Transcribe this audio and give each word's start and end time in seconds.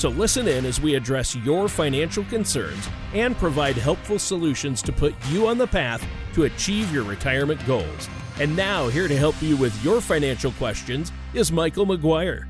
So 0.00 0.08
listen 0.08 0.48
in 0.48 0.64
as 0.64 0.80
we 0.80 0.94
address 0.94 1.36
your 1.36 1.68
financial 1.68 2.24
concerns 2.24 2.88
and 3.12 3.36
provide 3.36 3.76
helpful 3.76 4.18
solutions 4.18 4.80
to 4.80 4.92
put 4.92 5.14
you 5.28 5.46
on 5.46 5.58
the 5.58 5.66
path 5.66 6.02
to 6.32 6.44
achieve 6.44 6.90
your 6.90 7.04
retirement 7.04 7.60
goals. 7.66 8.08
And 8.40 8.56
now, 8.56 8.88
here 8.88 9.08
to 9.08 9.16
help 9.18 9.34
you 9.42 9.58
with 9.58 9.84
your 9.84 10.00
financial 10.00 10.52
questions 10.52 11.12
is 11.34 11.52
Michael 11.52 11.84
McGuire. 11.84 12.46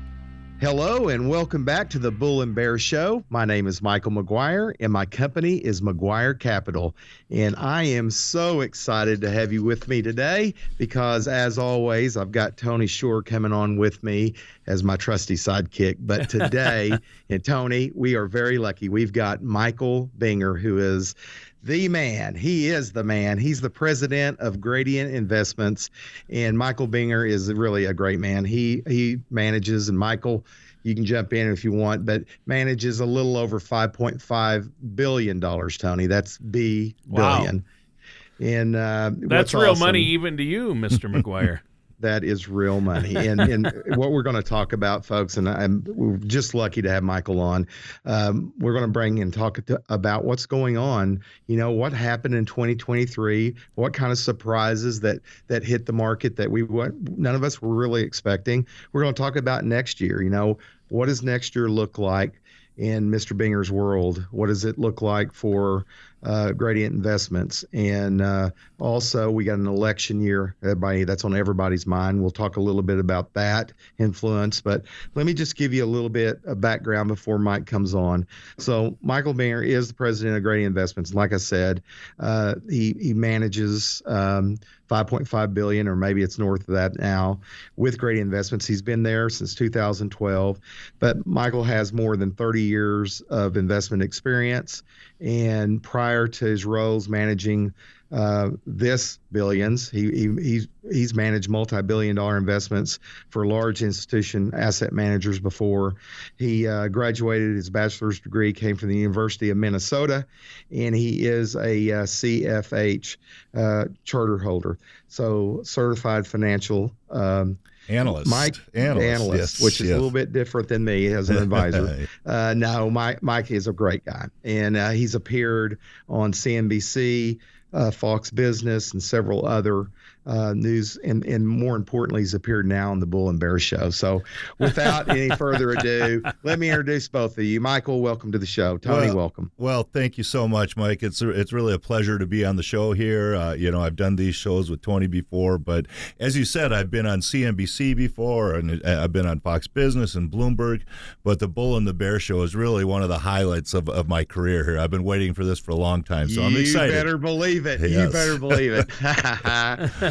Hello 0.61 1.07
and 1.07 1.27
welcome 1.27 1.65
back 1.65 1.89
to 1.89 1.97
the 1.97 2.11
Bull 2.11 2.43
and 2.43 2.53
Bear 2.53 2.77
Show. 2.77 3.23
My 3.31 3.45
name 3.45 3.65
is 3.65 3.81
Michael 3.81 4.11
McGuire 4.11 4.75
and 4.79 4.93
my 4.93 5.07
company 5.07 5.55
is 5.55 5.81
McGuire 5.81 6.39
Capital. 6.39 6.95
And 7.31 7.55
I 7.55 7.81
am 7.81 8.11
so 8.11 8.61
excited 8.61 9.21
to 9.21 9.31
have 9.31 9.51
you 9.51 9.63
with 9.63 9.87
me 9.87 10.03
today 10.03 10.53
because, 10.77 11.27
as 11.27 11.57
always, 11.57 12.15
I've 12.15 12.31
got 12.31 12.57
Tony 12.57 12.85
Shore 12.85 13.23
coming 13.23 13.51
on 13.51 13.77
with 13.77 14.03
me 14.03 14.35
as 14.67 14.83
my 14.83 14.97
trusty 14.97 15.33
sidekick. 15.33 15.95
But 15.99 16.29
today, 16.29 16.95
and 17.27 17.43
Tony, 17.43 17.91
we 17.95 18.13
are 18.13 18.27
very 18.27 18.59
lucky. 18.59 18.87
We've 18.87 19.13
got 19.13 19.41
Michael 19.41 20.11
Binger, 20.15 20.61
who 20.61 20.77
is 20.77 21.15
the 21.63 21.87
man. 21.87 22.35
He 22.35 22.67
is 22.67 22.91
the 22.91 23.03
man. 23.03 23.37
He's 23.37 23.61
the 23.61 23.69
president 23.69 24.39
of 24.39 24.59
Gradient 24.59 25.13
Investments, 25.13 25.89
and 26.29 26.57
Michael 26.57 26.87
Binger 26.87 27.29
is 27.29 27.51
really 27.53 27.85
a 27.85 27.93
great 27.93 28.19
man. 28.19 28.45
He 28.45 28.83
he 28.87 29.19
manages, 29.29 29.89
and 29.89 29.97
Michael, 29.97 30.45
you 30.83 30.95
can 30.95 31.05
jump 31.05 31.33
in 31.33 31.51
if 31.51 31.63
you 31.63 31.71
want, 31.71 32.05
but 32.05 32.23
manages 32.45 32.99
a 32.99 33.05
little 33.05 33.37
over 33.37 33.59
five 33.59 33.93
point 33.93 34.21
five 34.21 34.69
billion 34.95 35.39
dollars. 35.39 35.77
Tony, 35.77 36.07
that's 36.07 36.37
B 36.37 36.95
billion. 37.11 37.57
Wow. 37.57 38.47
And 38.47 38.75
uh, 38.75 39.11
that's 39.15 39.53
real 39.53 39.71
awesome, 39.71 39.85
money 39.85 40.01
even 40.01 40.37
to 40.37 40.43
you, 40.43 40.73
Mister 40.73 41.07
McGuire 41.09 41.59
that 42.01 42.23
is 42.23 42.47
real 42.47 42.81
money. 42.81 43.15
And, 43.15 43.39
and 43.41 43.65
what 43.95 44.11
we're 44.11 44.23
going 44.23 44.35
to 44.35 44.43
talk 44.43 44.73
about, 44.73 45.05
folks, 45.05 45.37
and 45.37 45.47
I'm 45.47 45.83
we're 45.87 46.17
just 46.17 46.53
lucky 46.53 46.81
to 46.81 46.89
have 46.89 47.03
Michael 47.03 47.39
on. 47.39 47.67
Um, 48.05 48.53
we're 48.59 48.73
going 48.73 48.85
to 48.85 48.91
bring 48.91 49.19
and 49.19 49.33
talk 49.33 49.65
to, 49.65 49.81
about 49.89 50.25
what's 50.25 50.45
going 50.45 50.77
on. 50.77 51.21
You 51.47 51.57
know, 51.57 51.71
what 51.71 51.93
happened 51.93 52.35
in 52.35 52.45
2023? 52.45 53.55
What 53.75 53.93
kind 53.93 54.11
of 54.11 54.17
surprises 54.17 54.99
that 55.01 55.19
that 55.47 55.63
hit 55.63 55.85
the 55.85 55.93
market 55.93 56.35
that 56.37 56.51
we 56.51 56.63
what 56.63 56.93
none 57.17 57.35
of 57.35 57.43
us 57.43 57.61
were 57.61 57.73
really 57.73 58.03
expecting. 58.03 58.67
We're 58.91 59.01
going 59.03 59.13
to 59.13 59.21
talk 59.21 59.35
about 59.35 59.63
next 59.65 60.01
year. 60.01 60.21
You 60.21 60.29
know, 60.29 60.57
what 60.89 61.07
does 61.07 61.23
next 61.23 61.55
year 61.55 61.69
look 61.69 61.97
like? 61.97 62.41
in 62.77 63.11
Mr. 63.11 63.37
Binger's 63.37 63.69
world? 63.69 64.25
What 64.31 64.47
does 64.47 64.65
it 64.65 64.79
look 64.79 65.01
like 65.01 65.33
for 65.33 65.85
uh, 66.23 66.51
Gradient 66.51 66.93
Investments. 66.93 67.65
And 67.73 68.21
uh, 68.21 68.51
also, 68.79 69.31
we 69.31 69.43
got 69.43 69.59
an 69.59 69.67
election 69.67 70.21
year. 70.21 70.55
Everybody, 70.61 71.03
that's 71.03 71.25
on 71.25 71.35
everybody's 71.35 71.87
mind. 71.87 72.21
We'll 72.21 72.31
talk 72.31 72.57
a 72.57 72.61
little 72.61 72.81
bit 72.81 72.99
about 72.99 73.33
that 73.33 73.73
influence. 73.97 74.61
But 74.61 74.85
let 75.15 75.25
me 75.25 75.33
just 75.33 75.55
give 75.55 75.73
you 75.73 75.83
a 75.83 75.87
little 75.87 76.09
bit 76.09 76.39
of 76.45 76.61
background 76.61 77.07
before 77.07 77.39
Mike 77.39 77.65
comes 77.65 77.95
on. 77.95 78.27
So, 78.57 78.97
Michael 79.01 79.33
Binger 79.33 79.65
is 79.65 79.87
the 79.87 79.93
president 79.93 80.37
of 80.37 80.43
Gradient 80.43 80.67
Investments. 80.67 81.13
Like 81.13 81.33
I 81.33 81.37
said, 81.37 81.81
uh, 82.19 82.55
he 82.69 82.95
he 82.99 83.13
manages. 83.13 84.01
Um, 84.05 84.57
5.5 84.91 85.53
billion 85.53 85.87
or 85.87 85.95
maybe 85.95 86.21
it's 86.21 86.37
north 86.37 86.67
of 86.67 86.75
that 86.75 86.99
now 86.99 87.39
with 87.77 87.97
Gradient 87.97 88.25
Investments. 88.25 88.67
He's 88.67 88.81
been 88.81 89.03
there 89.03 89.29
since 89.29 89.55
2012, 89.55 90.59
but 90.99 91.25
Michael 91.25 91.63
has 91.63 91.93
more 91.93 92.17
than 92.17 92.31
30 92.31 92.61
years 92.61 93.21
of 93.21 93.55
investment 93.55 94.03
experience 94.03 94.83
and 95.21 95.81
prior 95.81 96.27
to 96.27 96.45
his 96.45 96.65
roles 96.65 97.07
managing 97.07 97.73
uh, 98.11 98.49
this 98.65 99.19
billions, 99.31 99.89
he, 99.89 100.11
he, 100.11 100.35
he's 100.41 100.67
he's 100.91 101.13
managed 101.13 101.47
multi-billion-dollar 101.47 102.35
investments 102.35 102.99
for 103.29 103.45
large 103.45 103.81
institution 103.81 104.51
asset 104.53 104.91
managers 104.91 105.39
before. 105.39 105.95
He 106.37 106.67
uh, 106.67 106.89
graduated 106.89 107.55
his 107.55 107.69
bachelor's 107.69 108.19
degree 108.19 108.51
came 108.51 108.75
from 108.75 108.89
the 108.89 108.97
University 108.97 109.49
of 109.49 109.55
Minnesota, 109.55 110.25
and 110.69 110.93
he 110.93 111.25
is 111.25 111.55
a 111.55 111.91
uh, 111.91 112.03
CFA 112.03 113.17
uh, 113.55 113.85
charter 114.03 114.37
holder, 114.37 114.77
so 115.07 115.61
certified 115.63 116.27
financial. 116.27 116.93
Um, 117.09 117.59
analyst. 117.89 118.29
Mike, 118.29 118.55
analyst, 118.73 119.07
analyst 119.07 119.53
yes, 119.55 119.61
which 119.61 119.81
is 119.81 119.87
yes. 119.87 119.91
a 119.91 119.95
little 119.95 120.11
bit 120.11 120.33
different 120.33 120.69
than 120.69 120.83
me 120.83 121.07
as 121.07 121.29
an 121.29 121.37
advisor. 121.37 122.07
uh, 122.25 122.53
no, 122.55 122.89
Mike, 122.89 123.21
Mike 123.21 123.51
is 123.51 123.67
a 123.67 123.73
great 123.73 124.05
guy, 124.05 124.27
and 124.43 124.77
uh, 124.77 124.89
he's 124.89 125.15
appeared 125.15 125.79
on 126.09 126.31
CNBC, 126.31 127.39
uh, 127.73 127.91
Fox 127.91 128.31
Business, 128.31 128.93
and 128.93 129.01
several 129.01 129.45
other 129.45 129.87
uh, 130.25 130.53
news, 130.53 130.97
and, 130.97 131.25
and 131.25 131.47
more 131.47 131.75
importantly, 131.75 132.21
he's 132.21 132.33
appeared 132.33 132.67
now 132.67 132.91
on 132.91 132.99
the 132.99 133.05
Bull 133.05 133.29
and 133.29 133.39
Bear 133.39 133.57
Show. 133.57 133.89
So, 133.89 134.21
without 134.59 135.09
any 135.09 135.29
further 135.37 135.71
ado, 135.71 136.21
let 136.43 136.59
me 136.59 136.69
introduce 136.69 137.07
both 137.07 137.37
of 137.37 137.43
you. 137.43 137.59
Michael, 137.59 138.01
welcome 138.01 138.31
to 138.31 138.37
the 138.37 138.45
show. 138.45 138.77
Tony, 138.77 139.07
well, 139.07 139.15
welcome. 139.15 139.51
Well, 139.57 139.83
thank 139.83 140.17
you 140.17 140.23
so 140.23 140.47
much, 140.47 140.77
Mike. 140.77 141.01
It's 141.01 141.21
it's 141.21 141.51
really 141.51 141.73
a 141.73 141.79
pleasure 141.79 142.19
to 142.19 142.27
be 142.27 142.45
on 142.45 142.55
the 142.55 142.63
show 142.63 142.93
here. 142.93 143.35
Uh, 143.35 143.53
you 143.53 143.71
know, 143.71 143.81
I've 143.81 143.95
done 143.95 144.15
these 144.15 144.35
shows 144.35 144.69
with 144.69 144.81
Tony 144.81 145.07
before, 145.07 145.57
but 145.57 145.87
as 146.19 146.37
you 146.37 146.45
said, 146.45 146.71
I've 146.71 146.91
been 146.91 147.07
on 147.07 147.21
CNBC 147.21 147.95
before, 147.95 148.53
and 148.53 148.83
I've 148.85 149.11
been 149.11 149.25
on 149.25 149.39
Fox 149.39 149.67
Business 149.67 150.13
and 150.13 150.31
Bloomberg. 150.31 150.83
But 151.23 151.39
the 151.39 151.47
Bull 151.47 151.77
and 151.77 151.87
the 151.87 151.93
Bear 151.93 152.19
Show 152.19 152.43
is 152.43 152.55
really 152.55 152.85
one 152.85 153.01
of 153.01 153.09
the 153.09 153.19
highlights 153.19 153.73
of, 153.73 153.89
of 153.89 154.07
my 154.07 154.23
career 154.23 154.63
here. 154.63 154.77
I've 154.77 154.91
been 154.91 155.03
waiting 155.03 155.33
for 155.33 155.43
this 155.43 155.59
for 155.59 155.71
a 155.71 155.75
long 155.75 156.03
time, 156.03 156.29
so 156.29 156.41
you 156.41 156.47
I'm 156.47 156.57
excited. 156.57 156.93
You 156.93 156.99
better 156.99 157.17
believe 157.17 157.65
it. 157.65 157.81
Yes. 157.81 157.91
You 157.91 158.09
better 158.11 158.37
believe 158.37 158.73
it. 158.73 158.87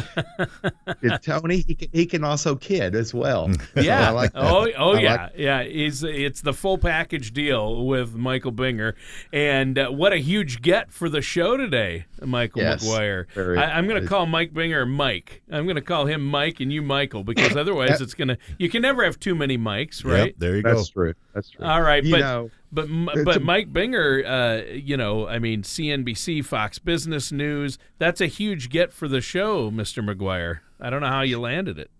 Tony, 1.23 1.63
he 1.67 1.75
can, 1.75 1.89
he 1.91 2.05
can 2.05 2.23
also 2.23 2.55
kid 2.55 2.95
as 2.95 3.13
well. 3.13 3.49
Yeah. 3.75 4.09
So 4.09 4.15
like 4.15 4.31
oh, 4.35 4.69
oh 4.77 4.95
I 4.95 4.99
yeah, 4.99 5.13
like 5.15 5.31
yeah. 5.37 5.63
He's 5.63 6.03
it's 6.03 6.41
the 6.41 6.53
full 6.53 6.77
package 6.77 7.33
deal 7.33 7.85
with 7.85 8.13
Michael 8.13 8.51
Binger, 8.51 8.93
and 9.31 9.77
uh, 9.77 9.89
what 9.89 10.13
a 10.13 10.17
huge 10.17 10.61
get 10.61 10.91
for 10.91 11.09
the 11.09 11.21
show 11.21 11.57
today, 11.57 12.05
Michael 12.21 12.61
yes, 12.61 12.85
McGuire. 12.85 13.25
I, 13.57 13.77
am 13.79 13.87
going 13.87 14.01
to 14.01 14.07
call 14.07 14.25
Mike 14.25 14.53
Binger 14.53 14.87
Mike. 14.87 15.41
I'm 15.51 15.63
going 15.63 15.77
to 15.77 15.81
call 15.81 16.05
him 16.05 16.23
Mike 16.25 16.59
and 16.59 16.71
you 16.71 16.81
Michael 16.81 17.23
because 17.23 17.55
otherwise 17.55 18.01
it's 18.01 18.13
going 18.13 18.27
to. 18.27 18.37
You 18.57 18.69
can 18.69 18.81
never 18.81 19.03
have 19.03 19.19
too 19.19 19.35
many 19.35 19.57
Mikes, 19.57 20.03
right? 20.03 20.27
Yep, 20.27 20.35
there 20.37 20.55
you 20.57 20.61
That's 20.61 20.73
go. 20.73 20.77
That's 20.77 20.89
true. 20.89 21.13
That's 21.33 21.49
true. 21.49 21.65
All 21.65 21.81
right, 21.81 22.03
you 22.03 22.11
but. 22.11 22.19
Know, 22.19 22.51
but 22.71 22.87
but 23.25 23.37
a, 23.37 23.39
Mike 23.39 23.71
Binger, 23.71 24.23
uh, 24.25 24.71
you 24.73 24.97
know, 24.97 25.27
I 25.27 25.39
mean, 25.39 25.63
CNBC, 25.63 26.43
Fox 26.45 26.79
Business 26.79 27.31
News, 27.31 27.77
that's 27.97 28.21
a 28.21 28.27
huge 28.27 28.69
get 28.69 28.93
for 28.93 29.07
the 29.07 29.21
show, 29.21 29.69
Mr. 29.69 30.03
McGuire. 30.03 30.59
I 30.79 30.89
don't 30.89 31.01
know 31.01 31.07
how 31.07 31.21
you 31.21 31.39
landed 31.39 31.77
it. 31.77 31.91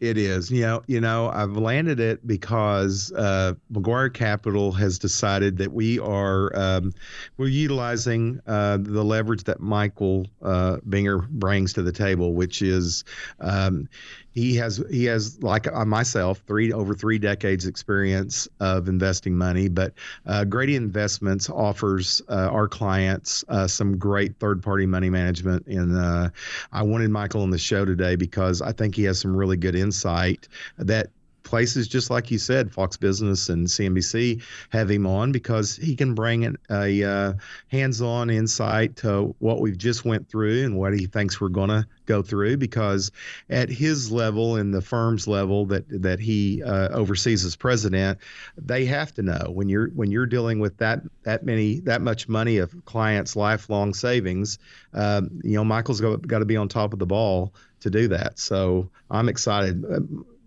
It 0.00 0.16
is. 0.16 0.48
You 0.48 0.62
know, 0.62 0.82
you 0.86 1.00
know, 1.00 1.28
I've 1.28 1.56
landed 1.56 1.98
it 1.98 2.24
because 2.24 3.12
uh, 3.16 3.54
McGuire 3.72 4.12
Capital 4.14 4.70
has 4.72 4.96
decided 4.96 5.56
that 5.58 5.72
we 5.72 5.98
are 5.98 6.56
um, 6.56 6.92
we're 7.36 7.48
utilizing 7.48 8.40
uh, 8.46 8.78
the 8.80 9.02
leverage 9.02 9.42
that 9.44 9.58
Michael 9.58 10.28
uh, 10.40 10.76
Binger 10.88 11.28
brings 11.28 11.72
to 11.72 11.82
the 11.82 11.90
table, 11.90 12.34
which 12.34 12.62
is 12.62 13.02
um, 13.40 13.88
he 14.38 14.54
has 14.56 14.82
he 14.90 15.04
has 15.04 15.42
like 15.42 15.66
uh, 15.66 15.84
myself 15.84 16.42
three 16.46 16.72
over 16.72 16.94
three 16.94 17.18
decades 17.18 17.66
experience 17.66 18.48
of 18.60 18.88
investing 18.88 19.36
money 19.36 19.68
but 19.68 19.92
uh, 20.26 20.44
gradient 20.44 20.84
investments 20.84 21.50
offers 21.50 22.22
uh, 22.28 22.48
our 22.50 22.68
clients 22.68 23.44
uh, 23.48 23.66
some 23.66 23.98
great 23.98 24.36
third 24.38 24.62
party 24.62 24.86
money 24.86 25.10
management. 25.10 25.66
And 25.66 25.96
uh, 25.96 26.30
i 26.72 26.82
wanted 26.82 27.10
michael 27.10 27.42
on 27.42 27.50
the 27.50 27.58
show 27.58 27.84
today 27.84 28.16
because 28.16 28.62
i 28.62 28.72
think 28.72 28.94
he 28.94 29.04
has 29.04 29.20
some 29.20 29.34
really 29.34 29.56
good 29.56 29.74
insight 29.74 30.48
that 30.78 31.10
places 31.48 31.88
just 31.88 32.10
like 32.10 32.30
you 32.30 32.38
said, 32.38 32.70
Fox 32.70 32.96
Business 32.96 33.48
and 33.48 33.66
CNBC 33.66 34.42
have 34.68 34.90
him 34.90 35.06
on 35.06 35.32
because 35.32 35.76
he 35.76 35.96
can 35.96 36.14
bring 36.14 36.56
a, 36.70 37.04
uh, 37.04 37.32
hands-on 37.68 38.30
insight 38.30 38.96
to 38.96 39.34
what 39.38 39.60
we've 39.60 39.78
just 39.78 40.04
went 40.04 40.28
through 40.28 40.64
and 40.64 40.76
what 40.76 40.92
he 40.92 41.06
thinks 41.06 41.40
we're 41.40 41.48
going 41.48 41.70
to 41.70 41.86
go 42.06 42.22
through. 42.22 42.58
Because 42.58 43.10
at 43.48 43.68
his 43.70 44.12
level 44.12 44.56
and 44.56 44.74
the 44.74 44.82
firm's 44.82 45.26
level 45.26 45.66
that 45.66 45.84
that 46.02 46.20
he 46.20 46.62
uh, 46.62 46.88
oversees 46.90 47.44
as 47.44 47.56
president, 47.56 48.18
they 48.56 48.84
have 48.84 49.14
to 49.14 49.22
know 49.22 49.50
when 49.50 49.68
you're 49.68 49.88
when 49.88 50.10
you're 50.10 50.26
dealing 50.26 50.60
with 50.60 50.76
that 50.78 51.00
that 51.22 51.44
many 51.44 51.80
that 51.80 52.02
much 52.02 52.28
money 52.28 52.58
of 52.58 52.74
clients' 52.84 53.36
lifelong 53.36 53.94
savings. 53.94 54.58
Um, 54.92 55.40
you 55.42 55.54
know, 55.54 55.64
Michael's 55.64 56.00
got, 56.00 56.26
got 56.26 56.40
to 56.40 56.44
be 56.44 56.56
on 56.56 56.68
top 56.68 56.92
of 56.92 56.98
the 56.98 57.06
ball 57.06 57.54
to 57.80 57.90
do 57.90 58.08
that. 58.08 58.38
So 58.38 58.90
I'm 59.10 59.28
excited 59.28 59.84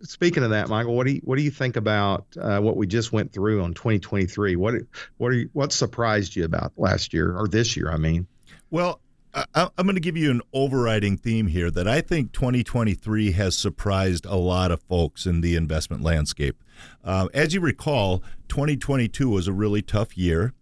speaking 0.03 0.44
of 0.44 0.50
that, 0.51 0.69
Michael, 0.69 0.95
what 0.95 1.07
do 1.07 1.13
you 1.13 1.21
what 1.24 1.38
do 1.38 1.44
you 1.44 1.51
think 1.51 1.75
about 1.75 2.25
uh, 2.39 2.59
what 2.59 2.77
we 2.77 2.88
just 2.88 3.12
went 3.12 3.31
through 3.31 3.62
on 3.63 3.74
2023? 3.74 4.56
What 4.56 4.75
what 5.18 5.31
are 5.31 5.36
you, 5.36 5.50
what 5.53 5.71
surprised 5.71 6.36
you 6.36 6.45
about 6.45 6.74
last 6.77 7.13
year 7.13 7.38
or 7.38 7.48
this 7.48 7.75
year? 7.75 7.92
I 7.92 7.98
mean, 7.98 8.27
well, 8.69 9.01
I, 9.33 9.45
am 9.56 9.86
going 9.86 9.95
to 9.95 10.01
give 10.01 10.18
you 10.18 10.31
an 10.31 10.42
overriding 10.53 11.18
theme 11.18 11.48
here 11.48 11.71
that 11.71 11.88
I 11.88 12.01
think 12.01 12.33
2023 12.33 13.31
has 13.31 13.56
surprised 13.56 14.25
a 14.25 14.36
lot 14.36 14.71
of 14.71 14.81
folks 14.83 15.25
in 15.25 15.42
the 15.42 15.56
investment 15.56 16.04
landscape. 16.04 16.62
Uh, 17.04 17.27
as 17.33 17.54
you 17.54 17.62
recall, 17.62 18.24
2022 18.50 19.30
was 19.30 19.47
a 19.47 19.54
really 19.54 19.81
tough 19.81 20.18
year. 20.18 20.54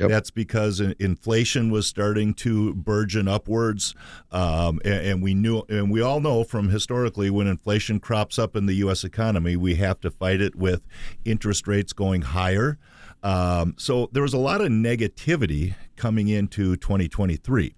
Yep. 0.00 0.08
That's 0.08 0.30
because 0.30 0.80
inflation 0.80 1.70
was 1.70 1.86
starting 1.86 2.32
to 2.34 2.72
burgeon 2.74 3.28
upwards, 3.28 3.94
um, 4.32 4.80
and, 4.82 5.06
and, 5.06 5.22
we 5.22 5.34
knew, 5.34 5.62
and 5.68 5.90
we 5.90 6.00
all 6.00 6.20
know 6.20 6.42
from 6.42 6.70
historically, 6.70 7.28
when 7.28 7.46
inflation 7.46 8.00
crops 8.00 8.38
up 8.38 8.56
in 8.56 8.64
the 8.64 8.74
U.S. 8.74 9.04
economy, 9.04 9.56
we 9.56 9.74
have 9.74 10.00
to 10.00 10.10
fight 10.10 10.40
it 10.40 10.56
with 10.56 10.80
interest 11.26 11.68
rates 11.68 11.92
going 11.92 12.22
higher. 12.22 12.78
Um, 13.22 13.74
so 13.76 14.08
there 14.12 14.22
was 14.22 14.32
a 14.32 14.38
lot 14.38 14.62
of 14.62 14.68
negativity 14.68 15.74
coming 15.96 16.28
into 16.28 16.76
2023. 16.76 17.74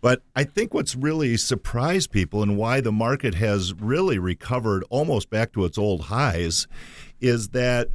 But 0.00 0.22
I 0.36 0.44
think 0.44 0.72
what's 0.72 0.94
really 0.94 1.36
surprised 1.36 2.12
people 2.12 2.42
and 2.42 2.56
why 2.56 2.80
the 2.80 2.92
market 2.92 3.34
has 3.34 3.74
really 3.74 4.18
recovered 4.18 4.84
almost 4.90 5.28
back 5.28 5.52
to 5.54 5.64
its 5.64 5.76
old 5.76 6.02
highs 6.02 6.68
is 7.20 7.48
that 7.48 7.88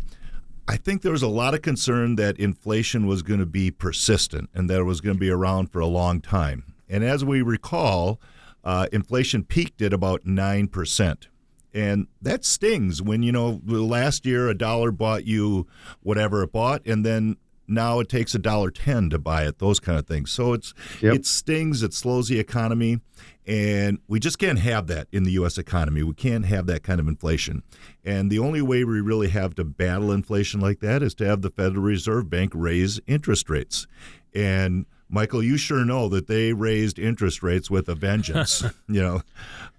I 0.68 0.78
think 0.78 1.02
there 1.02 1.12
was 1.12 1.24
a 1.24 1.28
lot 1.28 1.54
of 1.54 1.62
concern 1.62 2.16
that 2.16 2.38
inflation 2.38 3.06
was 3.06 3.22
going 3.22 3.40
to 3.40 3.46
be 3.46 3.70
persistent 3.70 4.50
and 4.54 4.70
that 4.70 4.80
it 4.80 4.84
was 4.84 5.02
going 5.02 5.16
to 5.16 5.20
be 5.20 5.30
around 5.30 5.72
for 5.72 5.80
a 5.80 5.86
long 5.86 6.22
time. 6.22 6.74
And 6.88 7.04
as 7.04 7.26
we 7.26 7.42
recall, 7.42 8.22
uh, 8.64 8.88
inflation 8.92 9.44
peaked 9.44 9.82
at 9.82 9.94
about 9.94 10.24
9%. 10.24 11.28
And 11.74 12.08
that 12.22 12.46
stings 12.46 13.02
when, 13.02 13.24
you 13.24 13.32
know, 13.32 13.60
last 13.66 14.26
year 14.26 14.48
a 14.48 14.54
dollar 14.54 14.92
bought 14.92 15.26
you 15.26 15.68
whatever 16.02 16.44
it 16.44 16.52
bought, 16.52 16.86
and 16.86 17.06
then 17.06 17.38
now 17.68 18.00
it 18.00 18.10
takes 18.10 18.36
a 18.36 18.40
dollar 18.40 18.70
ten 18.70 19.10
to 19.10 19.18
buy 19.18 19.46
it. 19.46 19.60
Those 19.60 19.80
kind 19.80 19.98
of 19.98 20.06
things. 20.06 20.32
So 20.32 20.54
it's 20.54 20.74
yep. 21.02 21.16
it 21.16 21.26
stings. 21.26 21.82
It 21.82 21.94
slows 21.94 22.28
the 22.28 22.40
economy, 22.40 23.00
and 23.46 24.00
we 24.08 24.20
just 24.20 24.40
can't 24.40 24.60
have 24.60 24.88
that 24.88 25.08
in 25.12 25.24
the 25.24 25.32
U.S. 25.32 25.58
economy. 25.58 26.04
We 26.04 26.14
can't 26.14 26.46
have 26.46 26.66
that 26.68 26.84
kind 26.84 27.00
of 27.00 27.08
inflation. 27.08 27.64
And 28.06 28.32
the 28.32 28.40
only 28.40 28.62
way 28.62 28.84
we 28.84 29.02
really 29.02 29.30
have 29.30 29.56
to 29.56 29.64
battle 29.64 30.12
inflation 30.12 30.60
like 30.62 30.80
that 30.80 31.04
is 31.04 31.14
to 31.16 31.26
have 31.26 31.42
the 31.42 31.50
Federal 31.50 31.84
Reserve 31.84 32.30
Bank 32.30 32.52
raise 32.56 33.00
interest 33.06 33.50
rates. 33.50 33.86
And 34.34 34.86
Michael, 35.10 35.44
you 35.44 35.58
sure 35.58 35.84
know 35.84 36.08
that 36.10 36.28
they 36.28 36.54
raised 36.54 36.98
interest 36.98 37.44
rates 37.44 37.70
with 37.70 37.90
a 37.90 37.96
vengeance. 37.96 38.64
you 38.88 39.02
know, 39.02 39.22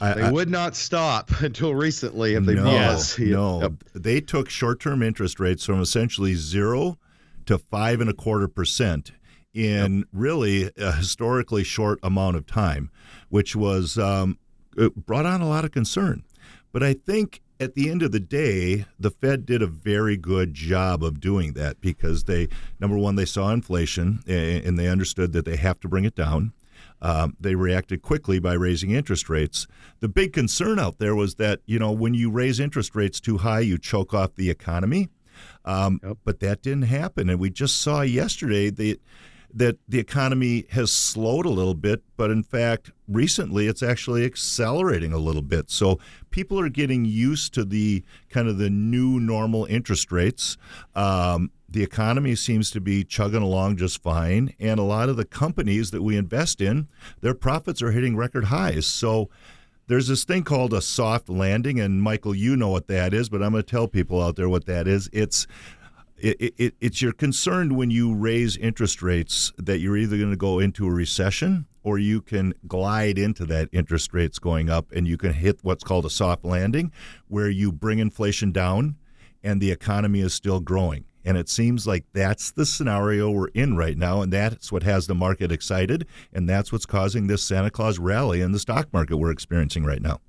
I, 0.01 0.13
they 0.13 0.31
would 0.31 0.51
not 0.51 0.77
stop 0.77 1.31
until 1.41 1.75
recently 1.75 2.35
if 2.35 2.45
they 2.45 2.55
no, 2.55 2.65
was. 2.65 3.19
No, 3.19 3.63
yep. 3.63 3.73
they 3.95 4.21
took 4.21 4.51
short-term 4.51 5.03
interest 5.03 5.41
rates 5.41 5.65
from 5.65 5.81
essentially 5.81 6.35
zero 6.35 6.99
to 7.47 7.59
five 7.59 8.01
and 8.01 8.11
a 8.11 8.15
quarter 8.15 8.49
percent 8.49 9.13
in 9.55 9.99
yep. 9.99 10.07
really 10.13 10.71
a 10.77 10.93
historically 10.93 11.65
short 11.65 11.99
amount 12.03 12.37
of 12.37 12.47
time, 12.47 12.91
which 13.29 13.57
was 13.57 13.97
um, 13.97 14.39
brought 14.97 15.27
on 15.27 15.41
a 15.41 15.49
lot 15.49 15.65
of 15.65 15.71
concern. 15.71 16.25
But 16.73 16.83
I 16.83 16.93
think 16.93 17.41
at 17.61 17.75
the 17.75 17.89
end 17.89 18.03
of 18.03 18.13
the 18.13 18.21
day, 18.21 18.85
the 18.99 19.11
Fed 19.11 19.47
did 19.47 19.63
a 19.63 19.67
very 19.67 20.17
good 20.17 20.55
job 20.55 21.05
of 21.05 21.21
doing 21.21 21.53
that 21.53 21.81
because 21.81 22.25
they, 22.25 22.49
number 22.81 22.99
one, 22.99 23.15
they 23.15 23.25
saw 23.25 23.51
inflation 23.51 24.21
and 24.27 24.79
they 24.79 24.89
understood 24.89 25.33
that 25.33 25.45
they 25.45 25.57
have 25.57 25.79
to 25.81 25.89
bring 25.89 26.05
it 26.05 26.17
down. 26.17 26.53
Um, 27.01 27.37
they 27.39 27.55
reacted 27.55 28.03
quickly 28.03 28.39
by 28.39 28.55
raising 28.55 28.91
interest 28.91 29.29
rates. 29.29 29.67
The 30.01 30.09
big 30.09 30.33
concern 30.33 30.79
out 30.79 30.99
there 30.99 31.15
was 31.15 31.37
that, 31.37 31.61
you 31.67 31.79
know, 31.79 31.93
when 31.93 32.15
you 32.15 32.31
raise 32.31 32.59
interest 32.59 32.95
rates 32.97 33.21
too 33.21 33.39
high, 33.39 33.61
you 33.61 33.79
choke 33.79 34.15
off 34.15 34.35
the 34.35 34.51
economy. 34.51 35.09
Um, 35.65 36.01
yep. 36.03 36.19
But 36.25 36.41
that 36.41 36.63
didn't 36.63 36.83
happen. 36.83 37.29
And 37.29 37.39
we 37.39 37.51
just 37.51 37.81
saw 37.81 38.01
yesterday 38.03 38.71
that 38.71 39.01
that 39.57 39.79
the 39.89 40.01
economy 40.01 40.67
has 40.71 40.91
slowed 40.91 41.47
a 41.47 41.51
little 41.51 41.75
bit, 41.75 42.03
but 42.17 42.31
in 42.31 42.43
fact, 42.43 42.91
recently 43.07 43.69
it's 43.69 43.83
actually 43.83 44.25
accelerating 44.25 45.13
a 45.13 45.19
little 45.19 45.43
bit. 45.43 45.71
So 45.71 46.01
people 46.31 46.59
are 46.59 46.69
getting 46.69 47.05
used 47.05 47.55
to 47.55 47.65
the 47.65 48.03
kind 48.31 48.49
of 48.49 48.59
the 48.59 48.69
new 48.69 49.21
normal 49.21 49.65
interest 49.67 50.11
rates. 50.11 50.57
Um, 50.97 51.53
the 51.69 51.85
economy 51.85 52.35
seems 52.35 52.71
to 52.73 52.81
be 52.81 53.05
chugging 53.05 53.43
along 53.43 53.77
just 53.77 54.03
fine, 54.03 54.55
and 54.59 54.81
a 54.81 54.85
lot 54.85 55.09
of 55.09 55.17
the 55.17 55.25
companies 55.25 55.93
that 55.93 56.03
we 56.03 56.17
invest 56.17 56.61
in, 56.61 56.89
their 57.21 57.35
profits 57.35 57.81
are 57.81 57.93
hitting 57.93 58.17
record 58.17 58.47
highs. 58.47 58.87
So 58.87 59.31
there's 59.87 60.09
this 60.09 60.25
thing 60.25 60.43
called 60.43 60.73
a 60.73 60.81
soft 60.81 61.29
landing, 61.29 61.79
and 61.79 62.03
Michael, 62.03 62.35
you 62.35 62.57
know 62.57 62.71
what 62.71 62.89
that 62.89 63.15
is, 63.15 63.29
but 63.29 63.43
I'm 63.43 63.53
going 63.53 63.63
to 63.63 63.71
tell 63.71 63.87
people 63.87 64.21
out 64.21 64.35
there 64.35 64.49
what 64.49 64.67
that 64.67 64.89
is. 64.89 65.09
It's 65.13 65.47
it, 66.17 66.55
it, 66.57 66.75
it's 66.81 67.03
you're 67.03 67.13
concerned 67.13 67.77
when 67.77 67.91
you 67.91 68.15
raise 68.15 68.57
interest 68.57 69.03
rates 69.03 69.53
that 69.59 69.79
you're 69.79 69.97
either 69.97 70.17
going 70.17 70.31
to 70.31 70.37
go 70.37 70.59
into 70.59 70.87
a 70.87 70.91
recession 70.91 71.67
or 71.83 71.99
you 71.99 72.21
can 72.21 72.55
glide 72.67 73.19
into 73.19 73.45
that 73.47 73.69
interest 73.73 74.15
rates 74.15 74.39
going 74.39 74.71
up 74.71 74.91
and 74.93 75.07
you 75.07 75.17
can 75.17 75.33
hit 75.33 75.59
what's 75.63 75.85
called 75.85 76.07
a 76.07 76.11
soft 76.11 76.45
landing 76.45 76.93
where 77.29 77.51
you 77.51 77.71
bring 77.73 77.99
inflation 77.99 78.53
down 78.53 78.97
and 79.43 79.61
the 79.61 79.71
economy 79.71 80.21
is 80.21 80.33
still 80.33 80.61
growing. 80.61 81.05
And 81.27 81.39
it 81.39 81.49
seems 81.49 81.87
like 81.87 82.05
that's 82.13 82.51
the 82.51 82.67
scenario 82.67 83.31
we're 83.31 83.49
in 83.49 83.77
right 83.77 83.97
now. 83.97 84.21
And 84.21 84.33
that's 84.33 84.71
what 84.71 84.83
has 84.83 85.07
the 85.07 85.15
market 85.15 85.51
excited. 85.51 86.07
And 86.33 86.49
that's 86.49 86.71
what's 86.71 86.87
causing 86.87 87.27
this 87.27 87.43
Santa 87.43 87.71
Claus 87.71 87.99
rally 87.99 88.43
in 88.43 88.53
the 88.53 88.59
stock 88.59 88.93
market 88.93 89.17
we're 89.17 89.31
experiencing 89.31 89.85
right 89.85 90.03
now. 90.03 90.21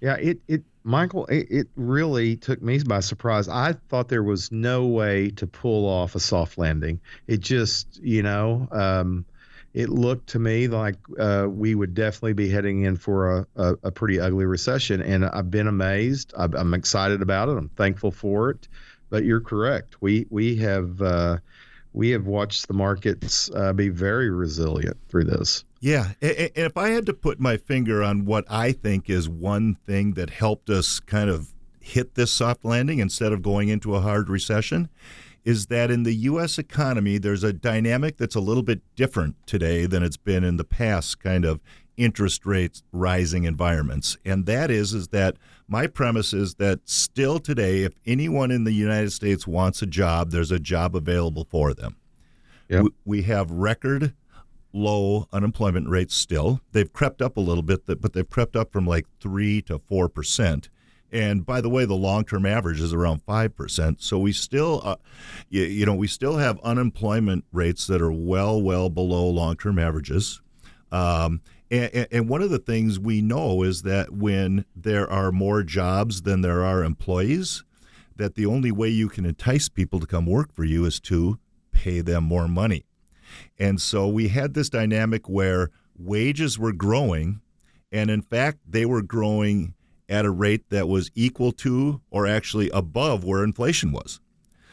Yeah, 0.00 0.14
it, 0.14 0.40
it 0.48 0.62
Michael, 0.82 1.26
it, 1.26 1.46
it 1.50 1.68
really 1.76 2.36
took 2.36 2.62
me 2.62 2.78
by 2.78 3.00
surprise. 3.00 3.48
I 3.48 3.74
thought 3.88 4.08
there 4.08 4.22
was 4.22 4.50
no 4.50 4.86
way 4.86 5.30
to 5.32 5.46
pull 5.46 5.86
off 5.86 6.14
a 6.14 6.20
soft 6.20 6.56
landing. 6.56 7.00
It 7.26 7.40
just, 7.40 8.00
you 8.02 8.22
know, 8.22 8.66
um, 8.72 9.26
it 9.74 9.88
looked 9.88 10.30
to 10.30 10.38
me 10.38 10.68
like 10.68 10.96
uh, 11.18 11.46
we 11.48 11.74
would 11.74 11.94
definitely 11.94 12.32
be 12.32 12.48
heading 12.48 12.82
in 12.82 12.96
for 12.96 13.38
a, 13.38 13.46
a, 13.56 13.76
a, 13.84 13.92
pretty 13.92 14.18
ugly 14.18 14.46
recession. 14.46 15.00
And 15.00 15.24
I've 15.24 15.50
been 15.50 15.68
amazed. 15.68 16.32
i 16.36 16.44
am 16.44 16.74
excited 16.74 17.22
about 17.22 17.48
it. 17.48 17.56
I'm 17.56 17.68
thankful 17.68 18.10
for 18.10 18.50
it. 18.50 18.66
But 19.10 19.24
you're 19.24 19.40
correct. 19.40 20.00
We 20.00 20.26
we 20.30 20.56
have 20.56 21.02
uh, 21.02 21.38
we 21.92 22.10
have 22.10 22.26
watched 22.26 22.68
the 22.68 22.74
markets 22.74 23.50
uh, 23.54 23.72
be 23.72 23.88
very 23.88 24.30
resilient 24.30 24.96
through 25.08 25.24
this. 25.24 25.64
Yeah, 25.80 26.12
and 26.20 26.50
if 26.54 26.76
I 26.76 26.90
had 26.90 27.06
to 27.06 27.14
put 27.14 27.40
my 27.40 27.56
finger 27.56 28.02
on 28.02 28.26
what 28.26 28.44
I 28.50 28.72
think 28.72 29.08
is 29.08 29.28
one 29.28 29.76
thing 29.86 30.12
that 30.12 30.30
helped 30.30 30.68
us 30.68 31.00
kind 31.00 31.30
of 31.30 31.54
hit 31.80 32.14
this 32.14 32.30
soft 32.30 32.64
landing 32.64 32.98
instead 32.98 33.32
of 33.32 33.42
going 33.42 33.68
into 33.68 33.94
a 33.94 34.00
hard 34.00 34.28
recession, 34.28 34.90
is 35.44 35.66
that 35.66 35.90
in 35.90 36.02
the 36.02 36.12
U.S. 36.14 36.58
economy, 36.58 37.18
there's 37.18 37.42
a 37.42 37.52
dynamic 37.52 38.18
that's 38.18 38.34
a 38.34 38.40
little 38.40 38.62
bit 38.62 38.82
different 38.94 39.36
today 39.46 39.86
than 39.86 40.02
it's 40.02 40.18
been 40.18 40.44
in 40.44 40.58
the 40.58 40.64
past 40.64 41.18
kind 41.20 41.46
of 41.46 41.60
interest 42.00 42.46
rates 42.46 42.82
rising 42.92 43.44
environments. 43.44 44.16
And 44.24 44.46
that 44.46 44.70
is, 44.70 44.94
is 44.94 45.08
that 45.08 45.36
my 45.68 45.86
premise 45.86 46.32
is 46.32 46.54
that 46.54 46.80
still 46.88 47.38
today, 47.38 47.82
if 47.82 47.92
anyone 48.06 48.50
in 48.50 48.64
the 48.64 48.72
United 48.72 49.12
States 49.12 49.46
wants 49.46 49.82
a 49.82 49.86
job, 49.86 50.30
there's 50.30 50.50
a 50.50 50.58
job 50.58 50.96
available 50.96 51.46
for 51.50 51.74
them. 51.74 51.96
Yep. 52.68 52.86
We 53.04 53.22
have 53.22 53.50
record 53.50 54.14
low 54.72 55.28
unemployment 55.32 55.88
rates 55.88 56.14
still. 56.14 56.60
They've 56.72 56.92
crept 56.92 57.20
up 57.20 57.36
a 57.36 57.40
little 57.40 57.62
bit, 57.62 57.86
but 57.86 58.12
they've 58.12 58.28
crept 58.28 58.56
up 58.56 58.72
from 58.72 58.86
like 58.86 59.06
3 59.20 59.62
to 59.62 59.78
4%. 59.78 60.68
And 61.12 61.44
by 61.44 61.60
the 61.60 61.68
way, 61.68 61.84
the 61.84 61.94
long-term 61.94 62.46
average 62.46 62.80
is 62.80 62.94
around 62.94 63.22
five 63.24 63.56
percent. 63.56 64.00
So 64.00 64.18
we 64.18 64.32
still, 64.32 64.80
uh, 64.84 64.96
you, 65.48 65.62
you, 65.62 65.84
know, 65.84 65.94
we 65.94 66.06
still 66.06 66.36
have 66.36 66.60
unemployment 66.60 67.44
rates 67.52 67.86
that 67.88 68.00
are 68.00 68.12
well, 68.12 68.62
well 68.62 68.88
below 68.90 69.28
long-term 69.28 69.78
averages. 69.78 70.40
Um, 70.92 71.40
and, 71.70 72.08
and, 72.10 72.28
one 72.28 72.42
of 72.42 72.50
the 72.50 72.58
things 72.58 72.98
we 72.98 73.22
know 73.22 73.62
is 73.62 73.82
that 73.82 74.12
when 74.12 74.64
there 74.74 75.08
are 75.08 75.30
more 75.30 75.62
jobs 75.62 76.22
than 76.22 76.40
there 76.40 76.64
are 76.64 76.82
employees, 76.82 77.62
that 78.16 78.34
the 78.34 78.46
only 78.46 78.72
way 78.72 78.88
you 78.88 79.08
can 79.08 79.24
entice 79.24 79.68
people 79.68 80.00
to 80.00 80.06
come 80.06 80.26
work 80.26 80.52
for 80.52 80.64
you 80.64 80.84
is 80.84 81.00
to 81.00 81.38
pay 81.72 82.00
them 82.00 82.24
more 82.24 82.48
money. 82.48 82.84
And 83.58 83.80
so 83.80 84.08
we 84.08 84.28
had 84.28 84.54
this 84.54 84.68
dynamic 84.68 85.28
where 85.28 85.70
wages 85.96 86.58
were 86.58 86.72
growing, 86.72 87.40
and 87.92 88.10
in 88.10 88.22
fact, 88.22 88.58
they 88.68 88.84
were 88.84 89.02
growing 89.02 89.74
at 90.08 90.24
a 90.24 90.30
rate 90.30 90.68
that 90.70 90.88
was 90.88 91.10
equal 91.14 91.52
to 91.52 92.00
or 92.10 92.26
actually 92.26 92.68
above 92.70 93.24
where 93.24 93.44
inflation 93.44 93.92
was. 93.92 94.20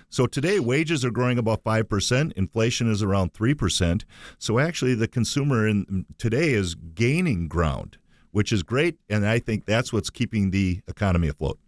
So 0.09 0.25
today, 0.25 0.59
wages 0.59 1.03
are 1.03 1.11
growing 1.11 1.37
about 1.37 1.63
5%, 1.63 2.31
inflation 2.33 2.89
is 2.89 3.03
around 3.03 3.33
3%. 3.33 4.03
So 4.37 4.57
actually, 4.57 4.95
the 4.95 5.07
consumer 5.07 5.67
in, 5.67 6.05
today 6.17 6.53
is 6.53 6.75
gaining 6.75 7.47
ground, 7.47 7.97
which 8.31 8.51
is 8.53 8.63
great. 8.63 8.97
And 9.09 9.25
I 9.25 9.39
think 9.39 9.65
that's 9.65 9.91
what's 9.91 10.09
keeping 10.09 10.51
the 10.51 10.81
economy 10.87 11.27
afloat. 11.27 11.59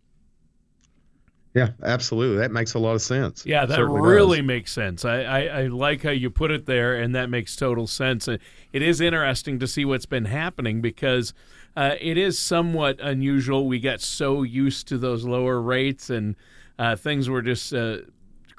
Yeah, 1.56 1.72
absolutely. 1.84 2.38
That 2.38 2.52
makes 2.52 2.76
a 2.76 2.80
lot 2.80 2.94
of 2.94 3.02
sense. 3.02 3.46
Yeah, 3.46 3.66
that 3.66 3.84
really 3.84 4.38
does. 4.38 4.46
makes 4.46 4.72
sense. 4.72 5.04
I, 5.04 5.22
I, 5.24 5.40
I, 5.42 5.68
like 5.68 6.04
how 6.04 6.12
you 6.12 6.30
put 6.30 6.52
it 6.52 6.68
there, 6.68 6.96
and 6.96 7.16
that 7.16 7.30
makes 7.30 7.56
total 7.56 7.88
sense. 7.88 8.28
It 8.28 8.40
is 8.72 9.02
interesting 9.02 9.58
to 9.60 9.68
see 9.68 9.84
what's 9.84 10.06
been 10.06 10.26
happening 10.26 10.80
because 10.80 11.34
uh, 11.76 11.96
it 12.00 12.18
is 12.20 12.38
somewhat 12.38 13.00
unusual. 13.02 13.68
We 13.68 13.80
got 13.80 14.00
so 14.00 14.44
used 14.44 14.88
to 14.90 14.98
those 15.00 15.26
lower 15.26 15.60
rates, 15.60 16.12
and 16.12 16.36
uh, 16.78 16.96
things 16.96 17.28
were 17.28 17.42
just 17.42 17.74
uh, 17.74 17.98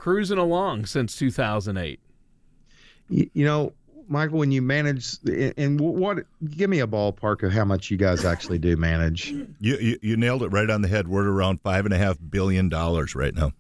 cruising 0.01 0.39
along 0.39 0.87
since 0.87 1.15
2008. 1.17 2.01
You, 3.11 3.31
you 3.35 3.45
know, 3.45 3.75
Michael, 4.09 4.39
when 4.39 4.51
you 4.51 4.63
manage, 4.63 5.19
and 5.59 5.79
what, 5.79 6.21
give 6.49 6.71
me 6.71 6.81
a 6.81 6.87
ballpark 6.87 7.43
of 7.43 7.53
how 7.53 7.67
much 7.67 7.91
you 7.91 7.99
guys 7.99 8.25
actually 8.25 8.59
do 8.59 8.79
manage. 8.79 9.29
You, 9.29 9.47
you, 9.61 9.99
you 10.01 10.17
nailed 10.17 10.43
it 10.43 10.49
right 10.49 10.71
on 10.71 10.81
the 10.81 10.89
head. 10.89 11.07
We're 11.07 11.29
around 11.29 11.61
five 11.61 11.85
and 11.85 11.93
a 11.93 11.99
half 11.99 12.17
billion 12.31 12.71
dollars 12.71 13.15
right 13.15 13.35
now. 13.35 13.53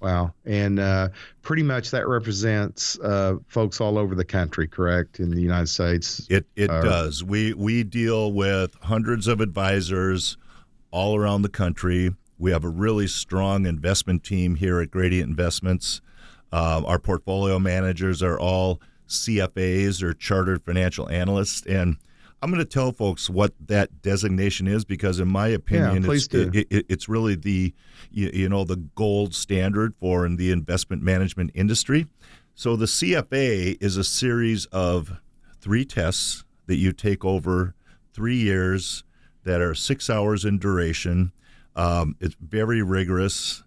Wow, 0.00 0.32
and 0.44 0.80
uh, 0.80 1.10
pretty 1.42 1.62
much 1.62 1.90
that 1.92 2.08
represents 2.08 2.98
uh, 2.98 3.36
folks 3.48 3.80
all 3.80 3.96
over 3.98 4.14
the 4.14 4.24
country, 4.24 4.66
correct? 4.66 5.20
In 5.20 5.30
the 5.30 5.42
United 5.42 5.68
States, 5.68 6.26
it 6.30 6.46
it 6.56 6.70
uh, 6.70 6.80
does. 6.80 7.22
We 7.22 7.52
we 7.52 7.84
deal 7.84 8.32
with 8.32 8.74
hundreds 8.80 9.26
of 9.26 9.42
advisors 9.42 10.38
all 10.90 11.16
around 11.16 11.42
the 11.42 11.50
country. 11.50 12.14
We 12.40 12.52
have 12.52 12.64
a 12.64 12.68
really 12.68 13.06
strong 13.06 13.66
investment 13.66 14.24
team 14.24 14.54
here 14.54 14.80
at 14.80 14.90
Gradient 14.90 15.28
Investments. 15.28 16.00
Uh, 16.50 16.82
our 16.86 16.98
portfolio 16.98 17.58
managers 17.58 18.22
are 18.22 18.40
all 18.40 18.80
CFAs 19.08 20.02
or 20.02 20.14
chartered 20.14 20.64
financial 20.64 21.06
analysts. 21.10 21.66
And 21.66 21.98
I'm 22.42 22.50
going 22.50 22.64
to 22.64 22.64
tell 22.64 22.92
folks 22.92 23.28
what 23.28 23.52
that 23.66 24.00
designation 24.00 24.66
is 24.66 24.86
because, 24.86 25.20
in 25.20 25.28
my 25.28 25.48
opinion, 25.48 26.04
yeah, 26.04 26.12
it's, 26.12 26.28
it, 26.32 26.66
it, 26.70 26.86
it's 26.88 27.08
really 27.10 27.34
the 27.34 27.74
you, 28.10 28.30
you, 28.32 28.48
know 28.48 28.64
the 28.64 28.76
gold 28.76 29.34
standard 29.34 29.94
for 30.00 30.24
in 30.24 30.36
the 30.36 30.50
investment 30.50 31.02
management 31.02 31.50
industry. 31.54 32.06
So 32.54 32.74
the 32.74 32.86
CFA 32.86 33.76
is 33.82 33.98
a 33.98 34.04
series 34.04 34.64
of 34.66 35.18
three 35.60 35.84
tests 35.84 36.44
that 36.66 36.76
you 36.76 36.92
take 36.92 37.22
over 37.22 37.74
three 38.14 38.38
years 38.38 39.04
that 39.44 39.60
are 39.60 39.74
six 39.74 40.08
hours 40.08 40.46
in 40.46 40.58
duration. 40.58 41.32
Um, 41.80 42.16
it's 42.20 42.36
very 42.38 42.82
rigorous. 42.82 43.62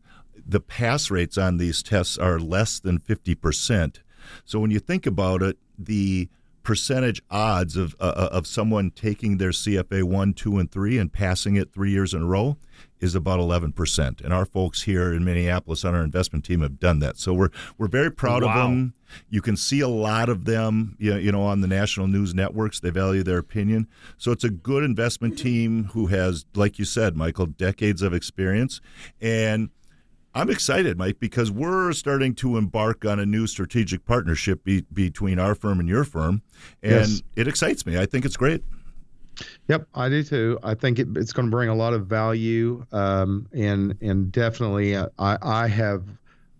The 0.47 0.59
pass 0.59 1.09
rates 1.09 1.35
on 1.35 1.57
these 1.57 1.81
tests 1.81 2.15
are 2.15 2.37
less 2.37 2.79
than 2.79 2.99
50%. 2.99 4.01
So 4.45 4.59
when 4.59 4.69
you 4.69 4.77
think 4.77 5.07
about 5.07 5.41
it, 5.41 5.57
the 5.79 6.29
percentage 6.63 7.21
odds 7.29 7.75
of 7.77 7.95
uh, 7.99 8.13
uh 8.15 8.29
of 8.31 8.47
someone 8.47 8.89
taking 8.91 9.37
their 9.37 9.51
CFA 9.51 10.03
1, 10.03 10.33
2 10.33 10.57
and 10.57 10.71
3 10.71 10.97
and 10.97 11.11
passing 11.11 11.55
it 11.55 11.73
3 11.73 11.91
years 11.91 12.13
in 12.13 12.23
a 12.23 12.25
row 12.25 12.57
is 13.03 13.15
about 13.15 13.39
11%. 13.39 14.23
And 14.23 14.33
our 14.33 14.45
folks 14.45 14.83
here 14.83 15.13
in 15.13 15.25
Minneapolis 15.25 15.83
on 15.83 15.93
our 15.93 16.03
investment 16.03 16.45
team 16.45 16.61
have 16.61 16.79
done 16.79 16.99
that. 16.99 17.17
So 17.17 17.33
we're 17.33 17.49
we're 17.77 17.89
very 17.89 18.11
proud 18.11 18.43
wow. 18.43 18.49
of 18.49 18.55
them. 18.55 18.93
You 19.29 19.41
can 19.41 19.57
see 19.57 19.81
a 19.81 19.87
lot 19.87 20.29
of 20.29 20.45
them, 20.45 20.95
you 20.97 21.31
know, 21.31 21.43
on 21.43 21.61
the 21.61 21.67
national 21.67 22.07
news 22.07 22.33
networks. 22.33 22.79
They 22.79 22.89
value 22.89 23.21
their 23.21 23.37
opinion. 23.37 23.87
So 24.17 24.31
it's 24.31 24.45
a 24.45 24.49
good 24.49 24.83
investment 24.83 25.37
team 25.37 25.89
who 25.91 26.07
has 26.07 26.45
like 26.55 26.79
you 26.79 26.85
said, 26.85 27.15
Michael, 27.15 27.47
decades 27.47 28.01
of 28.01 28.13
experience 28.13 28.79
and 29.21 29.69
I'm 30.35 30.49
excited, 30.49 30.97
Mike, 30.97 31.19
because 31.19 31.51
we're 31.51 31.93
starting 31.93 32.33
to 32.35 32.57
embark 32.57 33.05
on 33.05 33.19
a 33.19 33.25
new 33.25 33.45
strategic 33.45 34.05
partnership 34.05 34.63
be, 34.63 34.81
between 34.93 35.37
our 35.37 35.53
firm 35.53 35.79
and 35.79 35.87
your 35.87 36.03
firm, 36.03 36.41
and 36.81 37.09
yes. 37.09 37.23
it 37.35 37.47
excites 37.47 37.85
me. 37.85 37.99
I 37.99 38.05
think 38.05 38.25
it's 38.25 38.37
great. 38.37 38.63
Yep, 39.67 39.87
I 39.93 40.09
do 40.09 40.23
too. 40.23 40.59
I 40.63 40.73
think 40.73 40.99
it, 40.99 41.07
it's 41.15 41.33
going 41.33 41.47
to 41.47 41.51
bring 41.51 41.69
a 41.69 41.75
lot 41.75 41.93
of 41.93 42.07
value, 42.07 42.85
um, 42.91 43.47
and 43.53 43.95
and 44.01 44.31
definitely, 44.31 44.95
uh, 44.95 45.07
I 45.19 45.37
I 45.41 45.67
have 45.67 46.03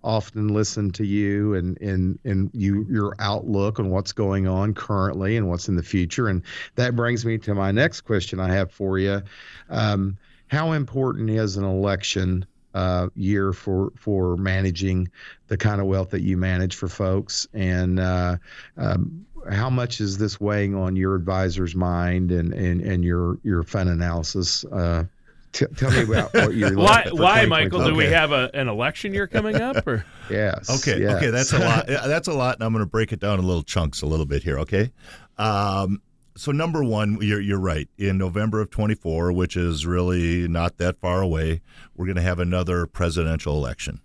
often 0.03 0.49
listened 0.49 0.93
to 0.95 1.05
you 1.05 1.53
and 1.53 1.79
and 1.81 2.19
and 2.25 2.51
you 2.53 2.85
your 2.89 3.15
outlook 3.19 3.79
on 3.79 3.89
what's 3.89 4.11
going 4.11 4.47
on 4.47 4.73
currently 4.73 5.37
and 5.37 5.49
what's 5.49 5.67
in 5.67 5.75
the 5.75 5.83
future, 5.83 6.27
and 6.27 6.43
that 6.75 6.95
brings 6.95 7.25
me 7.25 7.37
to 7.39 7.53
my 7.53 7.71
next 7.71 8.01
question 8.01 8.39
I 8.39 8.53
have 8.53 8.71
for 8.71 8.99
you. 8.99 9.21
Um, 9.69 10.17
how 10.47 10.73
important 10.73 11.29
is 11.29 11.57
an 11.57 11.63
election 11.63 12.45
uh, 12.73 13.07
year 13.15 13.53
for 13.53 13.91
for 13.95 14.37
managing 14.37 15.09
the 15.47 15.57
kind 15.57 15.79
of 15.79 15.87
wealth 15.87 16.11
that 16.11 16.21
you 16.21 16.37
manage 16.37 16.75
for 16.75 16.87
folks, 16.87 17.47
and 17.53 17.99
uh, 17.99 18.37
um, 18.77 19.25
how 19.51 19.69
much 19.69 20.01
is 20.01 20.17
this 20.17 20.39
weighing 20.39 20.75
on 20.75 20.95
your 20.95 21.15
advisor's 21.15 21.75
mind 21.75 22.31
and 22.31 22.53
and, 22.53 22.81
and 22.81 23.03
your 23.03 23.37
your 23.43 23.63
fund 23.63 23.89
analysis? 23.89 24.65
Uh, 24.65 25.05
t- 25.51 25.65
tell 25.77 25.91
me 25.91 26.03
about 26.03 26.33
what 26.33 26.55
you're 26.55 26.75
why 26.77 27.07
why 27.11 27.45
Michael? 27.45 27.81
Okay. 27.81 27.89
Do 27.91 27.95
we 27.95 28.05
have 28.05 28.31
a, 28.31 28.49
an 28.53 28.67
election 28.67 29.13
year 29.13 29.27
coming 29.27 29.61
up? 29.61 29.85
Or 29.85 30.05
yes, 30.29 30.69
okay, 30.69 31.01
yes. 31.01 31.17
okay, 31.17 31.29
that's 31.29 31.53
a 31.53 31.59
lot. 31.59 31.87
That's 31.87 32.27
a 32.27 32.33
lot, 32.33 32.55
and 32.55 32.63
I'm 32.63 32.73
going 32.73 32.83
to 32.83 32.89
break 32.89 33.11
it 33.11 33.19
down 33.19 33.39
in 33.39 33.45
little 33.45 33.63
chunks 33.63 34.01
a 34.01 34.05
little 34.05 34.25
bit 34.25 34.43
here. 34.43 34.59
Okay. 34.59 34.91
Um, 35.37 36.01
so 36.35 36.51
number 36.51 36.83
one, 36.83 37.17
you're 37.21 37.41
you're 37.41 37.59
right. 37.59 37.87
In 37.97 38.17
November 38.17 38.61
of 38.61 38.69
24, 38.69 39.31
which 39.31 39.55
is 39.55 39.85
really 39.85 40.47
not 40.47 40.77
that 40.77 40.99
far 40.99 41.21
away, 41.21 41.61
we're 41.95 42.05
going 42.05 42.15
to 42.15 42.21
have 42.21 42.39
another 42.39 42.85
presidential 42.85 43.55
election, 43.55 44.01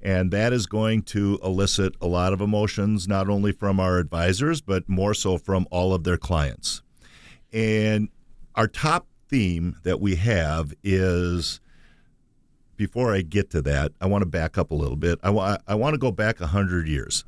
and 0.00 0.30
that 0.30 0.52
is 0.52 0.66
going 0.66 1.02
to 1.02 1.38
elicit 1.42 1.94
a 2.00 2.06
lot 2.06 2.32
of 2.32 2.40
emotions, 2.40 3.08
not 3.08 3.28
only 3.28 3.52
from 3.52 3.80
our 3.80 3.98
advisors, 3.98 4.60
but 4.60 4.88
more 4.88 5.14
so 5.14 5.36
from 5.38 5.66
all 5.70 5.92
of 5.92 6.04
their 6.04 6.18
clients. 6.18 6.82
And 7.52 8.08
our 8.54 8.68
top 8.68 9.06
theme 9.28 9.76
that 9.82 10.00
we 10.00 10.16
have 10.16 10.72
is. 10.82 11.60
Before 12.76 13.14
I 13.14 13.20
get 13.22 13.50
to 13.50 13.62
that, 13.62 13.92
I 14.00 14.06
want 14.06 14.22
to 14.22 14.26
back 14.26 14.58
up 14.58 14.72
a 14.72 14.74
little 14.74 14.96
bit. 14.96 15.20
I, 15.22 15.30
wa- 15.30 15.58
I 15.68 15.76
want 15.76 15.94
to 15.94 15.98
go 15.98 16.10
back 16.10 16.40
100 16.40 16.88
years. 16.88 17.24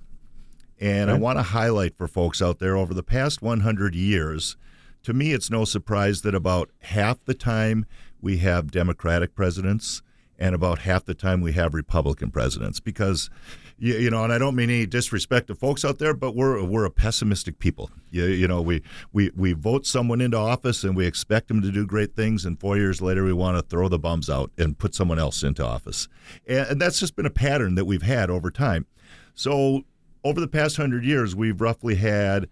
And 0.79 1.11
I 1.11 1.15
want 1.15 1.39
to 1.39 1.43
highlight 1.43 1.97
for 1.97 2.07
folks 2.07 2.43
out 2.43 2.59
there 2.59 2.77
over 2.77 2.93
the 2.93 3.03
past 3.03 3.41
100 3.41 3.95
years, 3.95 4.57
to 5.05 5.15
me, 5.15 5.33
it's 5.33 5.51
no 5.51 5.65
surprise 5.65 6.23
that 6.23 6.35
about 6.35 6.71
half 6.81 7.25
the 7.25 7.35
time 7.35 7.87
we 8.21 8.39
have 8.39 8.71
Democratic 8.71 9.35
presidents 9.35 10.03
and 10.39 10.55
about 10.55 10.81
half 10.81 11.05
the 11.05 11.15
time 11.15 11.41
we 11.41 11.53
have 11.53 11.75
Republican 11.75 12.31
presidents 12.31 12.81
because 12.81 13.31
you, 13.79 13.95
you, 13.95 14.11
know, 14.11 14.25
and 14.25 14.33
I 14.33 14.39
don't 14.39 14.55
mean 14.55 14.71
any 14.71 14.87
disrespect 14.87 15.49
to 15.49 15.55
folks 15.55 15.85
out 15.85 15.99
there, 15.99 16.15
but 16.15 16.35
we're 16.35 16.63
we're 16.65 16.87
a 16.87 16.91
pessimistic 16.91 17.59
people. 17.59 17.91
You, 18.11 18.25
you 18.25 18.49
know, 18.49 18.63
we, 18.63 18.83
we 19.13 19.31
we 19.37 19.53
vote 19.53 19.87
someone 19.87 20.21
into 20.21 20.39
office 20.39 20.83
and 20.83 20.97
we 20.97 21.07
expect 21.07 21.49
them 21.49 21.61
to 21.63 21.71
do 21.71 21.87
great 21.87 22.15
things, 22.15 22.45
and 22.45 22.59
four 22.59 22.77
years 22.77 23.03
later 23.03 23.23
we 23.25 23.35
want 23.35 23.59
to 23.59 23.63
throw 23.63 23.89
the 23.89 23.99
bums 23.99 24.31
out 24.31 24.51
and 24.57 24.79
put 24.79 24.95
someone 24.95 25.19
else 25.19 25.43
into 25.43 25.65
office, 25.65 26.09
and, 26.47 26.67
and 26.69 26.81
that's 26.81 26.99
just 26.99 27.17
been 27.17 27.27
a 27.27 27.31
pattern 27.31 27.75
that 27.75 27.85
we've 27.85 28.03
had 28.03 28.31
over 28.31 28.51
time. 28.51 28.87
So 29.35 29.85
over 30.27 30.41
the 30.41 30.49
past 30.49 30.77
hundred 30.77 31.05
years, 31.05 31.37
we've 31.37 31.61
roughly 31.61 31.95
had 31.95 32.49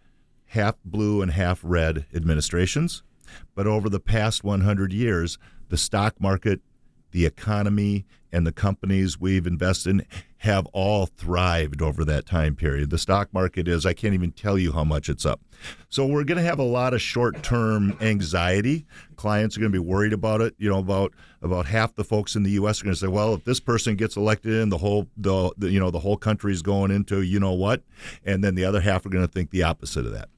half 0.47 0.76
blue 0.85 1.21
and 1.23 1.33
half 1.33 1.59
red 1.64 2.07
administrations. 2.14 3.02
But 3.57 3.66
over 3.66 3.88
the 3.88 3.99
past 3.99 4.45
100 4.45 4.93
years, 4.93 5.38
the 5.71 5.76
stock 5.76 6.21
market, 6.21 6.61
the 7.14 7.25
economy, 7.25 8.04
and 8.33 8.44
the 8.44 8.52
companies 8.52 9.21
we've 9.21 9.47
invested 9.47 9.90
in 9.90 10.06
have 10.38 10.66
all 10.73 11.06
thrived 11.06 11.80
over 11.80 12.04
that 12.04 12.26
time 12.26 12.56
period. 12.56 12.90
The 12.90 12.99
stock 12.99 13.33
market 13.33 13.68
is, 13.68 13.87
I 13.87 13.92
can't 13.92 14.14
even 14.14 14.33
tell 14.33 14.59
you 14.59 14.73
how 14.73 14.83
much 14.83 15.09
it's 15.09 15.25
up. 15.25 15.40
So 15.88 16.04
we're 16.04 16.25
going 16.25 16.38
to 16.38 16.44
have 16.44 16.59
a 16.59 16.64
lot 16.64 16.92
of 16.92 17.00
short-term 17.00 17.97
anxiety. 18.00 18.85
Clients 19.14 19.56
are 19.56 19.61
going 19.61 19.71
to 19.71 19.80
be 19.80 19.88
worried 19.88 20.12
about 20.12 20.40
it. 20.40 20.56
You 20.59 20.68
know, 20.71 20.80
about 20.80 21.14
about 21.40 21.66
half 21.66 21.94
the 21.94 22.02
folks 22.02 22.35
in 22.35 22.42
the 22.42 22.50
U.S. 22.50 22.80
are 22.80 22.85
going 22.85 22.94
to 22.94 23.00
say, 23.00 23.06
"Well, 23.06 23.33
if 23.35 23.44
this 23.44 23.61
person 23.61 23.94
gets 23.94 24.16
elected, 24.16 24.54
in 24.54 24.68
the 24.68 24.78
whole 24.78 25.09
the, 25.16 25.52
the 25.56 25.71
you 25.71 25.78
know 25.78 25.92
the 25.92 26.00
whole 26.00 26.16
country 26.16 26.52
is 26.52 26.62
going 26.62 26.90
into 26.90 27.23
you 27.23 27.38
know 27.38 27.52
what," 27.52 27.85
and 28.25 28.42
then 28.42 28.56
the 28.56 28.64
other 28.64 28.80
half 28.80 29.06
are 29.06 29.11
going 29.11 29.25
to 29.25 29.33
think 29.33 29.50
the 29.50 29.62
opposite 29.62 30.04
of 30.04 30.12
that. 30.12 30.28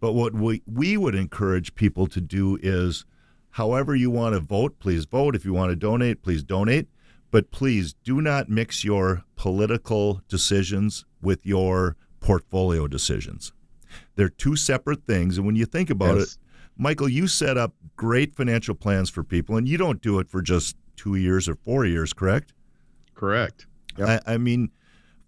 But 0.00 0.12
what 0.12 0.34
we 0.34 0.60
we 0.66 0.96
would 0.96 1.14
encourage 1.14 1.76
people 1.76 2.08
to 2.08 2.20
do 2.20 2.58
is, 2.60 3.06
however 3.54 3.94
you 3.94 4.10
want 4.10 4.34
to 4.34 4.40
vote, 4.40 4.80
please 4.80 5.04
vote. 5.04 5.36
If 5.36 5.44
you 5.44 5.52
want 5.52 5.70
to 5.70 5.76
donate, 5.76 6.22
please 6.22 6.42
donate. 6.42 6.88
But 7.30 7.50
please 7.50 7.94
do 8.04 8.20
not 8.20 8.48
mix 8.48 8.84
your 8.84 9.24
political 9.36 10.20
decisions 10.28 11.04
with 11.22 11.46
your 11.46 11.96
portfolio 12.20 12.86
decisions. 12.88 13.52
They're 14.16 14.28
two 14.28 14.56
separate 14.56 15.04
things. 15.04 15.36
And 15.36 15.46
when 15.46 15.56
you 15.56 15.66
think 15.66 15.88
about 15.88 16.16
yes. 16.16 16.32
it, 16.32 16.38
Michael, 16.76 17.08
you 17.08 17.28
set 17.28 17.56
up 17.56 17.74
great 17.96 18.34
financial 18.34 18.74
plans 18.74 19.08
for 19.08 19.22
people, 19.22 19.56
and 19.56 19.68
you 19.68 19.76
don't 19.76 20.02
do 20.02 20.18
it 20.18 20.28
for 20.28 20.42
just 20.42 20.76
two 20.96 21.14
years 21.14 21.48
or 21.48 21.54
four 21.54 21.84
years, 21.84 22.12
correct? 22.12 22.52
Correct. 23.14 23.66
Yep. 23.96 24.22
I, 24.26 24.34
I 24.34 24.38
mean, 24.38 24.70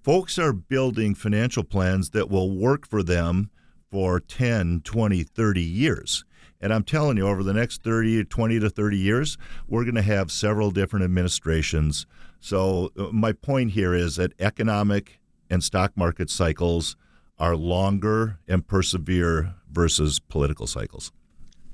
folks 0.02 0.37
are 0.37 0.52
building 0.52 1.14
financial 1.14 1.62
plans 1.62 2.11
that 2.11 2.28
will 2.28 2.56
work 2.56 2.88
for 2.88 3.04
them 3.04 3.50
for 3.88 4.18
10, 4.18 4.80
20, 4.83 5.23
30 5.23 5.62
years. 5.62 6.25
And 6.60 6.72
I'm 6.72 6.84
telling 6.84 7.16
you, 7.16 7.28
over 7.28 7.42
the 7.42 7.52
next 7.52 7.82
30, 7.82 8.25
20 8.25 8.60
to 8.60 8.70
30 8.70 8.96
years, 8.96 9.38
we're 9.68 9.84
going 9.84 9.94
to 9.96 10.02
have 10.02 10.30
several 10.32 10.70
different 10.70 11.04
administrations. 11.04 12.06
So, 12.40 12.90
uh, 12.98 13.08
my 13.12 13.32
point 13.32 13.72
here 13.72 13.94
is 13.94 14.16
that 14.16 14.32
economic 14.40 15.20
and 15.50 15.62
stock 15.62 15.96
market 15.96 16.30
cycles 16.30 16.96
are 17.38 17.56
longer 17.56 18.38
and 18.48 18.66
persevere 18.66 19.54
versus 19.70 20.18
political 20.18 20.66
cycles. 20.66 21.12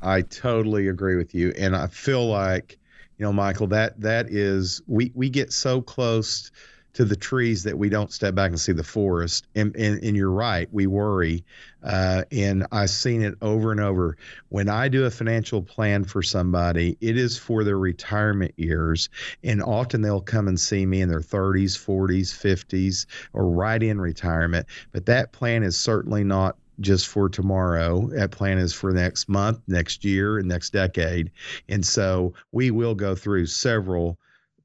I 0.00 0.22
totally 0.22 0.88
agree 0.88 1.16
with 1.16 1.34
you. 1.34 1.52
And 1.56 1.76
I 1.76 1.86
feel 1.86 2.26
like, 2.26 2.78
you 3.18 3.24
know, 3.24 3.32
Michael, 3.32 3.68
that 3.68 4.00
that 4.00 4.28
is 4.28 4.82
we 4.86 5.12
we 5.14 5.30
get 5.30 5.52
so 5.52 5.80
close 5.80 6.50
to 6.94 7.04
the 7.04 7.16
trees 7.16 7.62
that 7.62 7.78
we 7.78 7.88
don't 7.88 8.12
step 8.12 8.34
back 8.34 8.50
and 8.50 8.60
see 8.60 8.72
the 8.72 8.84
forest. 8.84 9.46
And, 9.54 9.74
and, 9.76 10.02
and 10.02 10.16
you're 10.16 10.30
right, 10.30 10.68
we 10.72 10.86
worry. 10.86 11.44
Uh, 11.82 12.24
and 12.30 12.66
I've 12.70 12.90
seen 12.90 13.22
it 13.22 13.34
over 13.40 13.72
and 13.72 13.80
over. 13.80 14.16
When 14.50 14.68
I 14.68 14.88
do 14.88 15.04
a 15.04 15.10
financial 15.10 15.62
plan 15.62 16.04
for 16.04 16.22
somebody, 16.22 16.96
it 17.00 17.16
is 17.16 17.38
for 17.38 17.64
their 17.64 17.78
retirement 17.78 18.52
years. 18.56 19.08
And 19.42 19.62
often 19.62 20.02
they'll 20.02 20.20
come 20.20 20.48
and 20.48 20.60
see 20.60 20.84
me 20.84 21.00
in 21.00 21.08
their 21.08 21.20
30s, 21.20 21.78
40s, 21.78 22.28
50s, 22.32 23.06
or 23.32 23.46
right 23.46 23.82
in 23.82 24.00
retirement. 24.00 24.66
But 24.92 25.06
that 25.06 25.32
plan 25.32 25.62
is 25.62 25.76
certainly 25.76 26.24
not 26.24 26.56
just 26.80 27.08
for 27.08 27.28
tomorrow. 27.28 28.08
That 28.08 28.30
plan 28.30 28.58
is 28.58 28.72
for 28.72 28.92
next 28.92 29.28
month, 29.28 29.60
next 29.66 30.04
year, 30.04 30.38
and 30.38 30.48
next 30.48 30.70
decade. 30.70 31.30
And 31.68 31.84
so 31.84 32.34
we 32.50 32.70
will 32.70 32.94
go 32.94 33.14
through 33.14 33.46
several 33.46 34.18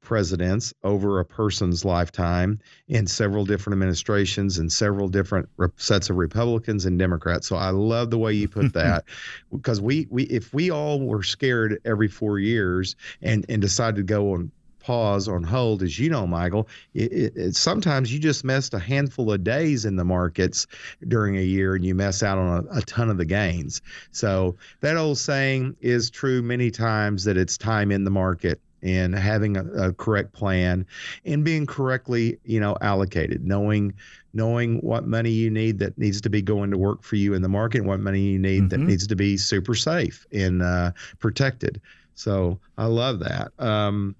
presidents 0.08 0.72
over 0.84 1.20
a 1.20 1.24
person's 1.24 1.84
lifetime 1.84 2.58
in 2.88 3.06
several 3.06 3.44
different 3.44 3.74
administrations 3.74 4.56
and 4.56 4.72
several 4.72 5.06
different 5.06 5.46
re- 5.58 5.68
sets 5.76 6.08
of 6.08 6.16
Republicans 6.16 6.86
and 6.86 6.98
Democrats. 6.98 7.46
So 7.46 7.56
I 7.56 7.68
love 7.68 8.08
the 8.08 8.16
way 8.16 8.32
you 8.32 8.48
put 8.48 8.72
that 8.72 9.04
because 9.52 9.82
we, 9.82 10.06
we 10.08 10.22
if 10.24 10.54
we 10.54 10.70
all 10.70 10.98
were 10.98 11.22
scared 11.22 11.78
every 11.84 12.08
four 12.08 12.38
years 12.38 12.96
and 13.20 13.44
and 13.50 13.60
decided 13.60 13.96
to 13.96 14.02
go 14.02 14.32
on 14.32 14.50
pause 14.78 15.28
on 15.28 15.42
hold 15.42 15.82
as 15.82 15.98
you 15.98 16.08
know 16.08 16.26
michael 16.26 16.66
it, 16.94 17.12
it, 17.12 17.36
it, 17.36 17.56
sometimes 17.56 18.10
you 18.10 18.18
just 18.18 18.42
missed 18.42 18.72
a 18.72 18.78
handful 18.78 19.30
of 19.30 19.44
days 19.44 19.84
in 19.84 19.96
the 19.96 20.04
markets 20.04 20.66
during 21.08 21.36
a 21.36 21.42
year 21.42 21.74
and 21.74 21.84
you 21.84 21.94
mess 21.94 22.22
out 22.22 22.38
on 22.38 22.66
a, 22.70 22.78
a 22.78 22.82
ton 22.82 23.10
of 23.10 23.18
the 23.18 23.24
gains 23.26 23.82
so 24.12 24.56
that 24.80 24.96
old 24.96 25.18
saying 25.18 25.76
is 25.82 26.08
true 26.08 26.40
many 26.40 26.70
times 26.70 27.24
that 27.24 27.36
it's 27.36 27.58
time 27.58 27.92
in 27.92 28.04
the 28.04 28.10
market 28.10 28.62
and 28.82 29.14
having 29.14 29.56
a, 29.56 29.64
a, 29.72 29.92
correct 29.92 30.32
plan 30.32 30.86
and 31.24 31.44
being 31.44 31.66
correctly 31.66 32.38
you 32.44 32.60
know 32.60 32.76
allocated 32.80 33.44
knowing 33.44 33.92
knowing 34.32 34.78
what 34.78 35.06
money 35.06 35.30
you 35.30 35.50
need 35.50 35.78
that 35.78 35.96
needs 35.98 36.20
to 36.20 36.30
be 36.30 36.40
going 36.40 36.70
to 36.70 36.78
work 36.78 37.02
for 37.02 37.16
you 37.16 37.34
in 37.34 37.42
the 37.42 37.48
market 37.48 37.84
what 37.84 38.00
money 38.00 38.20
you 38.20 38.38
need 38.38 38.60
mm-hmm. 38.60 38.68
that 38.68 38.78
needs 38.78 39.06
to 39.06 39.16
be 39.16 39.36
super 39.36 39.74
safe 39.74 40.26
and 40.32 40.62
uh, 40.62 40.90
protected 41.18 41.80
so 42.14 42.58
i 42.76 42.84
love 42.84 43.18
that 43.18 43.52
um, 43.58 44.14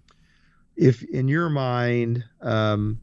if 0.76 1.02
in 1.04 1.28
your 1.28 1.48
mind 1.48 2.24
um, 2.40 3.00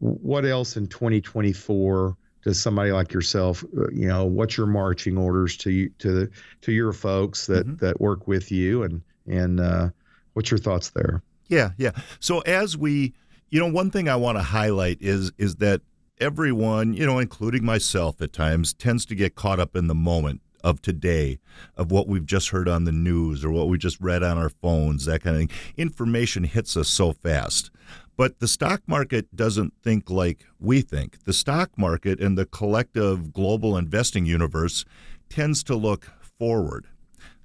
what 0.00 0.44
else 0.44 0.76
in 0.76 0.86
2024 0.86 2.16
does 2.42 2.60
somebody 2.60 2.92
like 2.92 3.12
yourself 3.12 3.64
uh, 3.76 3.88
you 3.90 4.06
know 4.06 4.24
what's 4.24 4.56
your 4.56 4.66
marching 4.66 5.16
orders 5.16 5.56
to 5.56 5.70
you 5.70 5.90
to 5.98 6.30
to 6.60 6.72
your 6.72 6.92
folks 6.92 7.46
that 7.46 7.66
mm-hmm. 7.66 7.76
that 7.84 8.00
work 8.00 8.28
with 8.28 8.52
you 8.52 8.82
and 8.82 9.02
and 9.26 9.58
uh, 9.58 9.88
What's 10.36 10.50
your 10.50 10.58
thoughts 10.58 10.90
there? 10.90 11.22
Yeah, 11.48 11.70
yeah. 11.78 11.92
So 12.20 12.40
as 12.40 12.76
we, 12.76 13.14
you 13.48 13.58
know, 13.58 13.72
one 13.72 13.90
thing 13.90 14.06
I 14.06 14.16
want 14.16 14.36
to 14.36 14.42
highlight 14.42 14.98
is 15.00 15.32
is 15.38 15.56
that 15.56 15.80
everyone, 16.20 16.92
you 16.92 17.06
know, 17.06 17.18
including 17.18 17.64
myself 17.64 18.20
at 18.20 18.34
times, 18.34 18.74
tends 18.74 19.06
to 19.06 19.14
get 19.14 19.34
caught 19.34 19.58
up 19.58 19.74
in 19.74 19.86
the 19.86 19.94
moment 19.94 20.42
of 20.62 20.82
today, 20.82 21.38
of 21.78 21.90
what 21.90 22.06
we've 22.06 22.26
just 22.26 22.50
heard 22.50 22.68
on 22.68 22.84
the 22.84 22.92
news 22.92 23.46
or 23.46 23.50
what 23.50 23.68
we 23.68 23.78
just 23.78 23.98
read 23.98 24.22
on 24.22 24.36
our 24.36 24.50
phones, 24.50 25.06
that 25.06 25.22
kind 25.22 25.36
of 25.36 25.40
thing. 25.40 25.58
Information 25.78 26.44
hits 26.44 26.76
us 26.76 26.88
so 26.88 27.14
fast. 27.14 27.70
But 28.14 28.38
the 28.38 28.48
stock 28.48 28.82
market 28.86 29.34
doesn't 29.34 29.72
think 29.82 30.10
like 30.10 30.44
we 30.60 30.82
think. 30.82 31.24
The 31.24 31.32
stock 31.32 31.70
market 31.78 32.20
and 32.20 32.36
the 32.36 32.44
collective 32.44 33.32
global 33.32 33.74
investing 33.74 34.26
universe 34.26 34.84
tends 35.30 35.64
to 35.64 35.74
look 35.74 36.10
forward. 36.38 36.88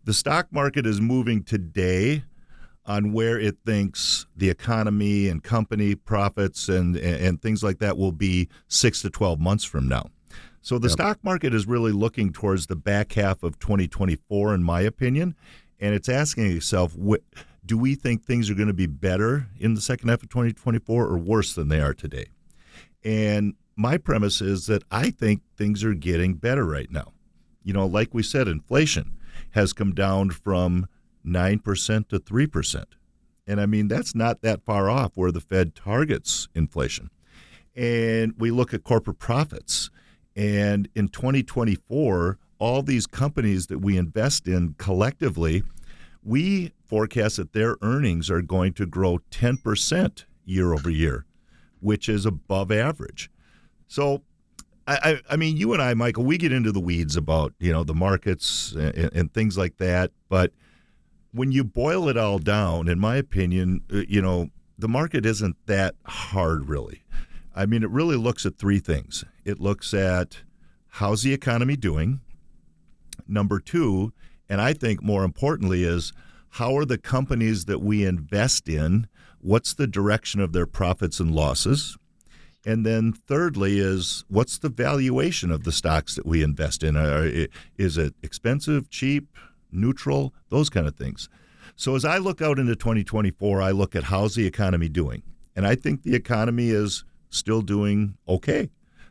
The 0.03 0.13
stock 0.13 0.47
market 0.51 0.85
is 0.85 0.99
moving 0.99 1.43
today 1.43 2.23
on 2.85 3.13
where 3.13 3.39
it 3.39 3.57
thinks 3.65 4.25
the 4.35 4.49
economy 4.49 5.27
and 5.27 5.43
company 5.43 5.95
profits 5.95 6.67
and, 6.67 6.97
and 6.97 7.41
things 7.41 7.63
like 7.63 7.79
that 7.79 7.97
will 7.97 8.11
be 8.11 8.49
six 8.67 9.01
to 9.01 9.09
12 9.09 9.39
months 9.39 9.63
from 9.63 9.87
now. 9.87 10.09
So 10.61 10.77
the 10.77 10.87
yep. 10.87 10.93
stock 10.93 11.19
market 11.23 11.53
is 11.53 11.67
really 11.67 11.91
looking 11.91 12.31
towards 12.31 12.67
the 12.67 12.75
back 12.75 13.13
half 13.13 13.43
of 13.43 13.59
2024, 13.59 14.53
in 14.53 14.63
my 14.63 14.81
opinion, 14.81 15.35
and 15.79 15.95
it's 15.95 16.09
asking 16.09 16.45
itself, 16.45 16.95
do 17.65 17.77
we 17.77 17.95
think 17.95 18.23
things 18.23 18.49
are 18.49 18.55
going 18.55 18.67
to 18.67 18.73
be 18.73 18.87
better 18.87 19.47
in 19.59 19.73
the 19.73 19.81
second 19.81 20.09
half 20.09 20.21
of 20.21 20.29
2024 20.29 21.07
or 21.07 21.17
worse 21.17 21.55
than 21.55 21.69
they 21.69 21.81
are 21.81 21.93
today? 21.93 22.27
And 23.03 23.55
my 23.75 23.97
premise 23.97 24.41
is 24.41 24.67
that 24.67 24.83
I 24.91 25.09
think 25.09 25.41
things 25.57 25.83
are 25.83 25.95
getting 25.95 26.35
better 26.35 26.65
right 26.65 26.91
now. 26.91 27.13
You 27.63 27.73
know, 27.73 27.85
like 27.85 28.13
we 28.13 28.23
said, 28.23 28.47
inflation 28.47 29.13
has 29.51 29.73
come 29.73 29.93
down 29.93 30.29
from 30.29 30.87
9% 31.25 32.07
to 32.09 32.19
3%. 32.19 32.85
And 33.47 33.59
I 33.59 33.65
mean, 33.65 33.87
that's 33.87 34.15
not 34.15 34.41
that 34.41 34.63
far 34.63 34.89
off 34.89 35.11
where 35.15 35.31
the 35.31 35.41
Fed 35.41 35.75
targets 35.75 36.47
inflation. 36.53 37.09
And 37.75 38.33
we 38.37 38.51
look 38.51 38.73
at 38.73 38.83
corporate 38.83 39.19
profits. 39.19 39.89
And 40.35 40.87
in 40.95 41.09
2024, 41.09 42.37
all 42.59 42.83
these 42.83 43.07
companies 43.07 43.67
that 43.67 43.79
we 43.79 43.97
invest 43.97 44.47
in 44.47 44.75
collectively, 44.77 45.63
we 46.23 46.71
forecast 46.85 47.37
that 47.37 47.53
their 47.53 47.77
earnings 47.81 48.29
are 48.29 48.41
going 48.41 48.73
to 48.73 48.85
grow 48.85 49.19
10% 49.31 50.25
year 50.45 50.73
over 50.73 50.89
year, 50.89 51.25
which 51.79 52.07
is 52.07 52.25
above 52.25 52.71
average. 52.71 53.31
So, 53.87 54.21
I, 54.87 55.21
I, 55.29 55.35
mean, 55.37 55.57
you 55.57 55.73
and 55.73 55.81
I, 55.81 55.93
Michael, 55.93 56.23
we 56.23 56.37
get 56.37 56.51
into 56.51 56.71
the 56.71 56.79
weeds 56.79 57.15
about 57.15 57.53
you 57.59 57.71
know 57.71 57.83
the 57.83 57.93
markets 57.93 58.73
and, 58.73 59.11
and 59.13 59.33
things 59.33 59.57
like 59.57 59.77
that, 59.77 60.11
but 60.27 60.51
when 61.31 61.51
you 61.51 61.63
boil 61.63 62.09
it 62.09 62.17
all 62.17 62.39
down, 62.39 62.87
in 62.87 62.99
my 62.99 63.15
opinion, 63.15 63.81
uh, 63.93 64.01
you 64.07 64.21
know, 64.21 64.49
the 64.77 64.87
market 64.87 65.25
isn't 65.25 65.55
that 65.67 65.95
hard, 66.05 66.67
really. 66.67 67.03
I 67.55 67.65
mean, 67.65 67.83
it 67.83 67.89
really 67.89 68.15
looks 68.15 68.45
at 68.45 68.57
three 68.57 68.79
things. 68.79 69.23
It 69.45 69.59
looks 69.59 69.93
at 69.93 70.41
how's 70.87 71.23
the 71.23 71.33
economy 71.33 71.75
doing. 71.75 72.21
Number 73.27 73.59
two, 73.59 74.13
and 74.49 74.59
I 74.59 74.73
think 74.73 75.01
more 75.01 75.23
importantly, 75.23 75.83
is 75.83 76.13
how 76.55 76.77
are 76.77 76.85
the 76.85 76.97
companies 76.97 77.65
that 77.65 77.79
we 77.79 78.05
invest 78.05 78.67
in? 78.67 79.07
What's 79.39 79.73
the 79.73 79.87
direction 79.87 80.41
of 80.41 80.51
their 80.51 80.65
profits 80.65 81.19
and 81.19 81.33
losses? 81.33 81.97
And 82.65 82.85
then 82.85 83.13
thirdly 83.13 83.79
is 83.79 84.23
what's 84.27 84.57
the 84.57 84.69
valuation 84.69 85.51
of 85.51 85.63
the 85.63 85.71
stocks 85.71 86.15
that 86.15 86.25
we 86.25 86.43
invest 86.43 86.83
in? 86.83 86.95
Are, 86.95 87.47
Is 87.77 87.97
it 87.97 88.13
expensive, 88.21 88.89
cheap, 88.89 89.29
neutral, 89.71 90.33
those 90.49 90.69
kind 90.69 90.87
of 90.87 90.95
things. 90.95 91.29
So 91.75 91.95
as 91.95 92.05
I 92.05 92.17
look 92.17 92.41
out 92.41 92.59
into 92.59 92.75
2024, 92.75 93.61
I 93.61 93.71
look 93.71 93.95
at 93.95 94.03
how's 94.03 94.35
the 94.35 94.45
economy 94.45 94.89
doing, 94.89 95.23
and 95.55 95.65
I 95.65 95.75
think 95.75 96.03
the 96.03 96.15
economy 96.15 96.69
is 96.69 97.03
still 97.29 97.61
doing 97.61 98.17
okay. 98.27 98.69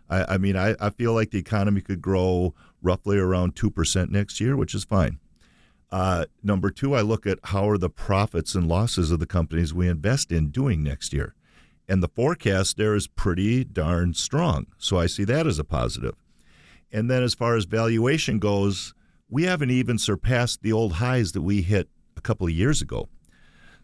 I, 0.09 0.35
I 0.35 0.39
mean, 0.39 0.57
I, 0.57 0.77
I 0.81 0.91
feel 0.91 1.15
like 1.15 1.31
the 1.31 1.39
economy 1.39 1.81
could 1.81 2.03
grow 2.03 2.55
roughly 2.83 3.19
around 3.19 3.57
two 3.57 3.71
percent 3.71 4.11
next 4.11 4.41
year, 4.41 4.57
which 4.57 4.75
is 4.75 4.85
fine. 4.85 5.19
Uh, 5.91 6.27
number 6.43 6.71
two, 6.71 6.95
I 6.95 7.01
look 7.01 7.27
at 7.27 7.39
how 7.45 7.69
are 7.69 7.79
the 7.79 7.91
profits 7.91 8.55
and 8.55 8.69
losses 8.69 9.11
of 9.11 9.19
the 9.19 9.27
companies 9.27 9.75
we 9.75 9.89
invest 9.89 10.31
in 10.31 10.51
doing 10.51 10.83
next 10.83 11.13
year. 11.13 11.35
And 11.89 12.03
the 12.03 12.09
forecast 12.09 12.77
there 12.77 12.95
is 12.95 13.09
pretty 13.09 13.65
darn 13.65 14.15
strong. 14.15 14.67
So 14.79 14.99
I 14.99 15.07
see 15.07 15.25
that 15.25 15.47
as 15.47 15.59
a 15.59 15.65
positive. 15.65 16.15
And 16.93 17.11
then 17.11 17.23
as 17.23 17.35
far 17.35 17.57
as 17.57 17.65
valuation 17.65 18.39
goes, 18.39 18.95
we 19.31 19.45
haven't 19.45 19.71
even 19.71 19.97
surpassed 19.97 20.63
the 20.63 20.73
old 20.73 20.95
highs 20.95 21.33
that 21.33 21.43
we 21.43 21.63
hit 21.63 21.89
a 22.17 22.21
couple 22.21 22.47
of 22.47 22.53
years 22.53 22.83
ago. 22.83 23.09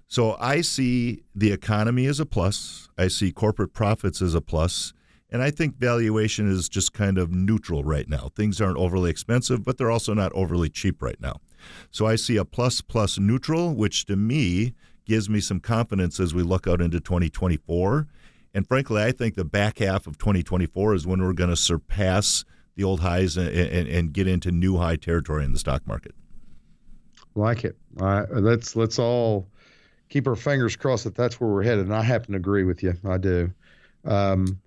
So 0.09 0.37
I 0.39 0.61
see 0.61 1.23
the 1.35 1.53
economy 1.53 2.07
as 2.07 2.21
a 2.21 2.27
plus. 2.27 2.89
I 2.99 3.09
see 3.09 3.33
corporate 3.33 3.73
profits 3.73 4.21
as 4.21 4.35
a 4.35 4.41
plus, 4.41 4.93
And 5.31 5.43
I 5.43 5.51
think 5.51 5.77
valuation 5.77 6.51
is 6.51 6.69
just 6.69 6.93
kind 6.93 7.19
of 7.19 7.33
neutral 7.33 7.83
right 7.83 8.09
now. 8.09 8.31
Things 8.37 8.61
aren't 8.61 8.79
overly 8.79 9.11
expensive, 9.11 9.65
but 9.65 9.77
they're 9.77 9.91
also 9.91 10.15
not 10.15 10.33
overly 10.35 10.69
cheap 10.69 11.03
right 11.03 11.21
now. 11.21 11.41
So 11.91 12.07
I 12.07 12.17
see 12.17 12.37
a 12.37 12.45
plus 12.45 12.81
plus 12.81 13.19
neutral, 13.19 13.75
which 13.75 14.07
to 14.07 14.17
me 14.17 14.75
gives 15.05 15.29
me 15.29 15.41
some 15.41 15.61
confidence 15.61 16.21
as 16.21 16.33
we 16.33 16.43
look 16.43 16.69
out 16.69 16.81
into 16.81 17.01
2024. 17.01 18.07
And 18.55 18.67
frankly, 18.67 19.03
I 19.03 19.13
think 19.13 19.35
the 19.35 19.45
back 19.45 19.79
half 19.79 20.07
of 20.07 20.17
2024 20.17 20.95
is 20.95 21.07
when 21.07 21.23
we're 21.23 21.33
going 21.33 21.51
to 21.51 21.57
surpass 21.57 22.45
the 22.77 22.85
old 22.85 23.01
highs 23.01 23.37
and, 23.37 23.49
and, 23.49 23.89
and 23.89 24.13
get 24.13 24.29
into 24.29 24.51
new 24.51 24.77
high 24.77 24.97
territory 24.97 25.45
in 25.45 25.53
the 25.53 25.59
stock 25.59 25.87
market. 25.87 26.15
Like 27.35 27.65
it. 27.65 27.77
Uh, 28.01 28.25
let's 28.31 28.77
let's 28.77 28.99
all 28.99 29.49
keep 30.09 30.27
our 30.27 30.37
fingers 30.37 30.77
crossed 30.77 31.05
that 31.05 31.15
that's 31.15 31.41
where 31.41 31.51
we're 31.51 31.63
headed. 31.63 31.87
And 31.87 31.95
I 31.95 32.03
happen 32.03 32.33
to 32.33 32.37
agree 32.39 32.65
with 32.65 32.83
you. 32.83 32.95
I 33.05 33.19
do. 33.19 33.53
Um, 34.05 34.61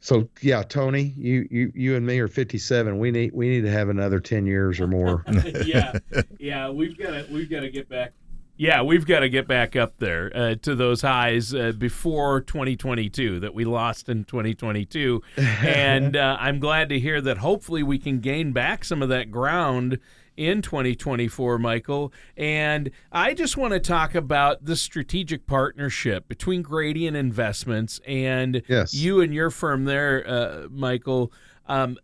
so 0.00 0.28
yeah, 0.42 0.62
Tony, 0.62 1.14
you, 1.16 1.48
you 1.50 1.72
you 1.74 1.96
and 1.96 2.04
me 2.04 2.18
are 2.18 2.28
57. 2.28 2.98
We 2.98 3.10
need 3.10 3.32
we 3.32 3.48
need 3.48 3.62
to 3.62 3.70
have 3.70 3.88
another 3.88 4.20
10 4.20 4.44
years 4.44 4.80
or 4.80 4.86
more. 4.86 5.24
yeah, 5.64 5.98
yeah, 6.38 6.68
we've 6.68 6.98
got 6.98 7.10
to 7.10 7.26
we've 7.30 7.48
got 7.48 7.60
to 7.60 7.70
get 7.70 7.88
back 7.88 8.12
yeah, 8.56 8.82
we've 8.82 9.06
got 9.06 9.20
to 9.20 9.28
get 9.28 9.48
back 9.48 9.74
up 9.74 9.98
there 9.98 10.30
uh, 10.34 10.54
to 10.62 10.74
those 10.74 11.02
highs 11.02 11.54
uh, 11.54 11.72
before 11.72 12.40
2022 12.40 13.40
that 13.40 13.54
we 13.54 13.64
lost 13.64 14.08
in 14.08 14.24
2022. 14.24 15.22
and 15.36 16.16
uh, 16.16 16.36
I'm 16.38 16.60
glad 16.60 16.88
to 16.90 17.00
hear 17.00 17.20
that 17.20 17.38
hopefully 17.38 17.82
we 17.82 17.98
can 17.98 18.20
gain 18.20 18.52
back 18.52 18.84
some 18.84 19.02
of 19.02 19.08
that 19.08 19.30
ground 19.30 19.98
in 20.36 20.62
2024, 20.62 21.58
Michael. 21.58 22.12
And 22.36 22.90
I 23.12 23.34
just 23.34 23.56
want 23.56 23.72
to 23.72 23.80
talk 23.80 24.14
about 24.14 24.64
the 24.64 24.76
strategic 24.76 25.46
partnership 25.46 26.28
between 26.28 26.62
Gradient 26.62 27.16
Investments 27.16 28.00
and 28.06 28.62
yes. 28.68 28.94
you 28.94 29.20
and 29.20 29.34
your 29.34 29.50
firm 29.50 29.84
there, 29.84 30.24
uh, 30.26 30.68
Michael. 30.70 31.32
Um, 31.66 31.96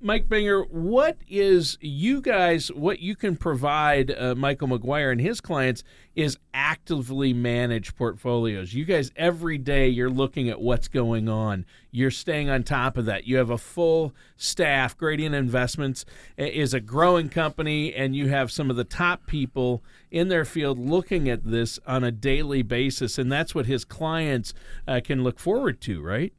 Mike 0.00 0.28
Binger, 0.28 0.70
what 0.70 1.18
is 1.28 1.76
you 1.80 2.20
guys, 2.20 2.68
what 2.70 3.00
you 3.00 3.16
can 3.16 3.36
provide 3.36 4.12
uh, 4.16 4.34
Michael 4.36 4.68
McGuire 4.68 5.10
and 5.10 5.20
his 5.20 5.40
clients 5.40 5.82
is 6.14 6.38
actively 6.54 7.32
manage 7.32 7.96
portfolios. 7.96 8.72
You 8.74 8.84
guys, 8.84 9.10
every 9.16 9.58
day, 9.58 9.88
you're 9.88 10.08
looking 10.08 10.48
at 10.48 10.60
what's 10.60 10.86
going 10.86 11.28
on. 11.28 11.66
You're 11.90 12.12
staying 12.12 12.48
on 12.48 12.62
top 12.62 12.96
of 12.96 13.06
that. 13.06 13.26
You 13.26 13.38
have 13.38 13.50
a 13.50 13.58
full 13.58 14.14
staff. 14.36 14.96
Gradient 14.96 15.34
Investments 15.34 16.04
is 16.36 16.74
a 16.74 16.80
growing 16.80 17.28
company, 17.28 17.92
and 17.92 18.14
you 18.14 18.28
have 18.28 18.52
some 18.52 18.70
of 18.70 18.76
the 18.76 18.84
top 18.84 19.26
people 19.26 19.82
in 20.12 20.28
their 20.28 20.44
field 20.44 20.78
looking 20.78 21.28
at 21.28 21.44
this 21.44 21.80
on 21.88 22.04
a 22.04 22.12
daily 22.12 22.62
basis. 22.62 23.18
And 23.18 23.32
that's 23.32 23.52
what 23.52 23.66
his 23.66 23.84
clients 23.84 24.54
uh, 24.86 25.00
can 25.02 25.24
look 25.24 25.40
forward 25.40 25.80
to, 25.82 26.00
right? 26.00 26.32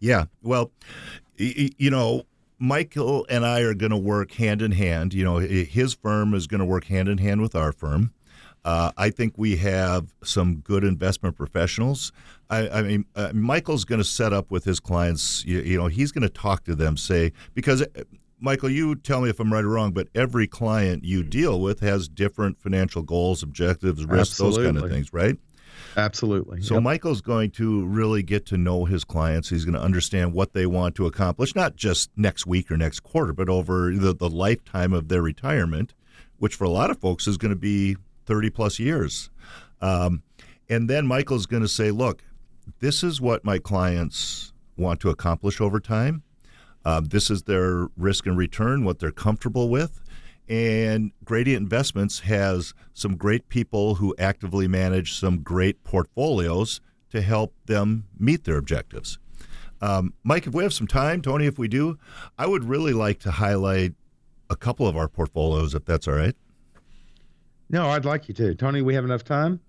Yeah. 0.00 0.26
Well, 0.42 0.70
you 1.38 1.90
know, 1.90 2.24
Michael 2.58 3.26
and 3.28 3.44
I 3.44 3.60
are 3.60 3.74
going 3.74 3.90
to 3.90 3.96
work 3.96 4.32
hand 4.32 4.62
in 4.62 4.72
hand. 4.72 5.14
You 5.14 5.24
know, 5.24 5.38
his 5.38 5.94
firm 5.94 6.34
is 6.34 6.46
going 6.46 6.60
to 6.60 6.64
work 6.64 6.84
hand 6.86 7.08
in 7.08 7.18
hand 7.18 7.40
with 7.42 7.54
our 7.54 7.72
firm. 7.72 8.12
Uh, 8.64 8.90
I 8.96 9.10
think 9.10 9.34
we 9.36 9.56
have 9.56 10.12
some 10.24 10.56
good 10.56 10.82
investment 10.82 11.36
professionals. 11.36 12.10
I, 12.50 12.68
I 12.68 12.82
mean, 12.82 13.04
uh, 13.14 13.30
Michael's 13.32 13.84
going 13.84 14.00
to 14.00 14.04
set 14.04 14.32
up 14.32 14.50
with 14.50 14.64
his 14.64 14.80
clients. 14.80 15.44
You, 15.44 15.60
you 15.60 15.78
know, 15.78 15.86
he's 15.86 16.10
going 16.10 16.22
to 16.22 16.28
talk 16.28 16.64
to 16.64 16.74
them, 16.74 16.96
say 16.96 17.32
because. 17.54 17.82
Uh, 17.82 18.04
Michael, 18.38 18.68
you 18.68 18.94
tell 18.96 19.22
me 19.22 19.30
if 19.30 19.40
I'm 19.40 19.50
right 19.50 19.64
or 19.64 19.68
wrong, 19.70 19.92
but 19.92 20.08
every 20.14 20.46
client 20.46 21.04
you 21.04 21.22
deal 21.22 21.58
with 21.58 21.80
has 21.80 22.06
different 22.06 22.60
financial 22.60 23.00
goals, 23.00 23.42
objectives, 23.42 24.04
risks, 24.04 24.34
Absolutely. 24.34 24.62
those 24.62 24.72
kind 24.74 24.84
of 24.84 24.90
things, 24.90 25.10
right? 25.10 25.38
Absolutely. 25.96 26.60
So 26.60 26.74
yep. 26.74 26.82
Michael's 26.82 27.22
going 27.22 27.50
to 27.52 27.86
really 27.86 28.22
get 28.22 28.44
to 28.46 28.58
know 28.58 28.84
his 28.84 29.02
clients. 29.02 29.48
He's 29.48 29.64
going 29.64 29.74
to 29.74 29.80
understand 29.80 30.34
what 30.34 30.52
they 30.52 30.66
want 30.66 30.94
to 30.96 31.06
accomplish, 31.06 31.54
not 31.54 31.76
just 31.76 32.10
next 32.16 32.46
week 32.46 32.70
or 32.70 32.76
next 32.76 33.00
quarter, 33.00 33.32
but 33.32 33.48
over 33.48 33.92
the, 33.94 34.14
the 34.14 34.28
lifetime 34.28 34.92
of 34.92 35.08
their 35.08 35.22
retirement, 35.22 35.94
which 36.38 36.54
for 36.54 36.64
a 36.64 36.70
lot 36.70 36.90
of 36.90 36.98
folks 36.98 37.26
is 37.26 37.38
going 37.38 37.50
to 37.50 37.56
be 37.56 37.96
30 38.26 38.50
plus 38.50 38.78
years. 38.78 39.30
Um, 39.80 40.22
and 40.68 40.90
then 40.90 41.06
Michael's 41.06 41.46
going 41.46 41.62
to 41.62 41.68
say, 41.68 41.90
look, 41.90 42.22
this 42.80 43.02
is 43.02 43.20
what 43.20 43.44
my 43.44 43.58
clients 43.58 44.52
want 44.76 45.00
to 45.00 45.10
accomplish 45.10 45.60
over 45.60 45.80
time. 45.80 46.22
Uh, 46.84 47.00
this 47.02 47.30
is 47.30 47.44
their 47.44 47.88
risk 47.96 48.26
and 48.26 48.36
return, 48.36 48.84
what 48.84 48.98
they're 48.98 49.10
comfortable 49.10 49.68
with. 49.68 50.00
And 50.48 51.12
Gradient 51.24 51.62
Investments 51.62 52.20
has 52.20 52.72
some 52.94 53.16
great 53.16 53.48
people 53.48 53.96
who 53.96 54.14
actively 54.18 54.68
manage 54.68 55.18
some 55.18 55.42
great 55.42 55.82
portfolios 55.82 56.80
to 57.10 57.20
help 57.20 57.54
them 57.66 58.06
meet 58.18 58.44
their 58.44 58.56
objectives. 58.56 59.18
Um, 59.80 60.14
Mike, 60.22 60.46
if 60.46 60.54
we 60.54 60.62
have 60.62 60.72
some 60.72 60.86
time, 60.86 61.20
Tony, 61.20 61.46
if 61.46 61.58
we 61.58 61.68
do, 61.68 61.98
I 62.38 62.46
would 62.46 62.64
really 62.64 62.92
like 62.92 63.18
to 63.20 63.30
highlight 63.30 63.94
a 64.48 64.56
couple 64.56 64.86
of 64.86 64.96
our 64.96 65.08
portfolios, 65.08 65.74
if 65.74 65.84
that's 65.84 66.06
all 66.08 66.14
right. 66.14 66.34
No, 67.68 67.88
I'd 67.88 68.04
like 68.04 68.28
you 68.28 68.34
to. 68.34 68.54
Tony, 68.54 68.80
we 68.80 68.94
have 68.94 69.04
enough 69.04 69.24
time? 69.24 69.60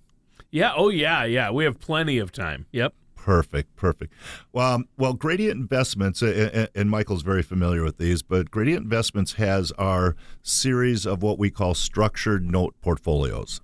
Yeah. 0.52 0.72
Oh, 0.76 0.90
yeah. 0.90 1.24
Yeah. 1.26 1.52
We 1.52 1.64
have 1.64 1.80
plenty 1.80 2.20
of 2.20 2.32
time. 2.32 2.68
Yep. 2.72 2.94
Perfect, 3.28 3.76
perfect. 3.76 4.14
Well, 4.54 4.76
um, 4.76 4.88
well, 4.98 5.12
Gradient 5.12 5.60
Investments, 5.60 6.22
and 6.22 6.90
Michael's 6.90 7.24
very 7.24 7.42
familiar 7.44 7.84
with 7.84 7.98
these, 7.98 8.22
but 8.22 8.50
Gradient 8.50 8.84
Investments 8.84 9.34
has 9.34 9.74
our 9.74 10.16
series 10.44 11.06
of 11.06 11.22
what 11.22 11.38
we 11.38 11.50
call 11.52 11.74
structured 11.74 12.50
note 12.50 12.74
portfolios. 12.80 13.60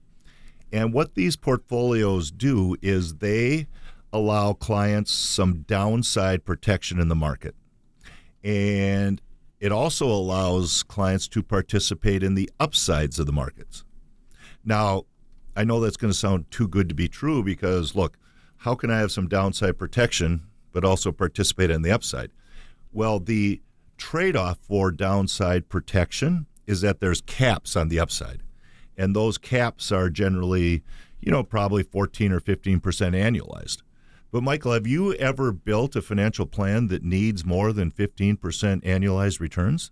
And 0.74 0.94
what 0.94 1.16
these 1.16 1.38
portfolios 1.38 2.30
do 2.30 2.76
is 2.82 3.16
they 3.20 3.68
allow 4.12 4.52
clients 4.52 5.14
some 5.14 5.62
downside 5.62 6.44
protection 6.44 7.00
in 7.00 7.08
the 7.08 7.16
market. 7.16 7.56
And 8.44 9.22
it 9.62 9.72
also 9.72 10.08
allows 10.08 10.84
clients 10.84 11.30
to 11.30 11.42
participate 11.42 12.22
in 12.22 12.36
the 12.36 12.50
upsides 12.60 13.18
of 13.18 13.28
the 13.28 13.32
markets. 13.32 13.86
Now, 14.66 15.04
I 15.56 15.64
know 15.64 15.80
that's 15.80 15.96
going 15.96 16.12
to 16.12 16.20
sound 16.20 16.52
too 16.52 16.68
good 16.68 16.90
to 16.90 16.96
be 16.96 17.08
true 17.08 17.44
because, 17.44 17.96
look, 17.96 18.18
how 18.64 18.76
can 18.76 18.90
I 18.90 19.00
have 19.00 19.12
some 19.12 19.28
downside 19.28 19.78
protection 19.78 20.44
but 20.72 20.86
also 20.86 21.12
participate 21.12 21.70
in 21.70 21.82
the 21.82 21.92
upside? 21.92 22.32
Well, 22.94 23.20
the 23.20 23.62
trade 23.98 24.38
off 24.38 24.58
for 24.58 24.90
downside 24.90 25.68
protection 25.68 26.46
is 26.66 26.80
that 26.80 27.02
there's 27.02 27.20
caps 27.20 27.76
on 27.76 27.90
the 27.90 28.00
upside. 28.00 28.42
And 28.98 29.14
those 29.14 29.38
caps 29.38 29.92
are 29.92 30.10
generally, 30.10 30.82
you 31.20 31.30
know, 31.30 31.44
probably 31.44 31.84
14 31.84 32.32
or 32.32 32.40
15% 32.40 32.80
annualized. 32.80 33.82
But 34.32 34.44
Michael, 34.44 34.72
have 34.72 34.88
you 34.88 35.14
ever 35.16 35.52
built 35.52 35.98
a 35.98 36.02
financial 36.02 36.46
plan 36.46 36.88
that 36.88 37.04
needs 37.04 37.44
more 37.44 37.74
than 37.74 37.92
15% 37.92 38.38
annualized 38.84 39.42
returns? 39.42 39.92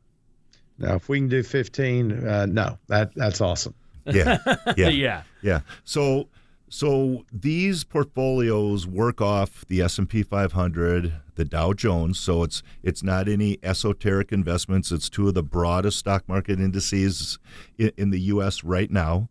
Now, 0.77 0.95
if 0.95 1.09
we 1.09 1.19
can 1.19 1.27
do 1.27 1.43
15, 1.43 2.25
uh, 2.25 2.45
no, 2.45 2.77
that 2.87 3.13
that's 3.15 3.41
awesome. 3.41 3.75
Yeah, 4.05 4.37
yeah, 4.77 4.89
yeah, 4.89 5.23
yeah. 5.41 5.59
So 5.83 6.29
so 6.73 7.25
these 7.33 7.83
portfolios 7.83 8.87
work 8.87 9.19
off 9.19 9.65
the 9.67 9.81
S&P 9.81 10.23
500, 10.23 11.13
the 11.35 11.43
Dow 11.43 11.73
Jones. 11.73 12.17
So 12.17 12.43
it's 12.43 12.63
it's 12.81 13.03
not 13.03 13.27
any 13.27 13.59
esoteric 13.61 14.31
investments. 14.31 14.89
It's 14.89 15.09
two 15.09 15.27
of 15.27 15.33
the 15.33 15.43
broadest 15.43 15.99
stock 15.99 16.29
market 16.29 16.61
indices 16.61 17.39
in, 17.77 17.91
in 17.97 18.09
the 18.11 18.21
U.S. 18.21 18.63
right 18.63 18.89
now. 18.89 19.27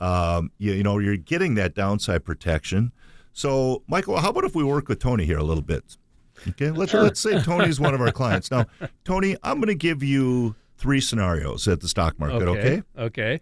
Um, 0.00 0.50
you, 0.58 0.72
you 0.74 0.82
know, 0.82 0.98
you're 0.98 1.16
getting 1.16 1.54
that 1.54 1.74
downside 1.74 2.26
protection. 2.26 2.92
So, 3.32 3.82
Michael, 3.86 4.18
how 4.18 4.28
about 4.28 4.44
if 4.44 4.54
we 4.54 4.62
work 4.62 4.86
with 4.88 4.98
Tony 4.98 5.24
here 5.24 5.38
a 5.38 5.44
little 5.44 5.62
bit? 5.62 5.96
Okay, 6.46 6.70
let's 6.72 6.90
sure. 6.90 7.04
let's 7.04 7.20
say 7.20 7.40
Tony's 7.40 7.80
one 7.80 7.94
of 7.94 8.02
our 8.02 8.12
clients. 8.12 8.50
Now, 8.50 8.66
Tony, 9.04 9.34
I'm 9.42 9.56
going 9.56 9.68
to 9.68 9.74
give 9.74 10.02
you 10.02 10.56
three 10.76 11.00
scenarios 11.00 11.66
at 11.68 11.80
the 11.80 11.88
stock 11.88 12.20
market. 12.20 12.42
Okay. 12.42 12.60
Okay. 12.60 12.82
okay. 12.98 13.40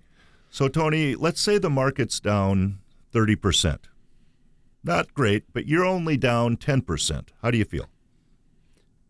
So, 0.50 0.68
Tony, 0.68 1.16
let's 1.16 1.40
say 1.40 1.58
the 1.58 1.70
market's 1.70 2.20
down 2.20 2.78
30%. 3.12 3.78
Not 4.82 5.12
great, 5.12 5.44
but 5.52 5.66
you're 5.66 5.84
only 5.84 6.16
down 6.16 6.56
10%. 6.56 7.28
How 7.42 7.50
do 7.50 7.58
you 7.58 7.64
feel? 7.64 7.86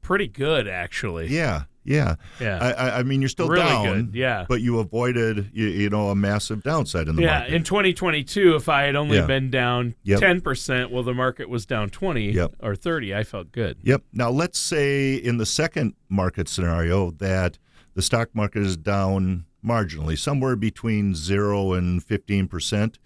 Pretty 0.02 0.26
good, 0.26 0.66
actually. 0.66 1.28
Yeah, 1.28 1.64
yeah. 1.84 2.16
Yeah. 2.40 2.58
I, 2.58 2.98
I 2.98 3.02
mean, 3.04 3.22
you're 3.22 3.28
still 3.28 3.48
really 3.48 3.62
down. 3.62 4.06
Good, 4.06 4.14
yeah. 4.14 4.46
But 4.48 4.60
you 4.60 4.80
avoided, 4.80 5.50
you, 5.52 5.66
you, 5.66 5.90
know, 5.90 6.08
a 6.08 6.14
massive 6.14 6.62
downside 6.62 7.08
in 7.08 7.16
the 7.16 7.22
yeah, 7.22 7.38
market. 7.38 7.50
Yeah, 7.50 7.56
in 7.56 7.64
2022, 7.64 8.56
if 8.56 8.68
I 8.68 8.82
had 8.82 8.96
only 8.96 9.18
yeah. 9.18 9.26
been 9.26 9.50
down 9.50 9.94
yep. 10.02 10.20
10%, 10.20 10.90
well, 10.90 11.02
the 11.02 11.14
market 11.14 11.48
was 11.48 11.66
down 11.66 11.90
20 11.90 12.32
yep. 12.32 12.54
or 12.60 12.74
30. 12.74 13.14
I 13.14 13.22
felt 13.22 13.52
good. 13.52 13.78
Yep. 13.82 14.02
Now, 14.12 14.30
let's 14.30 14.58
say 14.58 15.14
in 15.14 15.38
the 15.38 15.46
second 15.46 15.94
market 16.08 16.48
scenario 16.48 17.12
that 17.12 17.58
the 17.94 18.02
stock 18.02 18.34
market 18.34 18.62
is 18.62 18.76
down 18.76 19.44
marginally, 19.64 20.18
somewhere 20.18 20.56
between 20.56 21.14
0 21.14 21.72
and 21.72 22.04
15%. 22.04 22.96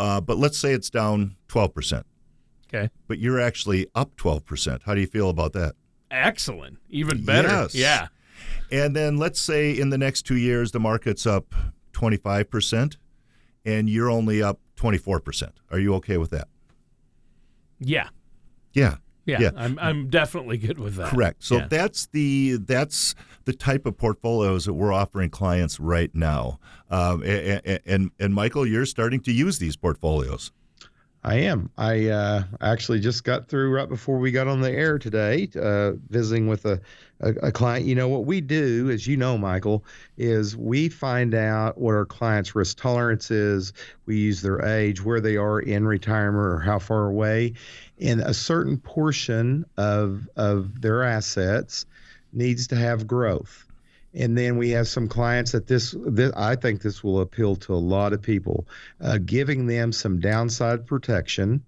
Uh, 0.00 0.18
but 0.18 0.38
let's 0.38 0.56
say 0.56 0.72
it's 0.72 0.88
down 0.88 1.36
12%. 1.48 2.04
Okay. 2.66 2.88
But 3.06 3.18
you're 3.18 3.38
actually 3.38 3.86
up 3.94 4.16
12%. 4.16 4.80
How 4.84 4.94
do 4.94 5.00
you 5.02 5.06
feel 5.06 5.28
about 5.28 5.52
that? 5.52 5.74
Excellent. 6.10 6.78
Even 6.88 7.22
better. 7.22 7.48
Yes. 7.48 7.74
Yeah. 7.74 8.08
And 8.72 8.96
then 8.96 9.18
let's 9.18 9.38
say 9.38 9.78
in 9.78 9.90
the 9.90 9.98
next 9.98 10.22
two 10.22 10.36
years, 10.36 10.72
the 10.72 10.80
market's 10.80 11.26
up 11.26 11.54
25% 11.92 12.96
and 13.66 13.90
you're 13.90 14.08
only 14.08 14.42
up 14.42 14.58
24%. 14.76 15.50
Are 15.70 15.78
you 15.78 15.94
okay 15.96 16.16
with 16.16 16.30
that? 16.30 16.48
Yeah. 17.78 18.08
Yeah. 18.72 18.96
Yeah, 19.30 19.40
yeah. 19.40 19.50
I'm 19.56 19.78
I'm 19.78 20.08
definitely 20.08 20.58
good 20.58 20.78
with 20.78 20.96
that. 20.96 21.08
Correct. 21.08 21.44
So 21.44 21.58
yeah. 21.58 21.68
that's 21.68 22.06
the 22.08 22.58
that's 22.58 23.14
the 23.44 23.52
type 23.52 23.86
of 23.86 23.96
portfolios 23.96 24.64
that 24.66 24.74
we're 24.74 24.92
offering 24.92 25.30
clients 25.30 25.80
right 25.80 26.14
now. 26.14 26.58
Um, 26.90 27.22
and, 27.22 27.80
and, 27.86 28.10
and 28.18 28.34
Michael, 28.34 28.66
you're 28.66 28.86
starting 28.86 29.20
to 29.20 29.32
use 29.32 29.58
these 29.58 29.76
portfolios. 29.76 30.52
I 31.22 31.36
am. 31.36 31.70
I 31.76 32.08
uh, 32.08 32.44
actually 32.62 33.00
just 33.00 33.24
got 33.24 33.46
through 33.46 33.74
right 33.74 33.88
before 33.88 34.18
we 34.18 34.30
got 34.30 34.48
on 34.48 34.62
the 34.62 34.70
air 34.70 34.98
today, 34.98 35.50
uh, 35.54 35.92
visiting 36.08 36.46
with 36.46 36.64
a, 36.64 36.80
a, 37.20 37.28
a, 37.42 37.52
client. 37.52 37.84
You 37.84 37.94
know, 37.94 38.08
what 38.08 38.24
we 38.24 38.40
do, 38.40 38.88
as 38.88 39.06
you 39.06 39.18
know, 39.18 39.36
Michael, 39.36 39.84
is 40.16 40.56
we 40.56 40.88
find 40.88 41.34
out 41.34 41.76
what 41.76 41.94
our 41.94 42.06
client's 42.06 42.54
risk 42.54 42.78
tolerance 42.78 43.30
is. 43.30 43.74
We 44.06 44.16
use 44.16 44.40
their 44.40 44.64
age, 44.64 45.04
where 45.04 45.20
they 45.20 45.36
are 45.36 45.60
in 45.60 45.86
retirement, 45.86 46.42
or 46.42 46.58
how 46.58 46.78
far 46.78 47.08
away. 47.08 47.52
And 48.00 48.22
a 48.22 48.32
certain 48.32 48.78
portion 48.78 49.66
of, 49.76 50.26
of 50.36 50.80
their 50.80 51.02
assets 51.02 51.84
needs 52.32 52.66
to 52.68 52.76
have 52.76 53.06
growth. 53.06 53.66
And 54.12 54.36
then 54.36 54.58
we 54.58 54.70
have 54.70 54.88
some 54.88 55.08
clients 55.08 55.52
that 55.52 55.66
this, 55.66 55.94
this 55.98 56.32
I 56.36 56.56
think 56.56 56.82
this 56.82 57.04
will 57.04 57.20
appeal 57.20 57.56
to 57.56 57.74
a 57.74 57.76
lot 57.76 58.12
of 58.12 58.20
people, 58.20 58.66
uh, 59.00 59.18
giving 59.24 59.66
them 59.66 59.92
some 59.92 60.18
downside 60.18 60.86
protection 60.86 61.62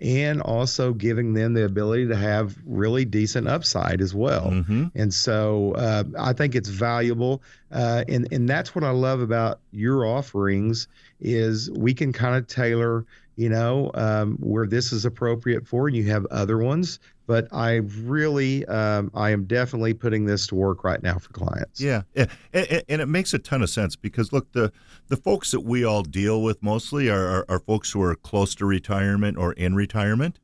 and 0.00 0.40
also 0.40 0.94
giving 0.94 1.34
them 1.34 1.52
the 1.52 1.64
ability 1.64 2.08
to 2.08 2.16
have 2.16 2.56
really 2.64 3.04
decent 3.04 3.46
upside 3.46 4.00
as 4.00 4.14
well. 4.14 4.50
Mm-hmm. 4.50 4.86
And 4.94 5.12
so 5.12 5.72
uh, 5.72 6.04
I 6.18 6.32
think 6.32 6.54
it's 6.54 6.70
valuable, 6.70 7.42
uh, 7.70 8.04
and 8.08 8.26
and 8.32 8.48
that's 8.48 8.74
what 8.74 8.82
I 8.82 8.90
love 8.90 9.20
about 9.20 9.60
your 9.72 10.06
offerings 10.06 10.88
is 11.20 11.70
we 11.70 11.92
can 11.92 12.12
kind 12.12 12.36
of 12.36 12.46
tailor, 12.46 13.04
you 13.36 13.50
know, 13.50 13.90
um, 13.92 14.38
where 14.40 14.66
this 14.66 14.92
is 14.92 15.04
appropriate 15.04 15.66
for, 15.66 15.86
and 15.86 15.96
you 15.96 16.04
have 16.04 16.24
other 16.26 16.56
ones 16.56 16.98
but 17.30 17.46
I 17.52 17.76
really, 17.76 18.66
um, 18.66 19.12
I 19.14 19.30
am 19.30 19.44
definitely 19.44 19.94
putting 19.94 20.24
this 20.24 20.48
to 20.48 20.56
work 20.56 20.82
right 20.82 21.00
now 21.00 21.16
for 21.16 21.28
clients. 21.28 21.80
Yeah, 21.80 22.02
and, 22.16 22.28
and, 22.52 23.00
it 23.00 23.06
makes 23.06 23.32
a 23.32 23.38
ton 23.38 23.62
of 23.62 23.70
sense 23.70 23.94
because 23.94 24.32
look, 24.32 24.50
the 24.50 24.72
the 25.06 25.16
folks 25.16 25.52
that 25.52 25.60
we 25.60 25.84
all 25.84 26.02
deal 26.02 26.42
with 26.42 26.60
mostly 26.60 27.08
are, 27.08 27.24
are, 27.24 27.46
are 27.48 27.60
folks 27.60 27.92
who 27.92 28.02
are 28.02 28.16
close 28.16 28.56
to 28.56 28.66
retirement 28.66 29.38
or 29.38 29.52
in 29.52 29.76
retirement, 29.76 30.40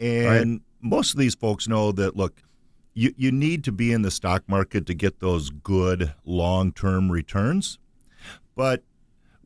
and 0.00 0.52
right. 0.52 0.60
most 0.80 1.12
of 1.12 1.20
these 1.20 1.34
folks 1.34 1.68
know 1.68 1.92
that 1.92 2.16
look. 2.16 2.40
You, 2.94 3.12
you 3.18 3.30
need 3.30 3.62
to 3.64 3.72
be 3.72 3.92
in 3.92 4.00
the 4.00 4.10
stock 4.10 4.42
market 4.48 4.86
to 4.86 4.94
get 4.94 5.20
those 5.20 5.50
good 5.50 6.14
long 6.24 6.72
term 6.72 7.12
returns. 7.12 7.78
But 8.54 8.84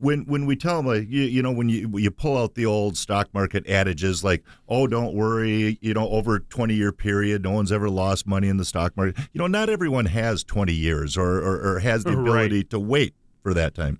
when 0.01 0.21
when 0.25 0.47
we 0.47 0.55
tell 0.55 0.77
them 0.77 0.87
like 0.87 1.07
you, 1.09 1.21
you 1.21 1.41
know 1.41 1.51
when 1.51 1.69
you 1.69 1.89
you 1.97 2.09
pull 2.09 2.35
out 2.35 2.55
the 2.55 2.65
old 2.65 2.97
stock 2.97 3.29
market 3.33 3.65
adages 3.67 4.23
like 4.23 4.43
oh 4.67 4.87
don't 4.87 5.13
worry 5.13 5.77
you 5.79 5.93
know 5.93 6.09
over 6.09 6.35
a 6.37 6.39
20 6.39 6.73
year 6.73 6.91
period 6.91 7.43
no 7.43 7.51
one's 7.51 7.71
ever 7.71 7.89
lost 7.89 8.25
money 8.25 8.47
in 8.47 8.57
the 8.57 8.65
stock 8.65 8.97
market 8.97 9.15
you 9.31 9.39
know 9.39 9.47
not 9.47 9.69
everyone 9.69 10.07
has 10.07 10.43
20 10.43 10.73
years 10.73 11.15
or 11.15 11.37
or, 11.37 11.75
or 11.75 11.79
has 11.79 12.03
the 12.03 12.11
ability 12.11 12.57
right. 12.57 12.69
to 12.69 12.79
wait 12.79 13.13
for 13.43 13.53
that 13.53 13.75
time 13.75 13.99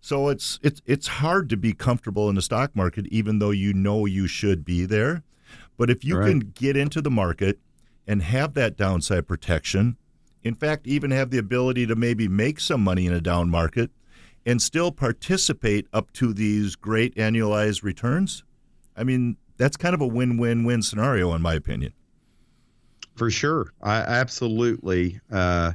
so 0.00 0.28
it's 0.28 0.60
it's 0.62 0.82
it's 0.84 1.06
hard 1.06 1.48
to 1.48 1.56
be 1.56 1.72
comfortable 1.72 2.28
in 2.28 2.34
the 2.34 2.42
stock 2.42 2.76
market 2.76 3.06
even 3.06 3.38
though 3.38 3.50
you 3.50 3.72
know 3.72 4.04
you 4.04 4.26
should 4.26 4.64
be 4.64 4.84
there 4.84 5.22
but 5.78 5.88
if 5.88 6.04
you 6.04 6.18
right. 6.18 6.28
can 6.28 6.38
get 6.40 6.76
into 6.76 7.00
the 7.00 7.10
market 7.10 7.58
and 8.06 8.22
have 8.22 8.52
that 8.52 8.76
downside 8.76 9.26
protection 9.26 9.96
in 10.42 10.54
fact 10.54 10.86
even 10.86 11.10
have 11.10 11.30
the 11.30 11.38
ability 11.38 11.86
to 11.86 11.96
maybe 11.96 12.28
make 12.28 12.60
some 12.60 12.82
money 12.82 13.06
in 13.06 13.12
a 13.14 13.20
down 13.22 13.48
market 13.48 13.90
and 14.46 14.60
still 14.60 14.90
participate 14.90 15.86
up 15.92 16.12
to 16.14 16.32
these 16.32 16.76
great 16.76 17.14
annualized 17.16 17.82
returns, 17.82 18.44
I 18.96 19.04
mean, 19.04 19.36
that's 19.56 19.76
kind 19.76 19.94
of 19.94 20.00
a 20.00 20.06
win 20.06 20.38
win 20.38 20.64
win 20.64 20.82
scenario, 20.82 21.34
in 21.34 21.42
my 21.42 21.54
opinion. 21.54 21.92
For 23.16 23.30
sure. 23.30 23.72
I 23.82 23.96
absolutely. 23.96 25.20
Uh, 25.30 25.72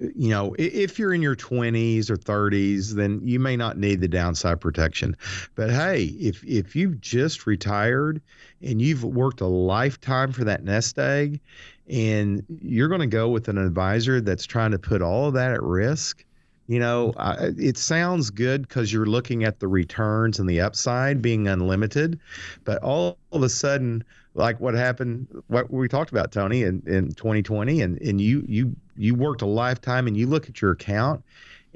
you 0.00 0.30
know, 0.30 0.56
if 0.58 0.98
you're 0.98 1.14
in 1.14 1.22
your 1.22 1.36
20s 1.36 2.10
or 2.10 2.16
30s, 2.16 2.94
then 2.94 3.20
you 3.22 3.38
may 3.38 3.56
not 3.56 3.78
need 3.78 4.00
the 4.00 4.08
downside 4.08 4.60
protection. 4.60 5.16
But 5.54 5.70
hey, 5.70 6.04
if 6.18 6.42
if 6.44 6.74
you've 6.74 7.00
just 7.00 7.46
retired 7.46 8.20
and 8.60 8.82
you've 8.82 9.04
worked 9.04 9.40
a 9.40 9.46
lifetime 9.46 10.32
for 10.32 10.42
that 10.44 10.64
nest 10.64 10.98
egg, 10.98 11.40
and 11.88 12.42
you're 12.60 12.88
going 12.88 13.02
to 13.02 13.06
go 13.06 13.28
with 13.28 13.46
an 13.48 13.58
advisor 13.58 14.20
that's 14.20 14.44
trying 14.44 14.72
to 14.72 14.78
put 14.78 15.00
all 15.00 15.28
of 15.28 15.34
that 15.34 15.52
at 15.52 15.62
risk, 15.62 16.24
you 16.66 16.78
know, 16.78 17.12
uh, 17.16 17.50
it 17.58 17.76
sounds 17.76 18.30
good 18.30 18.62
because 18.62 18.92
you're 18.92 19.06
looking 19.06 19.44
at 19.44 19.60
the 19.60 19.68
returns 19.68 20.38
and 20.38 20.48
the 20.48 20.60
upside 20.60 21.20
being 21.20 21.46
unlimited, 21.46 22.18
but 22.64 22.82
all 22.82 23.18
of 23.32 23.42
a 23.42 23.48
sudden, 23.48 24.02
like 24.34 24.58
what 24.60 24.74
happened, 24.74 25.26
what 25.48 25.70
we 25.70 25.88
talked 25.88 26.10
about, 26.10 26.32
Tony, 26.32 26.62
in, 26.62 26.82
in 26.86 27.12
2020, 27.12 27.82
and, 27.82 28.00
and 28.00 28.20
you 28.20 28.44
you 28.48 28.74
you 28.96 29.14
worked 29.14 29.42
a 29.42 29.46
lifetime, 29.46 30.06
and 30.06 30.16
you 30.16 30.26
look 30.26 30.48
at 30.48 30.62
your 30.62 30.72
account, 30.72 31.22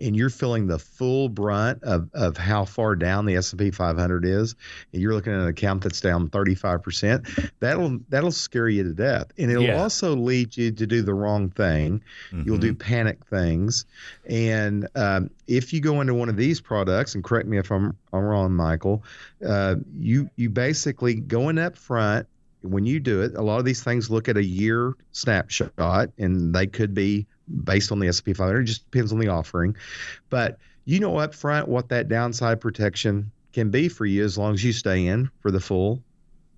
and 0.01 0.17
you're 0.17 0.31
feeling 0.31 0.67
the 0.67 0.79
full 0.79 1.29
brunt 1.29 1.83
of, 1.83 2.09
of 2.15 2.37
how 2.37 2.65
far 2.65 2.97
down 2.97 3.27
the 3.27 3.37
S&P 3.37 3.71
500 3.71 4.25
is, 4.25 4.55
and 4.93 5.03
you're 5.03 5.15
looking 5.15 5.33
at 5.33 5.41
an 5.41 5.49
account 5.49 5.83
that's 5.83 6.01
down 6.01 6.29
35%, 6.29 7.51
that'll 7.61 7.99
that'll 8.09 8.31
scare 8.31 8.69
you 8.69 8.85
to 8.85 8.93
death. 8.93 9.27
And 9.39 9.51
it'll 9.51 9.65
yeah. 9.65 9.81
also 9.81 10.15
lead 10.15 10.57
you 10.57 10.71
to 10.71 10.87
do 10.87 11.03
the 11.03 11.15
wrong 11.15 11.51
thing. 11.51 12.03
Mm-hmm. 12.31 12.43
You'll 12.47 12.59
do 12.59 12.73
mm-hmm. 12.73 12.89
panic 12.89 13.25
things. 13.27 13.87
And 14.29 14.89
um, 14.95 15.31
if 15.47 15.73
you 15.73 15.81
go 15.81 16.01
into 16.01 16.15
one 16.15 16.29
of 16.29 16.37
these 16.37 16.61
products, 16.61 17.15
and 17.15 17.25
correct 17.25 17.49
me 17.49 17.59
if 17.59 17.71
I'm, 17.71 17.97
I'm 18.13 18.23
wrong, 18.23 18.53
Michael, 18.53 19.03
uh, 19.47 19.77
you 19.99 20.31
you 20.37 20.51
basically 20.51 21.15
going 21.15 21.59
up 21.59 21.77
front 21.77 22.27
when 22.63 22.87
you 22.87 23.01
do 23.01 23.23
it, 23.23 23.35
a 23.35 23.43
lot 23.43 23.59
of 23.59 23.65
these 23.65 23.83
things 23.83 24.11
look 24.11 24.29
at 24.29 24.37
a 24.37 24.45
year 24.45 24.95
snapshot, 25.13 26.11
and 26.19 26.55
they 26.55 26.67
could 26.67 26.95
be 26.95 27.27
based 27.65 27.93
on 27.93 27.99
the 27.99 28.09
S&P 28.09 28.33
500. 28.33 28.61
It 28.61 28.65
just 28.65 28.91
depends 28.91 29.13
on 29.13 29.19
the 29.19 29.29
offering, 29.29 29.77
but 30.31 30.59
you 30.85 31.01
know 31.01 31.17
up 31.19 31.35
front 31.35 31.69
what 31.69 31.89
that 31.91 32.09
downside 32.09 32.61
protection 32.61 33.31
can 33.53 33.71
be 33.71 33.89
for 33.89 34.07
you 34.07 34.25
as 34.25 34.39
long 34.39 34.55
as 34.55 34.65
you 34.65 34.73
stay 34.73 35.07
in 35.07 35.31
for 35.41 35.51
the 35.51 35.61
full 35.61 36.03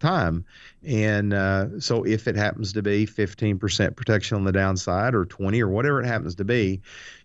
time. 0.00 0.44
And 0.85 1.33
uh, 1.33 1.81
so 1.81 2.05
if 2.05 2.26
it 2.26 2.37
happens 2.37 2.72
to 2.72 2.83
be 2.83 3.07
15% 3.07 3.96
protection 3.96 4.37
on 4.37 4.44
the 4.44 4.53
downside 4.53 5.14
or 5.14 5.26
20 5.26 5.62
or 5.62 5.68
whatever 5.68 6.00
it 6.00 6.07
happens 6.07 6.35
to 6.37 6.44
be, 6.44 6.81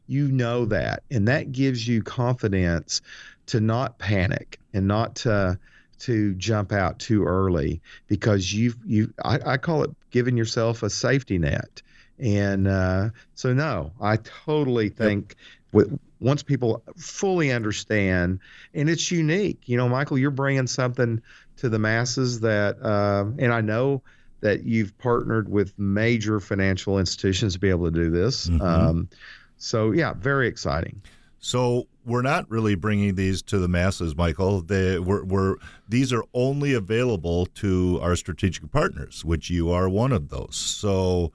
you 0.08 0.28
know 0.28 0.65
that. 0.65 1.04
And 1.10 1.28
that 1.28 1.51
gives 1.51 1.88
you 1.88 2.04
confidence 2.04 3.01
to 3.47 3.60
not 3.60 3.97
panic 3.97 4.60
and 4.73 4.88
not 4.88 5.15
to 5.15 5.58
to 5.97 6.34
jump 6.36 6.73
out 6.73 6.99
too 6.99 7.23
early 7.23 7.82
because 8.08 8.54
you've 8.54 8.78
you 8.86 9.13
I, 9.23 9.39
I 9.45 9.58
call 9.58 9.84
it 9.84 9.91
giving 10.12 10.36
yourself 10.36 10.84
a 10.84 10.89
safety 10.89 11.38
net 11.38 11.82
and 12.19 12.67
uh, 12.67 13.10
so, 13.34 13.54
no, 13.54 13.91
I 14.01 14.17
totally 14.17 14.89
think 14.89 15.36
with, 15.71 15.99
once 16.19 16.43
people 16.43 16.82
fully 16.97 17.51
understand, 17.51 18.39
and 18.73 18.89
it's 18.89 19.12
unique, 19.12 19.60
you 19.65 19.78
know, 19.78 19.89
Michael, 19.89 20.17
you're 20.17 20.32
bringing 20.32 20.67
something 20.67 21.21
to 21.58 21.69
the 21.69 21.80
masses 21.80 22.39
that, 22.41 22.82
uh, 22.82 23.25
and 23.38 23.54
I 23.54 23.62
know 23.62 24.01
that 24.41 24.63
you've 24.63 24.97
partnered 24.97 25.49
with 25.49 25.78
major 25.78 26.39
financial 26.39 26.99
institutions 26.99 27.54
to 27.54 27.60
be 27.60 27.69
able 27.69 27.86
to 27.86 27.91
do 27.91 28.10
this. 28.10 28.47
Mm-hmm. 28.47 28.62
Um, 28.62 29.10
so, 29.58 29.91
yeah, 29.91 30.13
very 30.13 30.47
exciting. 30.47 31.01
So 31.39 31.88
we're 32.06 32.21
not 32.21 32.49
really 32.49 32.75
bringing 32.75 33.15
these 33.15 33.41
to 33.43 33.60
the 33.60 33.67
masses, 33.67 34.15
Michael. 34.15 34.62
They, 34.62 34.99
we're, 34.99 35.23
we're, 35.23 35.56
these 35.88 36.12
are 36.12 36.23
only 36.34 36.73
available 36.73 37.45
to 37.47 37.99
our 38.01 38.15
strategic 38.15 38.71
partners, 38.71 39.23
which 39.23 39.49
you 39.49 39.69
are 39.71 39.88
one 39.88 40.12
of 40.12 40.30
those. 40.30 40.56
So 40.56 41.32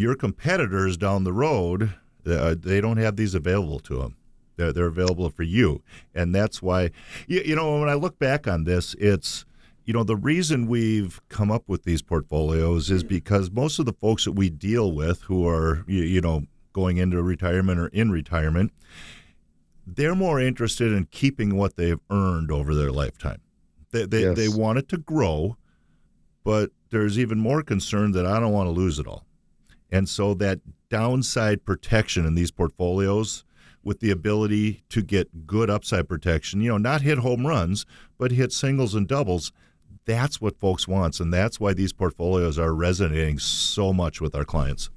your 0.00 0.14
competitors 0.14 0.96
down 0.96 1.24
the 1.24 1.32
road, 1.32 1.94
uh, 2.26 2.54
they 2.58 2.80
don't 2.80 2.96
have 2.96 3.16
these 3.16 3.34
available 3.34 3.78
to 3.80 3.98
them. 3.98 4.16
They're, 4.56 4.72
they're 4.72 4.86
available 4.86 5.30
for 5.30 5.42
you. 5.42 5.82
And 6.14 6.34
that's 6.34 6.62
why, 6.62 6.90
you, 7.26 7.42
you 7.44 7.54
know, 7.54 7.78
when 7.78 7.88
I 7.88 7.94
look 7.94 8.18
back 8.18 8.48
on 8.48 8.64
this, 8.64 8.94
it's, 8.98 9.44
you 9.84 9.92
know, 9.92 10.04
the 10.04 10.16
reason 10.16 10.66
we've 10.66 11.20
come 11.28 11.50
up 11.50 11.64
with 11.66 11.84
these 11.84 12.02
portfolios 12.02 12.90
is 12.90 13.02
because 13.02 13.50
most 13.50 13.78
of 13.78 13.86
the 13.86 13.92
folks 13.92 14.24
that 14.24 14.32
we 14.32 14.50
deal 14.50 14.92
with 14.92 15.22
who 15.22 15.46
are, 15.46 15.84
you, 15.86 16.02
you 16.02 16.20
know, 16.20 16.44
going 16.72 16.98
into 16.98 17.22
retirement 17.22 17.78
or 17.78 17.88
in 17.88 18.10
retirement, 18.10 18.72
they're 19.86 20.14
more 20.14 20.40
interested 20.40 20.92
in 20.92 21.06
keeping 21.06 21.56
what 21.56 21.76
they've 21.76 22.00
earned 22.10 22.50
over 22.52 22.74
their 22.74 22.92
lifetime. 22.92 23.40
They, 23.92 24.06
they, 24.06 24.22
yes. 24.22 24.36
they 24.36 24.48
want 24.48 24.78
it 24.78 24.88
to 24.90 24.98
grow, 24.98 25.56
but 26.44 26.70
there's 26.90 27.18
even 27.18 27.38
more 27.40 27.62
concern 27.62 28.12
that 28.12 28.24
I 28.24 28.38
don't 28.38 28.52
want 28.52 28.68
to 28.68 28.72
lose 28.72 28.98
it 28.98 29.06
all. 29.06 29.26
And 29.90 30.08
so 30.08 30.34
that 30.34 30.60
downside 30.88 31.64
protection 31.64 32.26
in 32.26 32.34
these 32.34 32.50
portfolios 32.50 33.44
with 33.82 34.00
the 34.00 34.10
ability 34.10 34.82
to 34.90 35.02
get 35.02 35.46
good 35.46 35.70
upside 35.70 36.08
protection, 36.08 36.60
you 36.60 36.68
know, 36.68 36.78
not 36.78 37.00
hit 37.00 37.18
home 37.18 37.46
runs, 37.46 37.86
but 38.18 38.30
hit 38.30 38.52
singles 38.52 38.94
and 38.94 39.08
doubles, 39.08 39.52
that's 40.04 40.40
what 40.40 40.58
folks 40.58 40.86
wants 40.86 41.20
and 41.20 41.32
that's 41.32 41.58
why 41.58 41.72
these 41.72 41.92
portfolios 41.92 42.58
are 42.58 42.74
resonating 42.74 43.38
so 43.38 43.92
much 43.92 44.20
with 44.20 44.34
our 44.34 44.44
clients. 44.44 44.90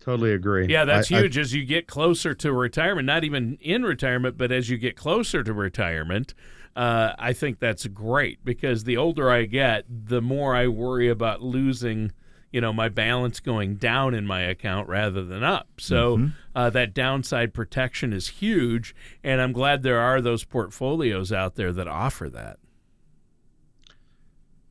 Totally 0.00 0.32
agree. 0.32 0.66
Yeah, 0.68 0.84
that's 0.84 1.10
I, 1.10 1.20
huge. 1.20 1.38
I, 1.38 1.40
as 1.42 1.54
you 1.54 1.64
get 1.64 1.86
closer 1.86 2.34
to 2.34 2.52
retirement, 2.52 3.06
not 3.06 3.24
even 3.24 3.58
in 3.60 3.84
retirement, 3.84 4.36
but 4.36 4.52
as 4.52 4.68
you 4.68 4.76
get 4.76 4.96
closer 4.96 5.42
to 5.42 5.52
retirement, 5.52 6.34
uh, 6.76 7.12
I 7.18 7.32
think 7.32 7.58
that's 7.58 7.86
great 7.86 8.44
because 8.44 8.84
the 8.84 8.98
older 8.98 9.30
I 9.30 9.44
get, 9.44 9.84
the 9.88 10.20
more 10.20 10.54
I 10.54 10.68
worry 10.68 11.08
about 11.08 11.42
losing– 11.42 12.12
you 12.54 12.60
know 12.60 12.72
my 12.72 12.88
balance 12.88 13.40
going 13.40 13.74
down 13.74 14.14
in 14.14 14.24
my 14.28 14.42
account 14.42 14.88
rather 14.88 15.24
than 15.24 15.42
up. 15.42 15.66
So 15.78 16.18
mm-hmm. 16.18 16.28
uh, 16.54 16.70
that 16.70 16.94
downside 16.94 17.52
protection 17.52 18.12
is 18.12 18.28
huge, 18.28 18.94
and 19.24 19.40
I'm 19.40 19.50
glad 19.50 19.82
there 19.82 19.98
are 19.98 20.20
those 20.20 20.44
portfolios 20.44 21.32
out 21.32 21.56
there 21.56 21.72
that 21.72 21.88
offer 21.88 22.28
that. 22.28 22.60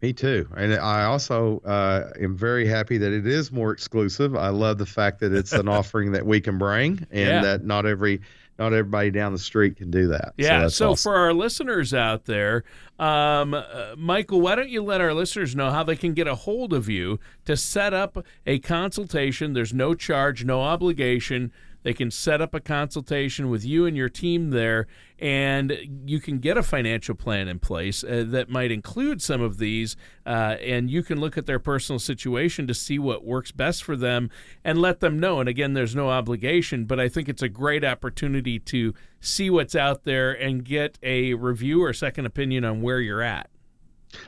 Me 0.02 0.13
too, 0.13 0.48
and 0.56 0.74
I 0.76 1.04
also 1.04 1.60
uh, 1.65 2.12
am 2.22 2.38
very 2.38 2.65
happy 2.65 2.98
that 2.98 3.12
it 3.12 3.28
is 3.28 3.52
more 3.52 3.74
exclusive. 3.74 4.34
I 4.34 4.48
love 4.48 4.78
the 4.78 4.86
fact 4.86 5.19
that 5.19 5.34
it's 5.34 5.52
an 5.52 5.67
offering 5.67 6.13
that 6.13 6.26
we 6.26 6.39
can 6.39 6.58
bring, 6.58 7.06
and 7.12 7.28
yeah. 7.28 7.41
that 7.41 7.65
not 7.65 7.86
every 7.86 8.22
not 8.60 8.74
everybody 8.74 9.12
down 9.12 9.34
the 9.34 9.39
street 9.39 9.78
can 9.78 9.89
do 9.89 10.08
that. 10.10 10.34
Yeah. 10.38 10.63
So, 10.63 10.68
so 10.68 10.92
awesome. 10.92 11.12
for 11.12 11.18
our 11.18 11.34
listeners 11.34 11.94
out 11.94 12.26
there, 12.26 12.63
um, 13.00 13.54
uh, 13.54 13.96
Michael, 13.98 14.42
why 14.42 14.56
don't 14.56 14.70
you 14.70 14.84
let 14.84 15.02
our 15.02 15.13
listeners 15.13 15.56
know 15.56 15.72
how 15.72 15.84
they 15.84 15.96
can 15.96 16.13
get 16.13 16.28
a 16.28 16.36
hold 16.36 16.74
of 16.74 16.88
you 16.88 17.20
to 17.46 17.58
set 17.58 17.94
up 17.94 18.24
a 18.46 18.60
consultation? 18.60 19.54
There's 19.54 19.74
no 19.74 19.96
charge, 19.96 20.46
no 20.46 20.62
obligation. 20.62 21.52
They 21.84 21.93
can 21.93 22.12
set 22.12 22.41
up 22.41 22.54
a 22.54 22.60
consultation 22.60 23.50
with 23.50 23.63
you 23.63 23.86
and 23.86 23.96
your 23.96 24.10
team 24.10 24.50
there, 24.50 24.88
and 25.19 25.78
you 26.06 26.19
can 26.19 26.39
get 26.39 26.58
a 26.58 26.63
financial 26.63 27.13
plan 27.15 27.48
in 27.48 27.60
place 27.60 28.04
uh, 28.04 28.26
that 28.28 28.50
might 28.50 28.72
include 28.72 29.22
some 29.22 29.41
of 29.41 29.58
these. 29.58 29.96
Uh, 30.26 30.56
and 30.62 30.89
you 30.89 31.04
can 31.04 31.19
look 31.19 31.38
at 31.38 31.46
their 31.46 31.60
personal 31.60 32.00
situation 32.00 32.67
to 32.67 32.74
see 32.74 32.98
what 32.98 33.26
works 33.26 33.52
best 33.52 33.84
for 33.84 33.96
them 33.96 34.30
and 34.63 34.80
let 34.80 35.02
them 35.02 35.19
know. 35.19 35.39
And 35.39 35.50
again, 35.50 35.74
there's 35.74 35.96
no 35.96 36.10
obligation, 36.10 36.86
but 36.86 37.00
I 37.00 37.10
think 37.10 37.30
it's 37.30 37.41
a 37.41 37.50
great 37.50 37.84
opportunity 37.84 38.60
to 38.60 38.93
see 39.19 39.50
what's 39.50 39.76
out 39.76 40.04
there 40.04 40.32
and 40.32 40.63
get 40.63 40.98
a 41.04 41.34
review 41.34 41.84
or 41.84 41.93
second 41.93 42.26
opinion 42.26 42.65
on 42.65 42.82
where 42.82 43.00
you're 43.00 43.22
at. 43.22 43.50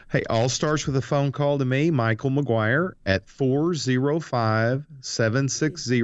Hey, 0.09 0.23
all 0.29 0.49
starts 0.49 0.87
with 0.87 0.95
a 0.95 1.01
phone 1.01 1.31
call 1.31 1.59
to 1.59 1.65
me, 1.65 1.91
Michael 1.91 2.31
McGuire, 2.31 2.93
at 3.05 3.29
405 3.29 4.85
760 5.01 6.03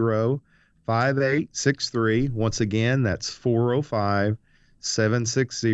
5863. 0.92 2.32
Once 2.34 2.60
again, 2.60 3.02
that's 3.02 3.30
405 3.30 4.38
760 4.82 5.74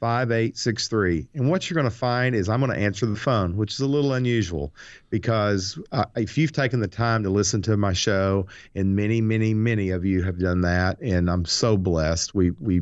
5863. 0.00 1.28
And 1.34 1.50
what 1.50 1.68
you're 1.68 1.74
going 1.74 1.84
to 1.84 1.94
find 1.94 2.34
is 2.34 2.48
I'm 2.48 2.60
going 2.60 2.72
to 2.72 2.82
answer 2.82 3.04
the 3.04 3.14
phone, 3.14 3.58
which 3.58 3.74
is 3.74 3.80
a 3.80 3.86
little 3.86 4.14
unusual 4.14 4.72
because 5.10 5.78
uh, 5.92 6.06
if 6.16 6.38
you've 6.38 6.52
taken 6.52 6.80
the 6.80 6.88
time 6.88 7.22
to 7.24 7.28
listen 7.28 7.60
to 7.60 7.76
my 7.76 7.92
show, 7.92 8.46
and 8.74 8.96
many, 8.96 9.20
many, 9.20 9.52
many 9.52 9.90
of 9.90 10.02
you 10.06 10.22
have 10.22 10.38
done 10.38 10.62
that, 10.62 10.98
and 11.02 11.28
I'm 11.28 11.44
so 11.44 11.76
blessed. 11.76 12.34
We, 12.34 12.52
we, 12.52 12.80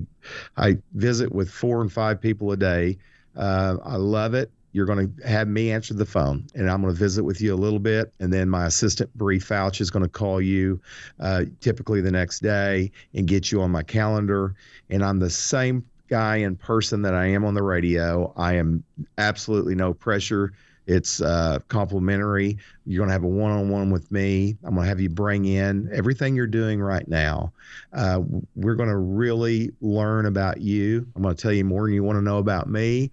I 0.57 0.79
visit 0.95 1.33
with 1.33 1.51
four 1.51 1.81
and 1.81 1.93
five 1.93 2.21
people 2.21 2.53
a 2.53 2.57
day. 2.57 2.97
Uh, 3.35 3.77
I 3.85 3.97
love 3.97 4.35
it. 4.35 4.53
You're 4.73 4.87
going 4.87 5.15
to 5.15 5.29
have 5.29 5.49
me 5.49 5.73
answer 5.73 5.95
the 5.95 6.07
phone, 6.07 6.47
and 6.55 6.71
I'm 6.71 6.83
going 6.83 6.95
to 6.95 6.99
visit 6.99 7.25
with 7.25 7.41
you 7.41 7.55
a 7.55 7.57
little 7.57 7.79
bit, 7.79 8.13
and 8.21 8.33
then 8.33 8.49
my 8.49 8.67
assistant 8.67 9.13
Bree 9.15 9.41
Fouch 9.41 9.81
is 9.81 9.91
going 9.91 10.05
to 10.05 10.09
call 10.09 10.41
you, 10.41 10.81
uh, 11.19 11.45
typically 11.61 12.01
the 12.01 12.13
next 12.13 12.41
day, 12.41 12.93
and 13.15 13.27
get 13.27 13.51
you 13.51 13.63
on 13.63 13.71
my 13.71 13.83
calendar. 13.83 14.55
And 14.89 15.05
I'm 15.05 15.19
the 15.19 15.31
same 15.31 15.85
guy 16.09 16.37
in 16.37 16.57
person 16.57 17.03
that 17.03 17.15
I 17.15 17.27
am 17.27 17.45
on 17.45 17.55
the 17.55 17.63
radio. 17.63 18.33
I 18.37 18.55
am 18.55 18.85
absolutely 19.19 19.75
no 19.75 19.95
pressure. 19.95 20.53
It's 20.87 21.21
uh, 21.21 21.59
complimentary. 21.69 22.59
You're 22.85 22.99
going 22.99 23.09
to 23.09 23.13
have 23.13 23.25
a 23.25 23.29
one 23.29 23.53
on 23.53 23.69
one 23.69 23.91
with 23.91 24.11
me. 24.11 24.57
I'm 24.65 24.75
going 24.75 24.85
to 24.85 24.89
have 24.89 25.01
you 25.01 25.09
bring 25.09 25.45
in 25.45 25.89
everything 25.93 26.35
you're 26.35 26.47
doing 26.47 26.81
right 26.81 27.07
now. 27.07 27.53
Uh, 27.93 28.21
we're 28.57 28.75
going 28.75 28.89
to 28.89 28.97
really 28.97 29.71
learn 29.81 30.27
about 30.27 30.61
you. 30.61 31.07
I'm 31.15 31.23
going 31.23 31.35
to 31.35 31.41
tell 31.41 31.53
you 31.53 31.65
more 31.65 31.85
than 31.85 31.95
you 31.95 32.03
want 32.03 32.17
to 32.17 32.23
know 32.23 32.39
about 32.39 32.69
me. 32.69 33.11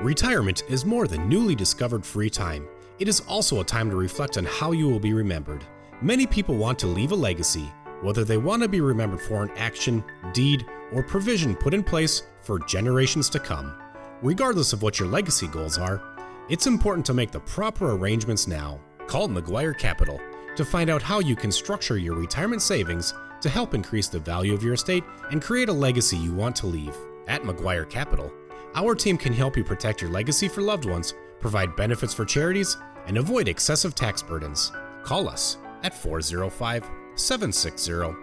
Retirement 0.00 0.62
is 0.68 0.84
more 0.84 1.08
than 1.08 1.28
newly 1.28 1.56
discovered 1.56 2.06
free 2.06 2.30
time 2.30 2.68
it 2.98 3.08
is 3.08 3.20
also 3.20 3.60
a 3.60 3.64
time 3.64 3.90
to 3.90 3.96
reflect 3.96 4.38
on 4.38 4.44
how 4.44 4.72
you 4.72 4.88
will 4.88 5.00
be 5.00 5.12
remembered. 5.12 5.64
Many 6.02 6.26
people 6.26 6.56
want 6.56 6.78
to 6.80 6.86
leave 6.86 7.12
a 7.12 7.16
legacy, 7.16 7.72
whether 8.02 8.24
they 8.24 8.36
want 8.36 8.62
to 8.62 8.68
be 8.68 8.80
remembered 8.80 9.20
for 9.20 9.42
an 9.42 9.50
action, 9.56 10.04
deed, 10.32 10.66
or 10.92 11.02
provision 11.02 11.54
put 11.54 11.74
in 11.74 11.82
place 11.82 12.22
for 12.42 12.58
generations 12.60 13.28
to 13.30 13.38
come. 13.38 13.76
Regardless 14.22 14.72
of 14.72 14.82
what 14.82 14.98
your 14.98 15.08
legacy 15.08 15.46
goals 15.46 15.78
are, 15.78 16.02
it's 16.48 16.66
important 16.66 17.04
to 17.06 17.14
make 17.14 17.30
the 17.30 17.40
proper 17.40 17.92
arrangements 17.92 18.48
now. 18.48 18.80
Call 19.06 19.28
McGuire 19.28 19.78
Capital 19.78 20.20
to 20.56 20.64
find 20.64 20.90
out 20.90 21.02
how 21.02 21.20
you 21.20 21.36
can 21.36 21.52
structure 21.52 21.98
your 21.98 22.16
retirement 22.16 22.62
savings 22.62 23.14
to 23.40 23.48
help 23.48 23.74
increase 23.74 24.08
the 24.08 24.18
value 24.18 24.54
of 24.54 24.62
your 24.62 24.74
estate 24.74 25.04
and 25.30 25.40
create 25.40 25.68
a 25.68 25.72
legacy 25.72 26.16
you 26.16 26.32
want 26.32 26.56
to 26.56 26.66
leave. 26.66 26.96
At 27.28 27.42
McGuire 27.42 27.88
Capital, 27.88 28.32
our 28.74 28.94
team 28.94 29.16
can 29.16 29.32
help 29.32 29.56
you 29.56 29.62
protect 29.62 30.02
your 30.02 30.10
legacy 30.10 30.48
for 30.48 30.62
loved 30.62 30.84
ones, 30.84 31.14
provide 31.38 31.76
benefits 31.76 32.12
for 32.12 32.24
charities, 32.24 32.76
and 33.08 33.18
avoid 33.18 33.48
excessive 33.48 33.94
tax 33.94 34.22
burdens. 34.22 34.70
Call 35.02 35.28
us 35.28 35.56
at 35.82 35.94
405 35.94 36.84
760 37.16 38.14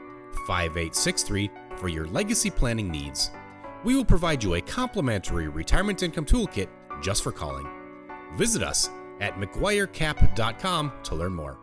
5863 0.48 1.52
for 1.78 1.90
your 1.90 2.08
legacy 2.08 2.50
planning 2.50 2.90
needs. 2.90 3.32
We 3.84 3.96
will 3.96 4.06
provide 4.06 4.44
you 4.44 4.56
a 4.56 4.62
complimentary 4.62 5.48
retirement 5.48 6.02
income 6.02 6.26
toolkit 6.26 6.70
just 7.02 7.24
for 7.24 7.32
calling. 7.32 7.68
Visit 8.36 8.64
us 8.64 8.90
at 9.20 9.36
McGuireCap.com 9.36 10.92
to 11.04 11.16
learn 11.16 11.34
more. 11.34 11.58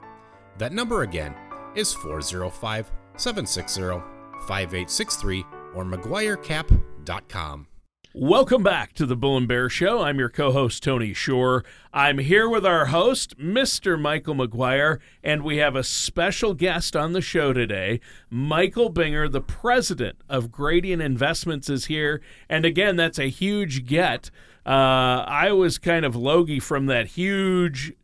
That 0.58 0.72
number 0.72 1.02
again 1.02 1.34
is 1.74 1.92
405 1.94 2.90
760 3.16 4.02
5863 4.46 5.44
or 5.74 5.84
McGuireCap.com. 5.84 7.66
Welcome 8.14 8.62
back 8.62 8.92
to 8.94 9.06
the 9.06 9.16
Bull 9.16 9.38
and 9.38 9.48
Bear 9.48 9.70
Show. 9.70 10.02
I'm 10.02 10.18
your 10.18 10.28
co 10.28 10.52
host, 10.52 10.82
Tony 10.82 11.14
Shore. 11.14 11.64
I'm 11.94 12.18
here 12.18 12.46
with 12.46 12.66
our 12.66 12.86
host, 12.86 13.38
Mr. 13.38 13.98
Michael 13.98 14.34
McGuire, 14.34 14.98
and 15.24 15.42
we 15.42 15.56
have 15.56 15.74
a 15.74 15.82
special 15.82 16.52
guest 16.52 16.94
on 16.94 17.14
the 17.14 17.22
show 17.22 17.54
today. 17.54 18.00
Michael 18.28 18.92
Binger, 18.92 19.32
the 19.32 19.40
president 19.40 20.18
of 20.28 20.52
Gradient 20.52 21.00
Investments, 21.00 21.70
is 21.70 21.86
here. 21.86 22.20
And 22.50 22.66
again, 22.66 22.96
that's 22.96 23.18
a 23.18 23.30
huge 23.30 23.86
get. 23.86 24.30
Uh, 24.66 25.24
I 25.26 25.52
was 25.52 25.78
kind 25.78 26.04
of 26.04 26.14
logy 26.14 26.60
from 26.60 26.84
that 26.86 27.06
huge 27.06 27.94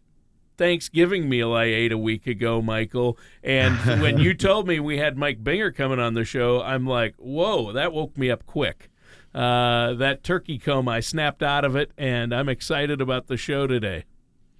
Thanksgiving 0.57 1.29
meal 1.29 1.53
I 1.53 1.65
ate 1.65 1.93
a 1.93 1.99
week 1.99 2.27
ago, 2.27 2.63
Michael. 2.63 3.19
And 3.43 4.01
when 4.01 4.17
you 4.17 4.33
told 4.49 4.67
me 4.67 4.81
we 4.81 4.97
had 4.97 5.19
Mike 5.19 5.45
Binger 5.45 5.75
coming 5.75 6.01
on 6.01 6.15
the 6.15 6.25
show, 6.25 6.63
I'm 6.63 6.87
like, 6.87 7.15
whoa, 7.19 7.73
that 7.73 7.93
woke 7.93 8.17
me 8.17 8.31
up 8.31 8.47
quick 8.47 8.88
uh, 9.35 9.95
that 9.95 10.25
turkey 10.25 10.59
comb, 10.59 10.89
I 10.89 11.01
snapped 11.01 11.43
out 11.43 11.65
of 11.65 11.77
it, 11.77 11.93
and 11.99 12.35
I'm 12.35 12.49
excited 12.49 13.01
about 13.01 13.27
the 13.27 13.37
show 13.37 13.67
today. 13.67 14.05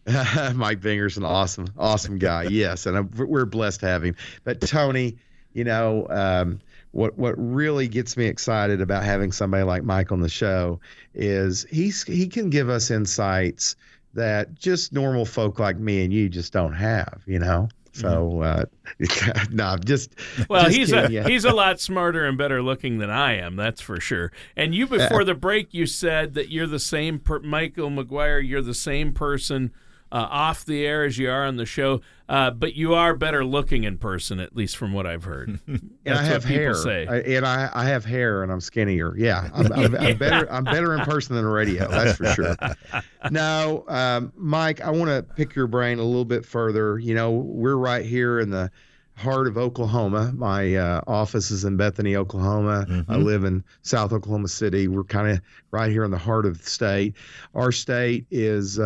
Mike 0.55 0.81
Binger's 0.81 1.17
an 1.17 1.25
awesome, 1.25 1.69
awesome 1.77 2.19
guy. 2.19 2.43
yes, 2.51 2.87
and 2.87 2.97
I'm, 2.97 3.11
we're 3.17 3.45
blessed 3.45 3.81
to 3.81 3.87
have 3.87 4.03
him. 4.03 4.17
But 4.45 4.61
Tony, 4.61 5.17
you 5.53 5.65
know, 5.65 6.07
um, 6.11 6.61
what 6.93 7.19
what 7.19 7.35
really 7.37 7.89
gets 7.89 8.17
me 8.17 8.27
excited 8.27 8.81
about 8.81 9.05
having 9.05 9.33
somebody 9.33 9.65
like 9.65 9.85
Mike 9.85 10.13
on 10.13 10.21
the 10.21 10.29
show 10.29 10.81
is 11.15 11.67
he's 11.71 12.03
he 12.05 12.27
can 12.29 12.51
give 12.51 12.69
us 12.69 12.91
insights 12.91 13.77
that 14.15 14.55
just 14.55 14.93
normal 14.93 15.27
folk 15.27 15.59
like 15.59 15.79
me 15.79 16.03
and 16.05 16.13
you 16.13 16.29
just 16.29 16.53
don't 16.53 16.75
have. 16.75 17.23
You 17.27 17.39
know. 17.39 17.69
So 17.99 18.43
uh, 18.43 18.65
no, 19.51 19.65
I'm 19.65 19.85
just 19.85 20.15
well, 20.49 20.65
just 20.65 20.77
he's 20.77 20.93
a 20.93 21.09
he's 21.29 21.45
a 21.45 21.51
lot 21.55 21.81
smarter 21.81 22.25
and 22.25 22.39
better 22.39 22.63
looking 22.63 22.99
than 22.99 23.11
I 23.11 23.37
am. 23.39 23.57
That's 23.57 23.81
for 23.81 24.01
sure. 24.01 24.33
And 24.57 24.75
you 24.75 24.87
before 24.87 25.23
uh, 25.23 25.25
the 25.25 25.35
break, 25.35 25.75
you 25.75 25.87
said 25.87 26.35
that 26.35 26.51
you're 26.51 26.67
the 26.67 26.79
same 26.79 27.19
per- 27.19 27.41
Michael 27.41 27.91
McGuire. 27.91 28.47
You're 28.47 28.63
the 28.63 28.75
same 28.75 29.13
person 29.13 29.73
uh, 30.11 30.27
off 30.31 30.65
the 30.65 30.87
air 30.87 31.05
as 31.05 31.19
you 31.19 31.31
are 31.31 31.45
on 31.45 31.57
the 31.57 31.67
show, 31.67 32.01
uh, 32.29 32.51
but 32.51 32.75
you 32.75 32.95
are 32.95 33.15
better 33.15 33.45
looking 33.45 33.85
in 33.85 33.99
person, 33.99 34.41
at 34.41 34.55
least 34.57 34.77
from 34.77 34.93
what 34.93 35.07
I've 35.07 35.25
heard. 35.25 35.61
and 35.67 35.93
I 36.07 36.23
have 36.23 36.45
hair, 36.45 36.75
I, 36.87 37.21
and 37.21 37.47
I, 37.47 37.71
I 37.73 37.85
have 37.85 38.05
hair, 38.05 38.43
and 38.43 38.51
I'm 38.51 38.61
skinnier. 38.61 39.15
Yeah, 39.17 39.49
I'm, 39.53 39.73
I'm, 39.73 39.97
I'm 39.97 40.17
better. 40.19 40.51
I'm 40.51 40.65
better 40.65 40.95
in 40.95 41.01
person 41.01 41.37
than 41.37 41.45
radio. 41.45 41.89
That's 41.89 42.17
for 42.17 42.27
sure. 42.27 42.57
now, 43.31 43.85
um, 43.89 44.33
Mike, 44.37 44.81
I 44.81 44.91
want 44.91 45.09
to 45.11 45.23
pick 45.35 45.55
your 45.55 45.67
brain 45.67 45.99
a 45.99 46.05
little 46.05 46.25
bit 46.25 46.45
further. 46.45 46.99
You 46.99 47.15
know, 47.15 47.31
we're 47.31 47.77
right 47.77 48.05
here 48.05 48.41
in 48.41 48.51
the 48.51 48.71
heart 49.17 49.47
of 49.47 49.59
Oklahoma. 49.59 50.33
My 50.35 50.77
uh, 50.77 51.01
office 51.07 51.51
is 51.51 51.65
in 51.65 51.77
Bethany, 51.77 52.17
Oklahoma. 52.17 52.87
Mm-hmm. 52.89 53.11
I 53.11 53.17
live 53.17 53.45
in 53.45 53.65
South 53.83 54.13
Oklahoma 54.13 54.49
City. 54.49 54.89
We're 54.89 55.05
kind 55.05 55.29
of 55.29 55.41
right 55.71 55.91
here 55.91 56.05
in 56.05 56.11
the 56.11 56.19
heart 56.19 56.47
of 56.47 56.63
the 56.63 56.69
state. 56.69 57.15
Our 57.55 57.73
state 57.73 58.27
is. 58.31 58.79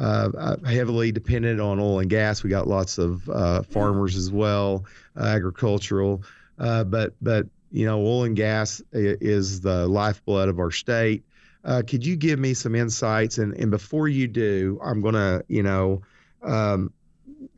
Uh, 0.00 0.56
heavily 0.64 1.12
dependent 1.12 1.60
on 1.60 1.78
oil 1.78 1.98
and 1.98 2.08
gas. 2.08 2.42
We 2.42 2.48
got 2.48 2.66
lots 2.66 2.96
of 2.96 3.28
uh, 3.28 3.62
farmers 3.64 4.16
as 4.16 4.32
well, 4.32 4.86
uh, 5.14 5.24
agricultural, 5.24 6.22
uh, 6.58 6.84
but 6.84 7.12
but 7.20 7.46
you 7.70 7.84
know 7.84 8.00
oil 8.00 8.24
and 8.24 8.34
gas 8.34 8.80
is 8.92 9.60
the 9.60 9.86
lifeblood 9.86 10.48
of 10.48 10.58
our 10.58 10.70
state. 10.70 11.24
Uh, 11.66 11.82
could 11.86 12.06
you 12.06 12.16
give 12.16 12.38
me 12.38 12.54
some 12.54 12.74
insights? 12.74 13.36
And 13.36 13.52
and 13.52 13.70
before 13.70 14.08
you 14.08 14.26
do, 14.26 14.80
I'm 14.82 15.02
gonna 15.02 15.42
you 15.48 15.62
know 15.62 16.00
um, 16.42 16.94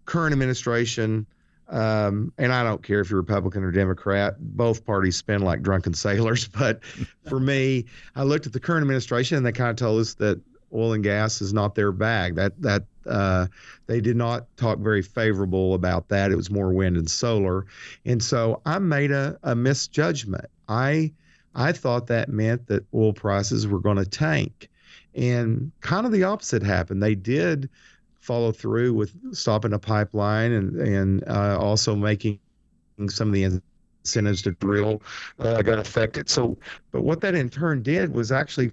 current 0.05 0.33
administration. 0.33 1.26
Um, 1.68 2.33
and 2.37 2.52
I 2.52 2.64
don't 2.64 2.83
care 2.83 3.00
if 3.00 3.08
you're 3.08 3.21
Republican 3.21 3.62
or 3.62 3.71
Democrat, 3.71 4.35
both 4.38 4.85
parties 4.85 5.16
spend 5.16 5.44
like 5.44 5.62
drunken 5.62 5.94
sailors. 5.94 6.48
But 6.58 6.85
for 7.29 7.38
me, 7.38 7.87
I 8.16 8.25
looked 8.25 8.46
at 8.46 8.52
the 8.52 8.60
current 8.60 8.83
administration 8.83 9.38
and 9.38 9.46
they 9.46 9.52
kind 9.52 9.71
of 9.71 9.77
told 9.77 10.00
us 10.00 10.14
that 10.14 10.42
oil 10.75 10.92
and 10.92 11.04
gas 11.04 11.40
is 11.40 11.52
not 11.52 11.75
their 11.75 11.92
bag. 11.92 12.35
That 12.37 12.60
that 12.62 12.85
uh, 13.06 13.46
they 13.87 14.00
did 14.00 14.16
not 14.16 14.46
talk 14.56 14.79
very 14.79 15.02
favorable 15.02 15.75
about 15.75 16.08
that. 16.08 16.31
It 16.31 16.37
was 16.37 16.50
more 16.50 16.73
wind 16.73 16.96
and 16.96 17.10
solar, 17.10 17.66
and 18.04 18.23
so 18.23 18.60
I 18.66 18.79
made 18.79 19.10
a, 19.10 19.38
a 19.42 19.54
misjudgment. 19.54 20.46
I 20.68 21.12
I 21.54 21.73
thought 21.73 22.06
that 22.08 22.29
meant 22.29 22.66
that 22.68 22.85
oil 22.94 23.12
prices 23.12 23.66
were 23.66 23.81
going 23.81 23.98
to 23.98 24.06
tank, 24.06 24.68
and 25.14 25.70
kind 25.81 26.06
of 26.06 26.12
the 26.12 26.25
opposite 26.25 26.62
happened. 26.62 27.02
They 27.02 27.14
did 27.14 27.68
follow 28.20 28.52
through 28.52 28.94
with 28.94 29.12
stopping 29.35 29.73
a 29.73 29.79
pipeline 29.79 30.52
and 30.52 30.77
and 30.77 31.25
uh, 31.29 31.58
also 31.60 31.94
making 31.96 32.38
some 33.08 33.29
of 33.29 33.35
the 33.35 33.60
incentives 34.04 34.42
to 34.42 34.52
drill 34.52 35.02
uh, 35.40 35.62
got 35.62 35.79
affected. 35.79 36.29
So, 36.29 36.56
but 36.90 37.02
what 37.02 37.20
that 37.20 37.35
in 37.35 37.48
turn 37.48 37.83
did 37.83 38.14
was 38.14 38.33
actually 38.33 38.73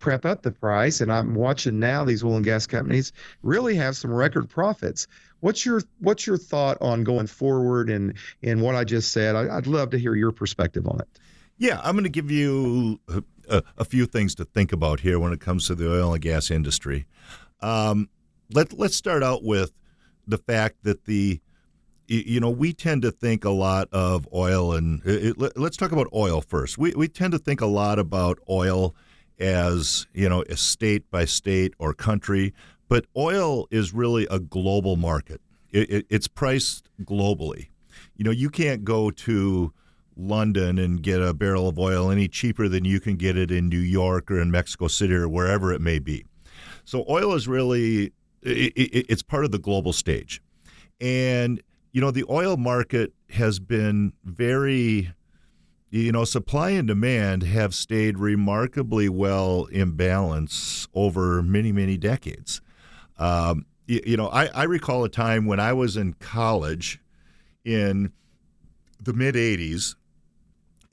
prep 0.00 0.24
up 0.24 0.42
the 0.42 0.50
price. 0.50 1.00
And 1.00 1.12
I'm 1.12 1.34
watching 1.34 1.78
now 1.78 2.04
these 2.04 2.24
oil 2.24 2.36
and 2.36 2.44
gas 2.44 2.66
companies 2.66 3.12
really 3.42 3.76
have 3.76 3.96
some 3.96 4.12
record 4.12 4.48
profits. 4.48 5.06
What's 5.40 5.64
your 5.64 5.82
what's 6.00 6.26
your 6.26 6.36
thought 6.36 6.78
on 6.80 7.04
going 7.04 7.26
forward 7.26 7.88
and 7.88 8.14
and 8.42 8.60
what 8.60 8.74
I 8.74 8.84
just 8.84 9.12
said? 9.12 9.36
I, 9.36 9.54
would 9.54 9.66
love 9.66 9.90
to 9.90 9.98
hear 9.98 10.14
your 10.14 10.32
perspective 10.32 10.86
on 10.86 11.00
it. 11.00 11.08
Yeah, 11.56 11.80
I'm 11.84 11.92
going 11.92 12.04
to 12.04 12.10
give 12.10 12.30
you 12.30 13.00
a, 13.48 13.62
a, 13.76 13.84
few 13.84 14.06
things 14.06 14.34
to 14.36 14.46
think 14.46 14.72
about 14.72 15.00
here 15.00 15.18
when 15.18 15.30
it 15.30 15.40
comes 15.40 15.66
to 15.66 15.74
the 15.74 15.92
oil 15.92 16.14
and 16.14 16.22
gas 16.22 16.50
industry. 16.50 17.06
Um, 17.60 18.08
let 18.52 18.72
let's 18.72 18.96
start 18.96 19.22
out 19.22 19.44
with 19.44 19.72
the 20.26 20.38
fact 20.38 20.84
that 20.84 21.04
the 21.04 21.40
you 22.10 22.40
know, 22.40 22.50
we 22.50 22.72
tend 22.72 23.02
to 23.02 23.12
think 23.12 23.44
a 23.44 23.50
lot 23.50 23.88
of 23.92 24.26
oil, 24.34 24.74
and 24.74 25.00
it, 25.04 25.56
let's 25.56 25.76
talk 25.76 25.92
about 25.92 26.08
oil 26.12 26.40
first. 26.40 26.76
We, 26.76 26.92
we 26.92 27.06
tend 27.06 27.32
to 27.32 27.38
think 27.38 27.60
a 27.60 27.66
lot 27.66 28.00
about 28.00 28.40
oil 28.48 28.96
as, 29.40 30.06
you 30.12 30.28
know, 30.28 30.42
a 30.42 30.56
state 30.56 31.10
by 31.10 31.24
state 31.24 31.74
or 31.78 31.94
country, 31.94 32.52
but 32.88 33.06
oil 33.16 33.66
is 33.70 33.94
really 33.94 34.26
a 34.30 34.38
global 34.38 34.96
market. 34.96 35.40
It, 35.70 35.90
it, 35.90 36.06
it's 36.10 36.28
priced 36.28 36.88
globally. 37.02 37.68
You 38.16 38.24
know, 38.24 38.30
you 38.30 38.50
can't 38.50 38.84
go 38.84 39.10
to 39.10 39.72
London 40.16 40.78
and 40.78 41.02
get 41.02 41.22
a 41.22 41.32
barrel 41.32 41.68
of 41.68 41.78
oil 41.78 42.10
any 42.10 42.28
cheaper 42.28 42.68
than 42.68 42.84
you 42.84 43.00
can 43.00 43.16
get 43.16 43.36
it 43.36 43.50
in 43.50 43.68
New 43.68 43.78
York 43.78 44.30
or 44.30 44.40
in 44.40 44.50
Mexico 44.50 44.88
City 44.88 45.14
or 45.14 45.28
wherever 45.28 45.72
it 45.72 45.80
may 45.80 45.98
be. 45.98 46.24
So 46.84 47.04
oil 47.08 47.34
is 47.34 47.48
really 47.48 48.12
it, 48.42 49.06
it's 49.08 49.22
part 49.22 49.44
of 49.44 49.50
the 49.52 49.58
global 49.58 49.92
stage. 49.92 50.42
And 51.00 51.62
you 51.92 52.00
know, 52.00 52.10
the 52.10 52.24
oil 52.28 52.56
market 52.56 53.12
has 53.30 53.58
been 53.58 54.12
very, 54.24 55.12
you 55.90 56.12
know, 56.12 56.24
supply 56.24 56.70
and 56.70 56.86
demand 56.86 57.42
have 57.42 57.74
stayed 57.74 58.18
remarkably 58.18 59.08
well 59.08 59.64
in 59.66 59.92
balance 59.92 60.86
over 60.94 61.42
many, 61.42 61.72
many 61.72 61.96
decades. 61.96 62.60
Um, 63.18 63.66
you, 63.86 64.00
you, 64.06 64.16
know, 64.16 64.28
I, 64.28 64.46
I 64.46 64.62
recall 64.64 65.04
a 65.04 65.08
time 65.08 65.46
when 65.46 65.58
I 65.58 65.72
was 65.72 65.96
in 65.96 66.14
college 66.14 67.00
in 67.64 68.12
the 69.02 69.12
mid 69.12 69.34
80s, 69.34 69.96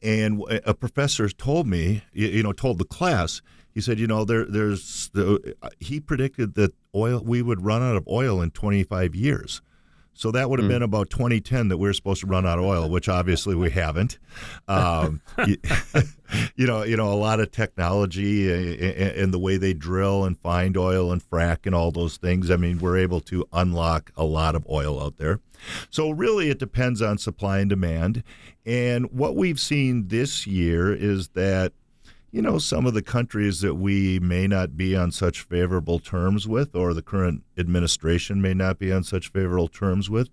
and 0.01 0.41
a 0.65 0.73
professor 0.73 1.27
told 1.29 1.67
me, 1.67 2.03
you 2.13 2.43
know, 2.43 2.53
told 2.53 2.77
the 2.77 2.85
class, 2.85 3.41
he 3.73 3.81
said, 3.81 3.99
you 3.99 4.07
know, 4.07 4.25
there, 4.25 4.45
there's 4.45 5.09
the, 5.13 5.55
he 5.79 5.99
predicted 5.99 6.55
that 6.55 6.73
oil 6.95 7.21
we 7.23 7.41
would 7.41 7.63
run 7.63 7.81
out 7.81 7.95
of 7.95 8.07
oil 8.07 8.41
in 8.41 8.51
25 8.51 9.15
years. 9.15 9.61
So 10.17 10.31
that 10.31 10.49
would 10.49 10.57
have 10.57 10.65
mm. 10.65 10.73
been 10.73 10.81
about 10.81 11.11
2010 11.11 11.67
that 11.67 11.77
we 11.77 11.87
are 11.87 11.93
supposed 11.93 12.21
to 12.21 12.27
run 12.27 12.47
out 12.47 12.57
of 12.57 12.65
oil, 12.65 12.89
which 12.89 13.07
obviously 13.07 13.53
we 13.53 13.69
haven't. 13.69 14.17
Um, 14.67 15.21
you, 15.45 15.57
you, 16.55 16.65
know, 16.65 16.81
you 16.81 16.97
know, 16.97 17.13
a 17.13 17.15
lot 17.15 17.39
of 17.39 17.51
technology 17.51 18.49
and 19.21 19.31
the 19.31 19.37
way 19.37 19.57
they 19.57 19.73
drill 19.73 20.25
and 20.25 20.35
find 20.39 20.75
oil 20.75 21.11
and 21.11 21.21
frack 21.21 21.67
and 21.67 21.75
all 21.75 21.91
those 21.91 22.17
things. 22.17 22.49
I 22.49 22.55
mean, 22.55 22.79
we're 22.79 22.97
able 22.97 23.21
to 23.21 23.47
unlock 23.53 24.11
a 24.17 24.23
lot 24.23 24.55
of 24.55 24.67
oil 24.67 25.01
out 25.01 25.17
there. 25.17 25.39
So 25.91 26.09
really, 26.09 26.49
it 26.49 26.57
depends 26.57 26.99
on 26.99 27.19
supply 27.19 27.59
and 27.59 27.69
demand. 27.69 28.23
And 28.65 29.11
what 29.11 29.35
we've 29.35 29.59
seen 29.59 30.07
this 30.07 30.47
year 30.47 30.93
is 30.93 31.29
that 31.29 31.73
you 32.31 32.41
know, 32.41 32.57
some 32.57 32.85
of 32.85 32.93
the 32.93 33.01
countries 33.01 33.61
that 33.61 33.75
we 33.75 34.19
may 34.19 34.47
not 34.47 34.75
be 34.75 34.95
on 34.95 35.11
such 35.11 35.41
favorable 35.41 35.99
terms 35.99 36.47
with, 36.47 36.75
or 36.75 36.93
the 36.93 37.01
current 37.01 37.43
administration 37.57 38.41
may 38.41 38.53
not 38.53 38.79
be 38.79 38.91
on 38.91 39.03
such 39.03 39.29
favorable 39.31 39.67
terms 39.67 40.09
with, 40.09 40.29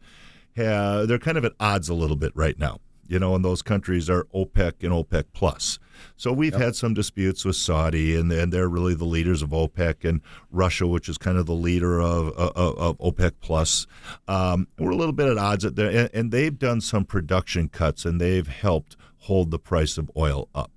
have, 0.56 1.08
they're 1.08 1.18
kind 1.18 1.38
of 1.38 1.44
at 1.44 1.52
odds 1.60 1.88
a 1.88 1.94
little 1.94 2.16
bit 2.16 2.32
right 2.34 2.58
now. 2.58 2.80
You 3.06 3.18
know, 3.18 3.34
and 3.34 3.44
those 3.44 3.60
countries 3.60 4.08
are 4.08 4.24
OPEC 4.34 4.82
and 4.82 4.90
OPEC 4.90 5.24
plus. 5.34 5.78
So 6.16 6.32
we've 6.32 6.52
yep. 6.52 6.62
had 6.62 6.76
some 6.76 6.94
disputes 6.94 7.44
with 7.44 7.56
Saudi, 7.56 8.16
and, 8.16 8.32
and 8.32 8.50
they're 8.50 8.68
really 8.68 8.94
the 8.94 9.04
leaders 9.04 9.42
of 9.42 9.50
OPEC, 9.50 10.08
and 10.08 10.22
Russia, 10.50 10.86
which 10.86 11.08
is 11.10 11.18
kind 11.18 11.36
of 11.36 11.44
the 11.44 11.52
leader 11.52 12.00
of 12.00 12.28
of, 12.30 12.78
of 12.78 12.98
OPEC 12.98 13.32
plus. 13.42 13.86
Um, 14.26 14.68
we're 14.78 14.90
a 14.90 14.96
little 14.96 15.12
bit 15.12 15.28
at 15.28 15.36
odds 15.36 15.66
at 15.66 15.76
there, 15.76 15.90
and, 15.90 16.10
and 16.14 16.32
they've 16.32 16.58
done 16.58 16.80
some 16.80 17.04
production 17.04 17.68
cuts, 17.68 18.06
and 18.06 18.18
they've 18.18 18.48
helped 18.48 18.96
hold 19.18 19.50
the 19.50 19.58
price 19.58 19.98
of 19.98 20.10
oil 20.16 20.48
up. 20.54 20.70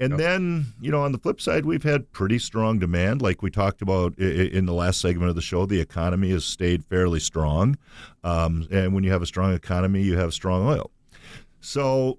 And 0.00 0.12
yep. 0.12 0.18
then, 0.18 0.66
you 0.80 0.90
know, 0.90 1.02
on 1.02 1.12
the 1.12 1.18
flip 1.18 1.40
side, 1.40 1.66
we've 1.66 1.82
had 1.82 2.12
pretty 2.12 2.38
strong 2.38 2.78
demand. 2.78 3.20
Like 3.20 3.42
we 3.42 3.50
talked 3.50 3.82
about 3.82 4.16
in 4.18 4.66
the 4.66 4.72
last 4.72 5.00
segment 5.00 5.28
of 5.28 5.34
the 5.34 5.42
show, 5.42 5.66
the 5.66 5.80
economy 5.80 6.30
has 6.30 6.44
stayed 6.44 6.84
fairly 6.84 7.20
strong. 7.20 7.76
Um, 8.22 8.68
and 8.70 8.94
when 8.94 9.02
you 9.02 9.10
have 9.10 9.22
a 9.22 9.26
strong 9.26 9.54
economy, 9.54 10.02
you 10.02 10.16
have 10.16 10.32
strong 10.32 10.66
oil. 10.66 10.90
So 11.60 12.18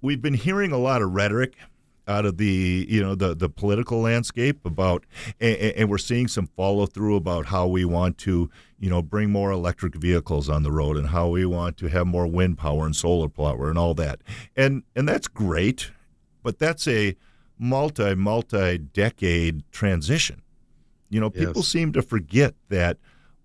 we've 0.00 0.22
been 0.22 0.34
hearing 0.34 0.70
a 0.70 0.78
lot 0.78 1.02
of 1.02 1.12
rhetoric 1.12 1.54
out 2.06 2.24
of 2.24 2.38
the 2.38 2.86
you 2.88 3.02
know 3.02 3.14
the 3.14 3.34
the 3.34 3.50
political 3.50 4.00
landscape 4.00 4.64
about 4.64 5.04
and, 5.40 5.56
and, 5.56 5.90
we're 5.90 5.98
seeing 5.98 6.26
some 6.26 6.46
follow 6.56 6.86
through 6.86 7.16
about 7.16 7.46
how 7.46 7.66
we 7.66 7.84
want 7.84 8.16
to 8.16 8.50
you 8.80 8.88
know 8.88 9.02
bring 9.02 9.30
more 9.30 9.50
electric 9.50 9.94
vehicles 9.94 10.48
on 10.48 10.62
the 10.62 10.72
road 10.72 10.96
and 10.96 11.08
how 11.08 11.28
we 11.28 11.44
want 11.44 11.76
to 11.76 11.86
have 11.88 12.06
more 12.06 12.26
wind 12.26 12.56
power 12.56 12.86
and 12.86 12.96
solar 12.96 13.28
power 13.28 13.68
and 13.68 13.78
all 13.78 13.92
that 13.92 14.22
and 14.56 14.82
and 14.96 15.06
that's 15.06 15.28
great 15.28 15.90
but 16.42 16.58
that's 16.58 16.86
a 16.88 17.16
multi 17.58 18.14
multi 18.14 18.78
decade 18.78 19.62
transition. 19.72 20.42
You 21.10 21.20
know, 21.20 21.30
people 21.30 21.54
yes. 21.56 21.68
seem 21.68 21.92
to 21.92 22.02
forget 22.02 22.54
that 22.68 22.98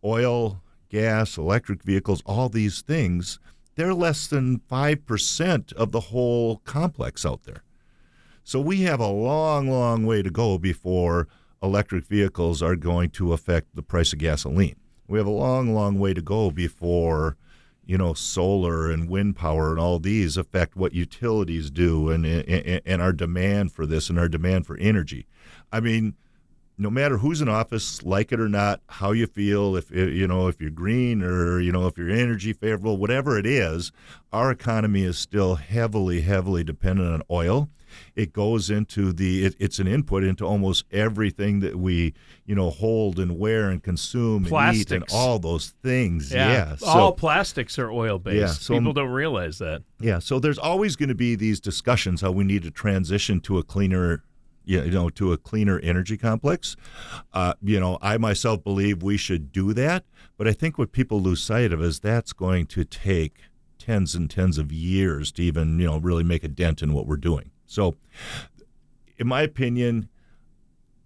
oil, 0.03 0.61
gas, 0.89 1.37
electric 1.37 1.83
vehicles, 1.83 2.21
all 2.25 2.49
these 2.49 2.81
things, 2.81 3.39
they're 3.75 3.93
less 3.93 4.27
than 4.27 4.59
5% 4.59 5.73
of 5.73 5.91
the 5.91 5.99
whole 5.99 6.57
complex 6.57 7.25
out 7.25 7.43
there. 7.43 7.63
So 8.43 8.59
we 8.59 8.81
have 8.81 8.99
a 8.99 9.07
long, 9.07 9.69
long 9.69 10.05
way 10.05 10.21
to 10.21 10.29
go 10.29 10.57
before 10.57 11.27
electric 11.61 12.05
vehicles 12.05 12.61
are 12.61 12.75
going 12.75 13.09
to 13.11 13.31
affect 13.31 13.73
the 13.75 13.81
price 13.81 14.11
of 14.11 14.19
gasoline. 14.19 14.75
We 15.07 15.17
have 15.17 15.27
a 15.27 15.31
long, 15.31 15.73
long 15.73 15.97
way 15.97 16.13
to 16.13 16.21
go 16.21 16.51
before 16.51 17.37
you 17.85 17.97
know, 17.97 18.13
solar 18.13 18.89
and 18.89 19.09
wind 19.09 19.35
power 19.35 19.71
and 19.71 19.79
all 19.79 19.99
these 19.99 20.37
affect 20.37 20.75
what 20.75 20.93
utilities 20.93 21.69
do 21.69 22.09
and, 22.09 22.25
and, 22.25 22.81
and 22.85 23.01
our 23.01 23.13
demand 23.13 23.71
for 23.71 23.85
this 23.85 24.09
and 24.09 24.17
our 24.17 24.29
demand 24.29 24.65
for 24.65 24.77
energy. 24.77 25.25
I 25.71 25.79
mean, 25.79 26.15
no 26.77 26.89
matter 26.89 27.17
who's 27.17 27.41
in 27.41 27.49
office, 27.49 28.01
like 28.03 28.31
it 28.31 28.39
or 28.39 28.49
not, 28.49 28.81
how 28.87 29.11
you 29.11 29.27
feel, 29.27 29.75
if 29.75 29.91
you 29.91 30.27
know 30.27 30.47
if 30.47 30.59
you're 30.59 30.71
green 30.71 31.21
or 31.21 31.59
you 31.59 31.71
know 31.71 31.87
if 31.87 31.97
you're 31.97 32.09
energy 32.09 32.53
favorable, 32.53 32.97
whatever 32.97 33.37
it 33.37 33.45
is, 33.45 33.91
our 34.31 34.49
economy 34.49 35.03
is 35.03 35.17
still 35.17 35.55
heavily, 35.55 36.21
heavily 36.21 36.63
dependent 36.63 37.13
on 37.13 37.21
oil 37.29 37.69
it 38.15 38.33
goes 38.33 38.69
into 38.69 39.13
the 39.13 39.45
it, 39.45 39.55
it's 39.59 39.79
an 39.79 39.87
input 39.87 40.23
into 40.23 40.45
almost 40.45 40.85
everything 40.91 41.59
that 41.61 41.77
we 41.77 42.13
you 42.45 42.55
know 42.55 42.69
hold 42.69 43.19
and 43.19 43.37
wear 43.37 43.69
and 43.69 43.83
consume 43.83 44.45
plastics. 44.45 44.91
and 44.91 45.03
eat 45.03 45.11
and 45.11 45.17
all 45.17 45.39
those 45.39 45.73
things. 45.83 46.31
Yeah, 46.31 46.51
yeah. 46.51 46.75
So, 46.75 46.87
all 46.87 47.11
plastics 47.13 47.77
are 47.79 47.91
oil 47.91 48.19
based 48.19 48.37
yeah, 48.37 48.47
so, 48.47 48.73
people 48.73 48.93
don't 48.93 49.09
realize 49.09 49.59
that. 49.59 49.83
Yeah 49.99 50.19
so 50.19 50.39
there's 50.39 50.57
always 50.57 50.95
going 50.95 51.09
to 51.09 51.15
be 51.15 51.35
these 51.35 51.59
discussions 51.59 52.21
how 52.21 52.31
we 52.31 52.43
need 52.43 52.63
to 52.63 52.71
transition 52.71 53.39
to 53.41 53.57
a 53.57 53.63
cleaner 53.63 54.23
you 54.65 54.89
know 54.91 55.09
to 55.09 55.33
a 55.33 55.37
cleaner 55.37 55.79
energy 55.79 56.17
complex. 56.17 56.75
Uh, 57.33 57.53
you 57.61 57.79
know 57.79 57.97
i 58.01 58.17
myself 58.17 58.63
believe 58.63 59.03
we 59.03 59.17
should 59.17 59.51
do 59.51 59.73
that 59.73 60.05
but 60.37 60.47
i 60.47 60.53
think 60.53 60.77
what 60.77 60.91
people 60.91 61.21
lose 61.21 61.41
sight 61.41 61.71
of 61.73 61.81
is 61.81 61.99
that's 61.99 62.33
going 62.33 62.65
to 62.65 62.83
take 62.83 63.41
tens 63.77 64.15
and 64.15 64.29
tens 64.29 64.57
of 64.57 64.71
years 64.71 65.31
to 65.31 65.41
even 65.41 65.79
you 65.79 65.85
know 65.85 65.97
really 65.97 66.23
make 66.23 66.43
a 66.43 66.47
dent 66.47 66.81
in 66.81 66.93
what 66.93 67.05
we're 67.05 67.17
doing 67.17 67.51
so, 67.73 67.95
in 69.17 69.25
my 69.25 69.41
opinion, 69.41 70.07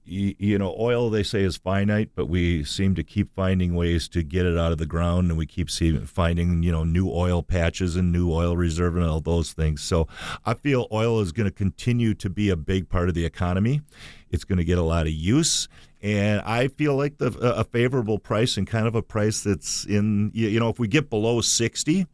you, 0.04 0.36
you, 0.38 0.58
know, 0.58 0.76
oil 0.78 1.10
they 1.10 1.24
say 1.24 1.44
is 1.44 1.56
finite, 1.56 2.10
but 2.14 2.26
we 2.28 2.66
seem 2.66 2.94
to 2.96 3.06
keep 3.06 3.34
finding 3.34 3.74
ways 3.74 4.10
to 4.10 4.22
get 4.22 4.46
it 4.46 4.58
out 4.58 4.74
of 4.74 4.78
the 4.78 4.86
ground, 4.86 5.30
and 5.30 5.38
we 5.38 5.46
keep 5.46 5.72
see, 5.72 5.98
finding 6.00 6.64
you 6.64 6.72
know 6.74 6.84
new 6.84 7.10
oil 7.10 7.42
patches 7.42 7.96
and 7.96 8.12
new 8.12 8.30
oil 8.34 8.58
reserve 8.58 8.98
and 8.98 9.06
all 9.06 9.22
those 9.22 9.54
things. 9.54 9.82
So, 9.82 10.10
I 10.46 10.56
feel 10.56 10.90
oil 10.92 11.22
is 11.22 11.32
going 11.32 11.48
to 11.48 11.56
continue 11.56 12.14
to 12.16 12.30
be 12.30 12.50
a 12.50 12.58
big 12.58 12.90
part 12.90 13.08
of 13.08 13.16
the 13.16 13.24
economy. 13.24 13.82
It's 14.30 14.44
going 14.44 14.58
to 14.58 14.66
get 14.66 14.78
a 14.78 14.84
lot 14.84 15.08
of 15.08 15.14
use. 15.14 15.70
And 16.02 16.42
I 16.42 16.68
feel 16.68 16.98
like 16.98 17.18
the, 17.18 17.28
a 17.40 17.64
favorable 17.64 18.20
price 18.20 18.58
and 18.58 18.68
kind 18.68 18.88
of 18.88 18.94
a 18.94 19.02
price 19.02 19.42
that's 19.42 19.86
in, 19.86 20.32
you 20.34 20.60
know, 20.60 20.70
if 20.70 20.80
we 20.80 20.88
get 20.90 21.10
below 21.10 21.40
60, 21.40 22.06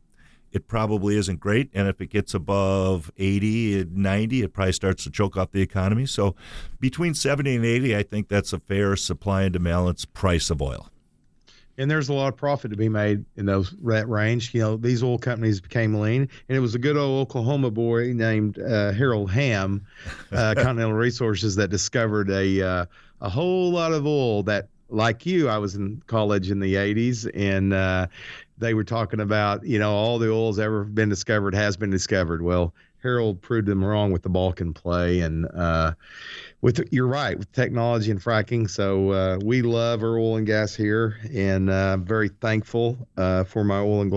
it 0.54 0.68
probably 0.68 1.18
isn't 1.18 1.40
great. 1.40 1.70
And 1.74 1.88
if 1.88 2.00
it 2.00 2.08
gets 2.08 2.34
above 2.34 3.12
80, 3.18 3.86
90, 3.92 4.44
it 4.44 4.54
probably 4.54 4.72
starts 4.72 5.04
to 5.04 5.10
choke 5.10 5.36
off 5.36 5.52
the 5.52 5.62
economy. 5.62 6.06
So 6.06 6.36
between 6.80 7.16
70 7.16 7.56
and 7.56 7.66
80, 7.66 7.98
I 7.98 8.04
think 8.04 8.30
that's 8.30 8.54
a 8.54 8.60
fair 8.60 8.96
supply 8.96 9.44
and 9.44 9.52
demand 9.52 10.06
price 10.14 10.52
of 10.52 10.62
oil. 10.62 10.90
And 11.80 11.90
there's 11.90 12.08
a 12.08 12.14
lot 12.14 12.28
of 12.28 12.38
profit 12.38 12.70
to 12.70 12.78
be 12.78 12.88
made 12.88 13.26
in 13.36 13.48
those 13.48 13.72
that 13.82 14.08
range. 14.08 14.54
You 14.54 14.62
know, 14.62 14.78
these 14.78 15.02
oil 15.02 15.18
companies 15.18 15.60
became 15.60 15.96
lean, 15.96 16.30
and 16.48 16.56
it 16.56 16.60
was 16.60 16.76
a 16.76 16.80
good 16.80 16.96
old 16.96 17.24
Oklahoma 17.24 17.72
boy 17.72 18.14
named 18.14 18.60
uh, 18.60 18.92
Harold 18.92 19.32
Hamm, 19.32 19.84
uh, 20.32 20.54
Continental 20.56 20.94
Resources, 20.94 21.56
that 21.56 21.70
discovered 21.70 22.30
a 22.30 22.62
uh, 22.62 22.86
a 23.22 23.30
whole 23.30 23.72
lot 23.72 23.92
of 23.92 24.06
oil 24.06 24.44
that 24.44 24.68
like 24.94 25.26
you, 25.26 25.50
I 25.50 25.58
was 25.58 25.76
in 25.76 26.02
college 26.08 26.52
in 26.52 26.60
the 26.60 26.76
80s, 26.76 27.30
and 27.34 27.74
uh, 27.74 28.08
they 28.58 28.74
were 28.74 28.84
talking 28.84 29.20
about, 29.20 29.66
you 29.66 29.80
know, 29.80 29.92
all 29.92 30.20
the 30.20 30.32
oil's 30.32 30.60
ever 30.60 30.84
been 30.84 31.10
discovered 31.10 31.56
has 31.56 31.78
been 31.78 31.90
discovered. 31.90 32.42
Well, 32.42 32.74
Harold 33.02 33.42
proved 33.42 33.68
them 33.68 33.84
wrong 33.84 34.12
with 34.12 34.24
the 34.24 34.30
Bakken 34.30 34.74
play, 34.74 35.20
and 35.20 35.46
uh, 35.54 35.94
with 36.62 36.88
you're 36.92 37.08
right 37.08 37.38
with 37.38 37.52
technology 37.52 38.12
and 38.12 38.22
fracking. 38.22 38.70
So 38.70 39.12
uh, 39.12 39.40
we 39.44 39.62
love 39.62 40.04
our 40.04 40.18
oil 40.18 40.38
and 40.38 40.48
gas 40.48 40.74
here, 40.74 41.18
and 41.34 41.70
uh, 41.70 41.98
very 41.98 42.30
thankful 42.30 42.98
uh, 43.18 43.44
for 43.44 43.66
my 43.66 43.80
oil 43.80 44.02
and 44.02 44.14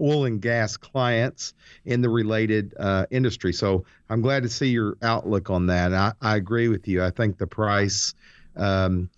oil 0.00 0.24
and 0.24 0.40
gas 0.40 0.76
clients 0.76 1.52
in 1.84 2.00
the 2.00 2.08
related 2.08 2.74
uh, 2.78 3.04
industry. 3.10 3.52
So 3.52 3.84
I'm 4.08 4.22
glad 4.22 4.42
to 4.44 4.48
see 4.48 4.68
your 4.68 4.96
outlook 5.02 5.50
on 5.50 5.66
that. 5.66 5.92
I, 5.92 6.12
I 6.22 6.36
agree 6.36 6.68
with 6.68 6.88
you. 6.88 7.04
I 7.04 7.10
think 7.10 7.36
the 7.36 7.46
price. 7.46 8.14
Um, 8.56 9.10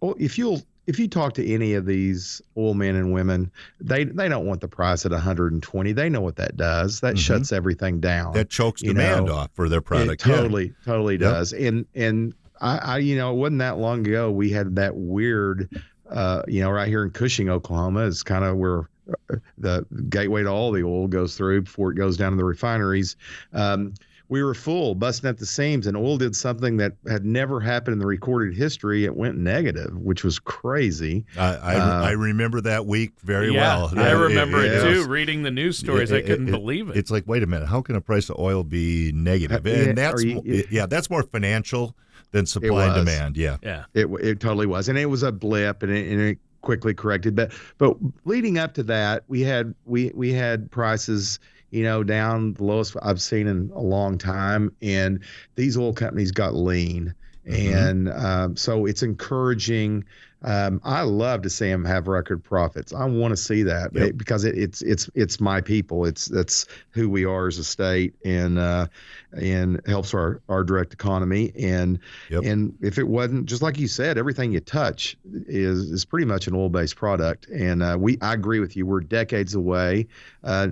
well, 0.00 0.14
if 0.18 0.38
you'll 0.38 0.62
if 0.86 0.98
you 0.98 1.08
talk 1.08 1.34
to 1.34 1.46
any 1.46 1.74
of 1.74 1.86
these 1.86 2.42
oil 2.56 2.74
men 2.74 2.96
and 2.96 3.12
women, 3.12 3.50
they 3.80 4.04
they 4.04 4.28
don't 4.28 4.46
want 4.46 4.60
the 4.60 4.68
price 4.68 5.04
at 5.06 5.12
120. 5.12 5.92
They 5.92 6.08
know 6.08 6.20
what 6.20 6.36
that 6.36 6.56
does. 6.56 7.00
That 7.00 7.14
mm-hmm. 7.14 7.18
shuts 7.18 7.52
everything 7.52 8.00
down. 8.00 8.32
That 8.32 8.50
chokes 8.50 8.82
demand 8.82 9.26
know? 9.26 9.34
off 9.34 9.50
for 9.54 9.68
their 9.68 9.80
product. 9.80 10.22
It 10.22 10.24
totally, 10.24 10.66
yeah. 10.66 10.72
totally 10.84 11.18
does. 11.18 11.52
Yep. 11.52 11.62
And 11.62 11.86
and 11.94 12.34
I, 12.60 12.78
I, 12.78 12.98
you 12.98 13.16
know, 13.16 13.32
it 13.32 13.36
wasn't 13.36 13.60
that 13.60 13.78
long 13.78 14.06
ago 14.06 14.30
we 14.30 14.50
had 14.50 14.76
that 14.76 14.96
weird, 14.96 15.82
uh, 16.08 16.42
you 16.46 16.60
know, 16.60 16.70
right 16.70 16.88
here 16.88 17.02
in 17.02 17.10
Cushing, 17.10 17.48
Oklahoma, 17.48 18.00
is 18.00 18.22
kind 18.22 18.44
of 18.44 18.56
where 18.56 18.88
uh, 19.30 19.36
the 19.58 19.86
gateway 20.08 20.42
to 20.42 20.48
all 20.48 20.72
the 20.72 20.82
oil 20.82 21.06
goes 21.06 21.36
through 21.36 21.62
before 21.62 21.92
it 21.92 21.94
goes 21.94 22.16
down 22.16 22.32
to 22.32 22.36
the 22.36 22.44
refineries. 22.44 23.16
Um, 23.52 23.94
we 24.30 24.44
were 24.44 24.54
full, 24.54 24.94
busting 24.94 25.28
at 25.28 25.38
the 25.38 25.44
seams, 25.44 25.88
and 25.88 25.96
oil 25.96 26.16
did 26.16 26.36
something 26.36 26.76
that 26.76 26.92
had 27.08 27.26
never 27.26 27.58
happened 27.58 27.94
in 27.94 27.98
the 27.98 28.06
recorded 28.06 28.56
history. 28.56 29.04
It 29.04 29.16
went 29.16 29.36
negative, 29.36 29.92
which 29.98 30.22
was 30.22 30.38
crazy. 30.38 31.26
I 31.36 31.56
I, 31.56 31.74
uh, 31.74 32.02
I 32.04 32.10
remember 32.12 32.60
that 32.60 32.86
week 32.86 33.12
very 33.20 33.52
yeah, 33.52 33.60
well. 33.60 33.98
I 33.98 34.12
remember 34.12 34.60
it, 34.60 34.72
it, 34.72 34.86
it 34.86 34.94
too. 34.94 35.08
reading 35.08 35.42
the 35.42 35.50
news 35.50 35.78
stories, 35.78 36.12
it, 36.12 36.24
I 36.24 36.26
couldn't 36.26 36.50
believe 36.50 36.90
it. 36.90 36.96
It's 36.96 37.10
like, 37.10 37.26
wait 37.26 37.42
a 37.42 37.46
minute, 37.46 37.66
how 37.66 37.82
can 37.82 37.96
a 37.96 38.00
price 38.00 38.30
of 38.30 38.38
oil 38.38 38.62
be 38.62 39.10
negative? 39.12 39.66
And 39.66 39.98
that's 39.98 40.22
you, 40.22 40.64
yeah, 40.70 40.86
that's 40.86 41.10
more 41.10 41.24
financial 41.24 41.96
than 42.30 42.46
supply 42.46 42.86
and 42.86 42.94
demand. 42.94 43.36
Yeah, 43.36 43.56
yeah, 43.64 43.84
it 43.94 44.06
it 44.22 44.38
totally 44.38 44.66
was, 44.66 44.88
and 44.88 44.96
it 44.96 45.06
was 45.06 45.24
a 45.24 45.32
blip, 45.32 45.82
and 45.82 45.90
it, 45.90 46.08
and 46.08 46.20
it 46.20 46.38
quickly 46.60 46.94
corrected. 46.94 47.34
But 47.34 47.52
but 47.78 47.96
leading 48.24 48.58
up 48.58 48.74
to 48.74 48.84
that, 48.84 49.24
we 49.26 49.40
had 49.40 49.74
we 49.86 50.12
we 50.14 50.32
had 50.32 50.70
prices 50.70 51.40
you 51.70 51.82
know, 51.82 52.02
down 52.02 52.54
the 52.54 52.64
lowest 52.64 52.96
I've 53.02 53.20
seen 53.20 53.46
in 53.46 53.70
a 53.74 53.80
long 53.80 54.18
time. 54.18 54.74
And 54.82 55.20
these 55.54 55.76
oil 55.76 55.92
companies 55.92 56.32
got 56.32 56.54
lean. 56.54 57.14
Mm-hmm. 57.46 57.76
And 57.76 58.08
um, 58.12 58.56
so 58.56 58.86
it's 58.86 59.02
encouraging. 59.02 60.04
Um, 60.42 60.80
I 60.84 61.02
love 61.02 61.42
to 61.42 61.50
see 61.50 61.68
them 61.68 61.84
have 61.84 62.06
record 62.06 62.42
profits. 62.42 62.94
I 62.94 63.04
want 63.04 63.32
to 63.32 63.36
see 63.36 63.62
that 63.64 63.94
yep. 63.94 64.16
because 64.16 64.44
it, 64.44 64.56
it's 64.56 64.82
it's 64.82 65.10
it's 65.14 65.40
my 65.40 65.60
people. 65.60 66.04
It's 66.04 66.26
that's 66.26 66.66
who 66.90 67.08
we 67.08 67.24
are 67.24 67.46
as 67.46 67.58
a 67.58 67.64
state, 67.64 68.14
and 68.24 68.58
uh, 68.58 68.86
and 69.32 69.80
helps 69.86 70.14
our, 70.14 70.40
our 70.48 70.64
direct 70.64 70.92
economy. 70.92 71.52
And 71.58 71.98
yep. 72.30 72.44
and 72.44 72.74
if 72.80 72.98
it 72.98 73.08
wasn't 73.08 73.46
just 73.46 73.62
like 73.62 73.78
you 73.78 73.88
said, 73.88 74.16
everything 74.16 74.52
you 74.52 74.60
touch 74.60 75.16
is 75.46 75.90
is 75.90 76.04
pretty 76.04 76.26
much 76.26 76.46
an 76.46 76.54
oil 76.54 76.68
based 76.68 76.96
product. 76.96 77.46
And 77.48 77.82
uh, 77.82 77.96
we 77.98 78.18
I 78.22 78.34
agree 78.34 78.60
with 78.60 78.76
you. 78.76 78.86
We're 78.86 79.00
decades 79.00 79.54
away. 79.54 80.08
Uh, 80.44 80.68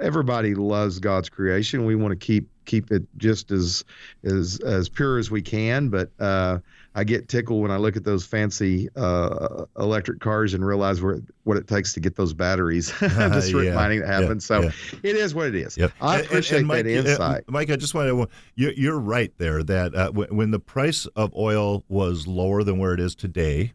everybody 0.00 0.54
loves 0.54 0.98
God's 0.98 1.28
creation. 1.28 1.84
We 1.84 1.94
want 1.94 2.12
to 2.12 2.16
keep 2.16 2.48
keep 2.64 2.92
it 2.92 3.02
just 3.16 3.50
as 3.50 3.84
as 4.24 4.60
as 4.60 4.88
pure 4.88 5.18
as 5.18 5.30
we 5.30 5.42
can. 5.42 5.88
But 5.88 6.10
uh, 6.18 6.58
I 6.94 7.04
get 7.04 7.28
tickled 7.28 7.62
when 7.62 7.70
I 7.70 7.76
look 7.76 7.96
at 7.96 8.04
those 8.04 8.24
fancy 8.24 8.88
uh, 8.96 9.64
electric 9.78 10.20
cars 10.20 10.54
and 10.54 10.64
realize 10.64 11.00
where, 11.00 11.20
what 11.44 11.56
it 11.56 11.66
takes 11.66 11.92
to 11.94 12.00
get 12.00 12.16
those 12.16 12.32
batteries. 12.32 12.90
just 13.00 13.52
yeah, 13.52 13.60
reminding 13.60 14.00
it 14.00 14.06
happens. 14.06 14.48
Yeah, 14.48 14.60
so 14.60 14.62
yeah. 14.62 15.00
it 15.02 15.16
is 15.16 15.34
what 15.34 15.46
it 15.46 15.54
is. 15.54 15.76
Yep. 15.76 15.92
I 16.00 16.20
appreciate 16.20 16.58
and, 16.58 16.68
Mike, 16.68 16.84
that 16.84 17.06
uh, 17.06 17.10
insight. 17.10 17.44
Mike, 17.48 17.70
I 17.70 17.76
just 17.76 17.94
want 17.94 18.08
to. 18.08 18.28
You're, 18.54 18.72
you're 18.72 18.98
right 18.98 19.32
there. 19.38 19.62
That 19.62 19.94
uh, 19.94 20.12
when 20.12 20.50
the 20.50 20.60
price 20.60 21.06
of 21.16 21.34
oil 21.34 21.84
was 21.88 22.26
lower 22.26 22.62
than 22.62 22.78
where 22.78 22.94
it 22.94 23.00
is 23.00 23.14
today. 23.14 23.72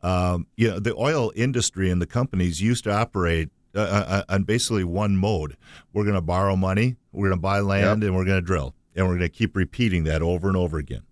Um, 0.00 0.46
you 0.56 0.68
know, 0.68 0.78
the 0.78 0.94
oil 0.94 1.32
industry 1.34 1.90
and 1.90 2.00
the 2.00 2.06
companies 2.06 2.62
used 2.62 2.84
to 2.84 2.92
operate 2.92 3.50
uh, 3.74 3.80
uh, 3.80 4.04
uh, 4.08 4.22
on 4.34 4.44
basically 4.44 4.84
one 4.84 5.16
mode. 5.16 5.56
We're 5.92 6.04
going 6.04 6.14
to 6.14 6.22
borrow 6.22 6.56
money, 6.56 6.96
we're 7.12 7.28
going 7.28 7.38
to 7.38 7.42
buy 7.42 7.60
land, 7.60 8.02
yep. 8.02 8.08
and 8.08 8.16
we're 8.16 8.24
going 8.24 8.38
to 8.40 8.46
drill, 8.46 8.74
and 8.94 9.06
we're 9.06 9.18
going 9.18 9.28
to 9.30 9.36
keep 9.36 9.54
repeating 9.54 10.04
that 10.04 10.22
over 10.22 10.48
and 10.48 10.56
over 10.56 10.78
again. 10.78 11.02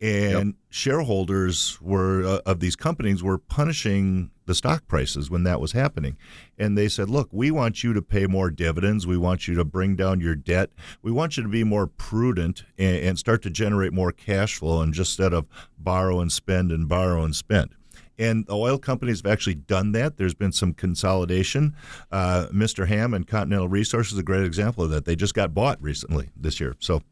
And 0.00 0.48
yep. 0.48 0.54
shareholders 0.68 1.80
were 1.80 2.24
uh, 2.24 2.40
of 2.44 2.60
these 2.60 2.76
companies 2.76 3.22
were 3.22 3.38
punishing 3.38 4.30
the 4.44 4.54
stock 4.54 4.86
prices 4.86 5.30
when 5.30 5.44
that 5.44 5.60
was 5.60 5.72
happening, 5.72 6.16
and 6.58 6.76
they 6.76 6.88
said, 6.88 7.08
"Look, 7.08 7.28
we 7.32 7.50
want 7.50 7.82
you 7.82 7.92
to 7.94 8.02
pay 8.02 8.26
more 8.26 8.50
dividends. 8.50 9.06
We 9.06 9.16
want 9.16 9.48
you 9.48 9.54
to 9.54 9.64
bring 9.64 9.96
down 9.96 10.20
your 10.20 10.34
debt. 10.34 10.70
We 11.00 11.10
want 11.10 11.36
you 11.36 11.42
to 11.42 11.48
be 11.48 11.64
more 11.64 11.86
prudent 11.86 12.64
and, 12.76 12.96
and 12.96 13.18
start 13.18 13.42
to 13.42 13.50
generate 13.50 13.92
more 13.92 14.12
cash 14.12 14.56
flow, 14.58 14.82
and 14.82 14.92
just 14.92 15.12
instead 15.12 15.32
of 15.32 15.46
borrow 15.78 16.20
and 16.20 16.30
spend 16.30 16.70
and 16.70 16.88
borrow 16.88 17.24
and 17.24 17.34
spend." 17.34 17.74
And 18.18 18.46
the 18.46 18.54
oil 18.54 18.78
companies 18.78 19.22
have 19.22 19.32
actually 19.32 19.54
done 19.54 19.92
that. 19.92 20.16
There's 20.16 20.34
been 20.34 20.52
some 20.52 20.74
consolidation. 20.74 21.74
Uh, 22.10 22.46
Mr. 22.52 22.86
Hamm 22.86 23.14
and 23.14 23.26
Continental 23.26 23.68
Resources 23.68 24.14
is 24.14 24.18
a 24.18 24.22
great 24.22 24.44
example 24.44 24.84
of 24.84 24.90
that. 24.90 25.04
They 25.04 25.16
just 25.16 25.34
got 25.34 25.54
bought 25.54 25.82
recently 25.82 26.30
this 26.36 26.60
year. 26.60 26.76
So, 26.78 27.02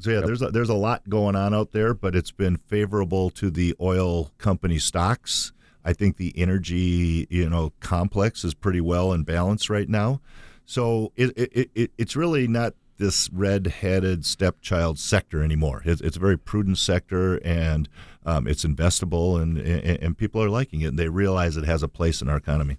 so 0.00 0.10
yeah, 0.10 0.18
yep. 0.18 0.26
there's 0.26 0.42
a, 0.42 0.50
there's 0.50 0.68
a 0.68 0.74
lot 0.74 1.08
going 1.08 1.36
on 1.36 1.54
out 1.54 1.72
there, 1.72 1.94
but 1.94 2.14
it's 2.14 2.32
been 2.32 2.56
favorable 2.56 3.30
to 3.30 3.50
the 3.50 3.74
oil 3.80 4.32
company 4.38 4.78
stocks. 4.78 5.52
I 5.84 5.92
think 5.92 6.16
the 6.16 6.34
energy 6.36 7.26
you 7.30 7.48
know 7.48 7.72
complex 7.80 8.44
is 8.44 8.54
pretty 8.54 8.80
well 8.80 9.12
in 9.12 9.22
balance 9.22 9.70
right 9.70 9.88
now. 9.88 10.20
So 10.66 11.12
it, 11.16 11.32
it, 11.36 11.70
it 11.74 11.90
it's 11.96 12.14
really 12.14 12.46
not 12.46 12.74
this 12.98 13.30
red-headed 13.32 14.26
stepchild 14.26 14.98
sector 14.98 15.42
anymore. 15.42 15.82
It's, 15.84 16.00
it's 16.00 16.16
a 16.16 16.20
very 16.20 16.36
prudent 16.36 16.78
sector, 16.78 17.36
and 17.44 17.88
um, 18.28 18.46
it's 18.46 18.64
investable, 18.64 19.40
and, 19.40 19.56
and, 19.56 20.02
and 20.02 20.18
people 20.18 20.42
are 20.42 20.50
liking 20.50 20.82
it. 20.82 20.88
And 20.88 20.98
they 20.98 21.08
realize 21.08 21.56
it 21.56 21.64
has 21.64 21.82
a 21.82 21.88
place 21.88 22.20
in 22.20 22.28
our 22.28 22.36
economy. 22.36 22.78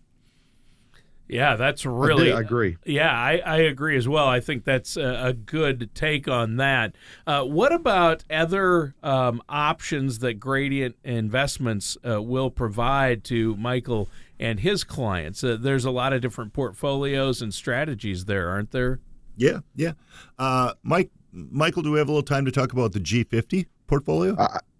Yeah, 1.27 1.55
that's 1.55 1.85
really. 1.85 2.31
I, 2.31 2.37
I 2.37 2.41
agree. 2.41 2.77
Yeah, 2.85 3.11
I, 3.11 3.41
I, 3.45 3.57
agree 3.57 3.95
as 3.97 4.07
well. 4.07 4.27
I 4.27 4.39
think 4.39 4.63
that's 4.63 4.97
a, 4.97 5.27
a 5.27 5.33
good 5.33 5.93
take 5.93 6.27
on 6.27 6.57
that. 6.57 6.95
Uh, 7.27 7.43
what 7.43 7.71
about 7.71 8.23
other 8.31 8.95
um, 9.03 9.41
options 9.47 10.19
that 10.19 10.35
Gradient 10.35 10.95
Investments 11.03 11.97
uh, 12.07 12.21
will 12.21 12.49
provide 12.49 13.23
to 13.25 13.55
Michael 13.57 14.09
and 14.39 14.59
his 14.59 14.83
clients? 14.83 15.43
Uh, 15.43 15.55
there's 15.59 15.85
a 15.85 15.91
lot 15.91 16.13
of 16.13 16.21
different 16.21 16.51
portfolios 16.51 17.43
and 17.43 17.53
strategies 17.53 18.25
there, 18.25 18.49
aren't 18.49 18.71
there? 18.71 18.99
Yeah, 19.37 19.59
yeah. 19.75 19.93
Uh, 20.39 20.73
Mike, 20.81 21.11
Michael, 21.31 21.83
do 21.83 21.91
we 21.91 21.99
have 21.99 22.07
a 22.07 22.11
little 22.11 22.23
time 22.23 22.45
to 22.45 22.51
talk 22.51 22.73
about 22.73 22.93
the 22.93 22.99
G50 22.99 23.67
portfolio? 23.85 24.35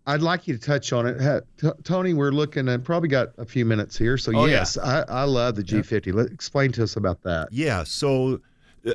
Uh, 0.10 0.14
I'd 0.14 0.22
like 0.22 0.48
you 0.48 0.58
to 0.58 0.60
touch 0.60 0.92
on 0.94 1.06
it. 1.06 1.46
T- 1.58 1.70
Tony, 1.84 2.14
we're 2.14 2.32
looking 2.32 2.68
at 2.68 2.84
probably 2.84 3.10
got 3.10 3.30
a 3.38 3.46
few 3.46 3.66
minutes 3.66 3.98
here. 3.98 4.18
So, 4.18 4.32
oh, 4.36 4.46
yes, 4.46 4.78
yeah. 4.82 5.04
I, 5.08 5.22
I 5.22 5.24
love 5.24 5.56
the 5.56 5.64
G50. 5.64 6.08
Yeah. 6.08 6.14
Let, 6.14 6.32
explain 6.32 6.72
to 6.74 6.84
us 6.84 6.96
about 6.96 7.22
that. 7.24 7.50
Yeah. 7.52 7.84
So, 7.84 8.42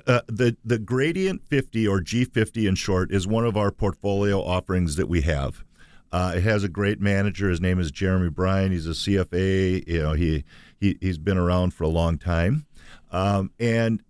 uh, 0.07 0.21
the 0.27 0.57
the 0.65 0.79
Gradient 0.79 1.47
50 1.47 1.87
or 1.87 2.01
G50 2.01 2.69
in 2.69 2.75
short 2.75 3.12
is 3.12 3.27
one 3.27 3.45
of 3.45 3.57
our 3.57 3.71
portfolio 3.71 4.43
offerings 4.43 4.97
that 4.97 5.09
we 5.09 5.21
have. 5.23 5.65
Uh, 6.11 6.35
it 6.37 6.43
has 6.43 6.65
a 6.65 6.69
great 6.69 7.01
manager. 7.01 7.51
His 7.51 7.61
name 7.61 7.79
is 7.79 7.91
Jeremy 7.91 8.31
Bryan. 8.31 8.73
He's 8.73 8.87
a 8.87 8.91
CFA. 8.91 9.87
You 9.87 10.03
know, 10.03 10.12
he 10.12 10.45
he 10.81 10.97
he's 11.01 11.19
been 11.19 11.37
around 11.37 11.75
for 11.75 11.85
a 11.85 11.89
long 11.89 12.19
time, 12.19 12.67
um, 13.11 13.51
and 13.59 14.03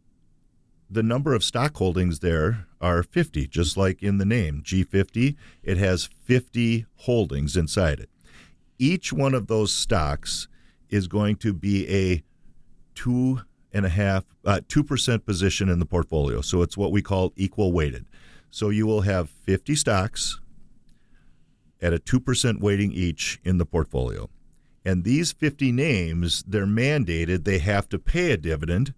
the 0.94 1.02
number 1.02 1.34
of 1.34 1.42
stock 1.42 1.76
holdings 1.76 2.20
there 2.20 2.66
are 2.80 3.02
50, 3.02 3.48
just 3.48 3.76
like 3.76 4.02
in 4.02 4.18
the 4.18 4.24
name 4.24 4.62
G50. 4.64 5.34
It 5.62 5.76
has 5.76 6.08
50 6.24 6.86
holdings 6.98 7.56
inside 7.56 7.98
it. 7.98 8.08
Each 8.78 9.12
one 9.12 9.34
of 9.34 9.48
those 9.48 9.72
stocks 9.72 10.46
is 10.88 11.08
going 11.08 11.36
to 11.36 11.52
be 11.52 11.88
a 11.88 12.22
two 12.94 13.40
and 13.72 13.84
a 13.84 13.88
half, 13.88 14.24
uh, 14.44 14.60
two 14.68 14.84
percent 14.84 15.26
position 15.26 15.68
in 15.68 15.80
the 15.80 15.86
portfolio. 15.86 16.40
So 16.40 16.62
it's 16.62 16.76
what 16.76 16.92
we 16.92 17.02
call 17.02 17.32
equal 17.34 17.72
weighted. 17.72 18.06
So 18.50 18.68
you 18.68 18.86
will 18.86 19.00
have 19.00 19.28
50 19.28 19.74
stocks 19.74 20.40
at 21.82 21.92
a 21.92 21.98
two 21.98 22.20
percent 22.20 22.60
weighting 22.60 22.92
each 22.92 23.40
in 23.42 23.58
the 23.58 23.66
portfolio. 23.66 24.30
And 24.84 25.02
these 25.02 25.32
50 25.32 25.72
names, 25.72 26.44
they're 26.46 26.66
mandated, 26.66 27.44
they 27.44 27.58
have 27.58 27.88
to 27.88 27.98
pay 27.98 28.30
a 28.30 28.36
dividend 28.36 28.94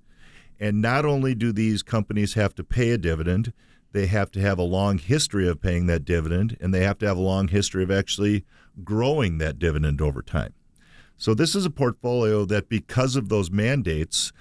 and 0.59 0.81
not 0.81 1.05
only 1.05 1.35
do 1.35 1.53
these 1.53 1.83
companies 1.83 2.35
have 2.35 2.55
to 2.55 2.65
pay 2.65 2.91
a 2.91 2.99
dividend, 2.99 3.53
they 3.93 4.07
have 4.07 4.31
to 4.33 4.41
have 4.41 4.59
a 4.59 4.63
long 4.63 4.99
history 4.99 5.49
of 5.49 5.61
paying 5.61 5.87
that 5.87 6.05
dividend, 6.05 6.57
and 6.61 6.73
they 6.73 6.83
have 6.83 6.99
to 6.99 7.07
have 7.07 7.17
a 7.17 7.21
long 7.21 7.49
history 7.49 7.83
of 7.83 7.91
actually 7.91 8.45
growing 8.85 9.39
that 9.39 9.59
dividend 9.59 10.01
over 10.01 10.23
time. 10.23 10.53
So, 11.17 11.33
this 11.33 11.55
is 11.55 11.65
a 11.65 11.71
portfolio 11.71 12.45
that, 12.45 12.69
because 12.69 13.17
of 13.17 13.31
those 13.31 13.51
mandates, 13.51 14.33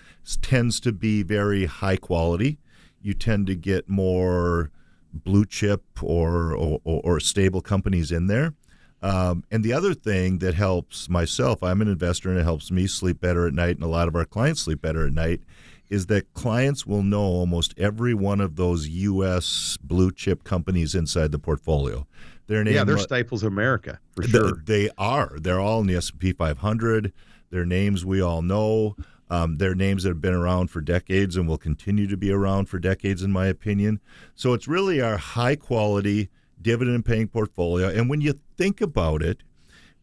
tends 0.41 0.79
to 0.81 0.91
be 0.91 1.23
very 1.23 1.65
high 1.65 1.95
quality. 1.95 2.57
You 3.01 3.13
tend 3.13 3.47
to 3.47 3.55
get 3.55 3.87
more 3.87 4.71
blue 5.13 5.45
chip 5.45 5.83
or, 6.01 6.53
or, 6.53 6.81
or 6.83 7.19
stable 7.21 7.61
companies 7.61 8.11
in 8.11 8.27
there. 8.27 8.53
Um, 9.01 9.43
and 9.51 9.63
the 9.63 9.71
other 9.71 9.93
thing 9.93 10.39
that 10.39 10.55
helps 10.55 11.07
myself, 11.07 11.61
I'm 11.61 11.81
an 11.81 11.87
investor 11.87 12.29
and 12.29 12.39
it 12.39 12.43
helps 12.43 12.71
me 12.71 12.87
sleep 12.87 13.21
better 13.21 13.47
at 13.47 13.53
night, 13.53 13.75
and 13.75 13.83
a 13.83 13.87
lot 13.87 14.07
of 14.07 14.15
our 14.15 14.25
clients 14.25 14.61
sleep 14.61 14.81
better 14.81 15.05
at 15.05 15.13
night, 15.13 15.41
is 15.89 16.07
that 16.07 16.33
clients 16.33 16.85
will 16.85 17.03
know 17.03 17.21
almost 17.21 17.73
every 17.77 18.13
one 18.13 18.41
of 18.41 18.55
those 18.55 18.87
U.S. 18.87 19.77
blue 19.81 20.11
chip 20.11 20.43
companies 20.43 20.95
inside 20.95 21.31
the 21.31 21.39
portfolio. 21.39 22.07
Their 22.47 22.63
name, 22.63 22.75
yeah, 22.75 22.83
they're 22.83 22.97
staples 22.97 23.43
of 23.43 23.51
America 23.51 23.99
for 24.15 24.23
sure. 24.23 24.61
They 24.65 24.89
are. 24.97 25.37
They're 25.39 25.59
all 25.59 25.81
in 25.81 25.87
the 25.87 25.95
S&P 25.95 26.33
500. 26.33 27.11
Their 27.49 27.65
names 27.65 28.05
we 28.05 28.21
all 28.21 28.41
know. 28.41 28.95
Um, 29.29 29.55
they're 29.55 29.73
names 29.73 30.03
that 30.03 30.09
have 30.09 30.21
been 30.21 30.35
around 30.35 30.67
for 30.67 30.81
decades 30.81 31.35
and 31.35 31.47
will 31.47 31.57
continue 31.57 32.07
to 32.07 32.17
be 32.17 32.31
around 32.31 32.65
for 32.65 32.77
decades, 32.77 33.23
in 33.23 33.31
my 33.31 33.47
opinion. 33.47 33.99
So 34.35 34.53
it's 34.53 34.67
really 34.67 35.01
our 35.01 35.17
high 35.17 35.55
quality 35.55 36.29
dividend 36.61 37.05
paying 37.05 37.27
portfolio. 37.27 37.89
And 37.89 38.09
when 38.09 38.21
you 38.21 38.39
think 38.57 38.81
about 38.81 39.23
it, 39.23 39.41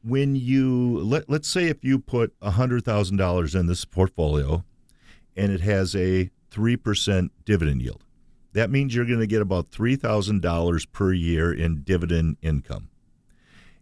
when 0.03 0.35
you 0.35 0.99
let, 0.99 1.30
let's 1.30 1.49
say 1.49 1.66
if 1.66 1.85
you 1.85 2.01
put 2.01 2.39
$100,000 2.41 3.61
in 3.61 3.66
this 3.66 3.85
portfolio 3.85 4.64
and 5.37 5.53
it 5.53 5.61
has 5.61 5.95
a 5.95 6.30
3% 6.51 7.30
dividend 7.45 7.83
yield, 7.83 8.05
that 8.53 8.70
means 8.70 8.95
you're 8.95 9.07
going 9.07 9.20
to 9.20 9.26
get 9.26 9.43
about 9.43 9.70
$3,000 9.70 10.93
per 10.93 11.12
year 11.12 11.53
in 11.53 11.83
dividend 11.83 12.37
income. 12.43 12.89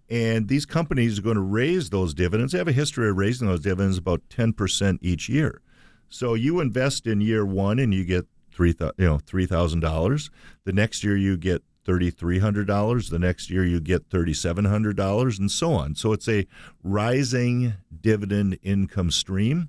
And 0.08 0.48
these 0.48 0.66
companies 0.66 1.18
are 1.18 1.22
going 1.22 1.36
to 1.36 1.40
raise 1.40 1.90
those 1.90 2.14
dividends. 2.14 2.52
They 2.52 2.58
have 2.58 2.68
a 2.68 2.72
history 2.72 3.08
of 3.08 3.16
raising 3.16 3.46
those 3.46 3.60
dividends 3.60 3.98
about 3.98 4.22
10% 4.28 4.98
each 5.00 5.28
year. 5.28 5.60
So 6.08 6.34
you 6.34 6.58
invest 6.58 7.06
in 7.06 7.20
year 7.20 7.46
one 7.46 7.78
and 7.78 7.94
you 7.94 8.04
get 8.04 8.26
three, 8.52 8.74
you 8.98 9.06
know, 9.06 9.18
three 9.18 9.46
thousand 9.46 9.80
dollars. 9.80 10.28
The 10.64 10.72
next 10.72 11.04
year 11.04 11.16
you 11.16 11.36
get 11.36 11.62
thirty-three 11.84 12.40
hundred 12.40 12.66
dollars. 12.66 13.10
The 13.10 13.18
next 13.18 13.48
year 13.48 13.64
you 13.64 13.80
get 13.80 14.10
thirty-seven 14.10 14.64
hundred 14.64 14.96
dollars, 14.96 15.38
and 15.38 15.50
so 15.50 15.72
on. 15.72 15.94
So 15.94 16.12
it's 16.12 16.28
a 16.28 16.46
rising 16.82 17.74
dividend 18.00 18.58
income 18.62 19.12
stream. 19.12 19.68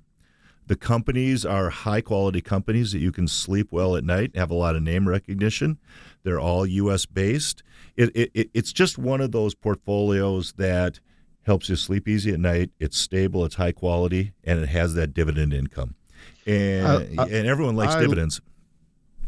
The 0.66 0.76
companies 0.76 1.44
are 1.44 1.70
high 1.70 2.00
quality 2.00 2.40
companies 2.40 2.92
that 2.92 3.00
you 3.00 3.12
can 3.12 3.26
sleep 3.28 3.68
well 3.70 3.96
at 3.96 4.04
night, 4.04 4.36
have 4.36 4.50
a 4.50 4.54
lot 4.54 4.76
of 4.76 4.82
name 4.82 5.08
recognition. 5.08 5.78
They're 6.22 6.40
all 6.40 6.66
U.S. 6.66 7.04
based. 7.04 7.62
It, 7.96 8.10
it, 8.14 8.50
it's 8.54 8.72
just 8.72 8.96
one 8.96 9.20
of 9.20 9.32
those 9.32 9.54
portfolios 9.54 10.52
that 10.54 11.00
helps 11.42 11.68
you 11.68 11.76
sleep 11.76 12.08
easy 12.08 12.32
at 12.32 12.40
night. 12.40 12.70
It's 12.78 12.96
stable, 12.96 13.44
it's 13.44 13.56
high 13.56 13.72
quality, 13.72 14.32
and 14.44 14.60
it 14.60 14.68
has 14.68 14.94
that 14.94 15.12
dividend 15.12 15.52
income. 15.52 15.96
And, 16.46 16.86
uh, 17.18 17.22
uh, 17.22 17.26
and 17.26 17.46
everyone 17.46 17.76
likes 17.76 17.94
I, 17.94 18.00
dividends 18.00 18.40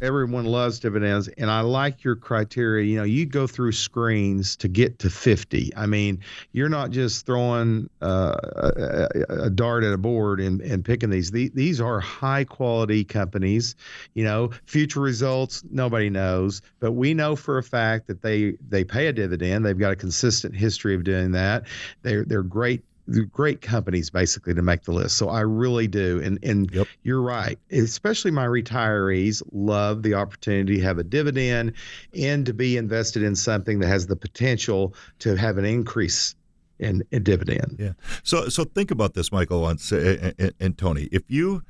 everyone 0.05 0.45
loves 0.45 0.79
dividends 0.79 1.29
and 1.39 1.51
i 1.51 1.61
like 1.61 2.05
your 2.05 2.15
criteria. 2.15 2.85
You 2.85 2.99
know 2.99 3.05
you 3.05 3.25
go 3.25 3.47
through 3.47 3.73
screens 3.73 4.57
to 4.57 4.69
get 4.69 4.99
to 5.01 5.11
50 5.11 5.73
i 5.77 5.87
mean 5.87 6.21
you're 6.53 6.69
not 6.69 6.91
just 6.91 7.25
throwing 7.25 7.89
uh, 8.03 8.37
a, 8.55 9.09
a, 9.47 9.51
dart 9.51 9.83
at 9.83 9.93
a 9.93 9.99
board 9.99 10.41
and, 10.41 10.61
and 10.61 10.85
picking 10.85 11.09
these. 11.09 11.31
these 11.31 11.51
these 11.53 11.81
are 11.81 12.01
high 12.01 12.45
quality 12.45 13.05
companies. 13.05 13.77
You 14.15 14.25
know 14.25 14.51
future 14.67 15.01
results 15.01 15.65
nobody 15.71 16.11
knows 16.11 16.61
but 16.81 16.93
we 16.93 17.15
know 17.15 17.35
for 17.35 17.57
a 17.59 17.63
fact 17.63 18.07
that 18.09 18.21
they 18.21 18.57
they 18.69 18.85
pay 18.85 19.07
a 19.07 19.13
dividend. 19.13 19.65
They've 19.65 19.79
got 19.79 19.93
a 19.93 19.97
consistent 19.97 20.55
history 20.55 20.95
of 20.95 21.05
doing 21.05 21.33
that. 21.33 21.65
They're 22.03 22.25
they're 22.25 22.43
great 22.43 22.83
great 23.31 23.61
companies 23.61 24.11
basically 24.11 24.55
to 24.55 24.63
make 24.63 24.83
the 24.83 24.93
list. 24.93 25.17
So 25.17 25.29
I 25.29 25.41
really 25.41 25.87
do. 25.87 26.21
And 26.23 26.39
and 26.43 26.71
yep. 26.73 26.87
you're 27.03 27.21
right. 27.21 27.59
Especially 27.71 28.31
my 28.31 28.47
retirees 28.47 29.43
love 29.53 30.03
the 30.03 30.15
opportunity 30.15 30.77
to 30.77 30.83
have 30.83 30.99
a 30.99 31.05
dividend 31.05 31.75
and 32.15 32.47
to 32.47 32.55
be 32.55 32.77
invested 32.77 33.23
in 33.23 33.37
something 33.37 33.79
that 33.81 33.89
has 33.89 34.07
the 34.07 34.17
potential 34.17 34.95
to 35.21 35.37
have 35.37 35.59
an 35.59 35.65
increase 35.65 36.35
in, 36.79 37.03
in 37.11 37.23
dividend. 37.23 37.77
Yeah. 37.79 37.93
So 38.23 38.49
so 38.49 38.65
think 38.65 38.91
about 38.91 39.15
this, 39.15 39.31
Michael 39.31 39.69
and, 39.69 39.81
and, 39.93 40.53
and 40.59 40.79
Tony. 40.79 41.09
If 41.13 41.25
you 41.29 41.63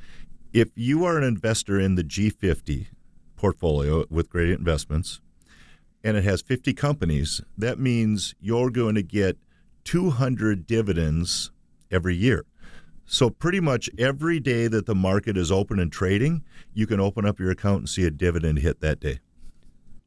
if 0.53 0.71
you 0.77 1.05
are 1.05 1.19
an 1.19 1.25
investor 1.25 1.81
in 1.81 1.97
the 1.97 2.05
G50 2.05 2.87
portfolio 3.37 4.05
with 4.09 4.31
Gradient 4.31 4.61
Investments 4.61 5.21
and 6.05 6.17
it 6.17 6.23
has 6.23 6.43
50 6.43 6.75
companies, 6.75 7.41
that 7.59 7.79
means 7.81 8.35
you're 8.41 8.71
going 8.71 8.95
to 8.95 9.03
get 9.03 9.37
200 9.85 10.67
dividends 10.67 11.51
every 11.91 12.17
year. 12.17 12.45
So 13.07 13.29
pretty 13.31 13.61
much 13.61 13.91
every 13.99 14.41
day 14.41 14.67
that 14.67 14.87
the 14.87 14.95
market 14.95 15.37
is 15.37 15.53
open 15.53 15.79
and 15.79 15.93
trading, 15.93 16.43
you 16.73 16.87
can 16.87 17.01
open 17.01 17.27
up 17.27 17.39
your 17.39 17.51
account 17.51 17.81
and 17.81 17.89
see 17.89 18.05
a 18.05 18.11
dividend 18.11 18.61
hit 18.61 18.81
that 18.81 19.01
day. 19.01 19.21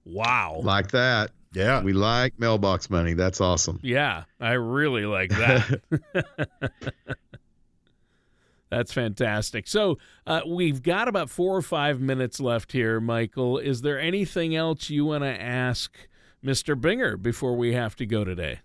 Wow. 0.03 0.61
Like 0.63 0.91
that. 0.91 1.31
Yeah. 1.53 1.81
We 1.81 1.93
like 1.93 2.39
mailbox 2.39 2.89
money. 2.89 3.13
That's 3.13 3.39
awesome. 3.39 3.79
Yeah, 3.83 4.23
I 4.39 4.53
really 4.53 5.05
like 5.05 5.29
that. 5.31 5.81
That's 8.69 8.91
fantastic. 8.91 9.67
So 9.67 9.97
uh, 10.25 10.41
we've 10.45 10.83
got 10.83 11.07
about 11.07 11.29
four 11.29 11.55
or 11.55 11.61
five 11.61 12.01
minutes 12.01 12.39
left 12.39 12.71
here, 12.73 12.99
Michael. 12.99 13.57
Is 13.57 13.81
there 13.81 13.99
anything 13.99 14.55
else 14.55 14.89
you 14.89 15.05
want 15.05 15.23
to 15.23 15.41
ask 15.41 15.95
Mr. 16.43 16.79
Binger 16.79 17.21
before 17.21 17.55
we 17.55 17.73
have 17.73 17.95
to 17.97 18.05
go 18.05 18.23
today? 18.23 18.59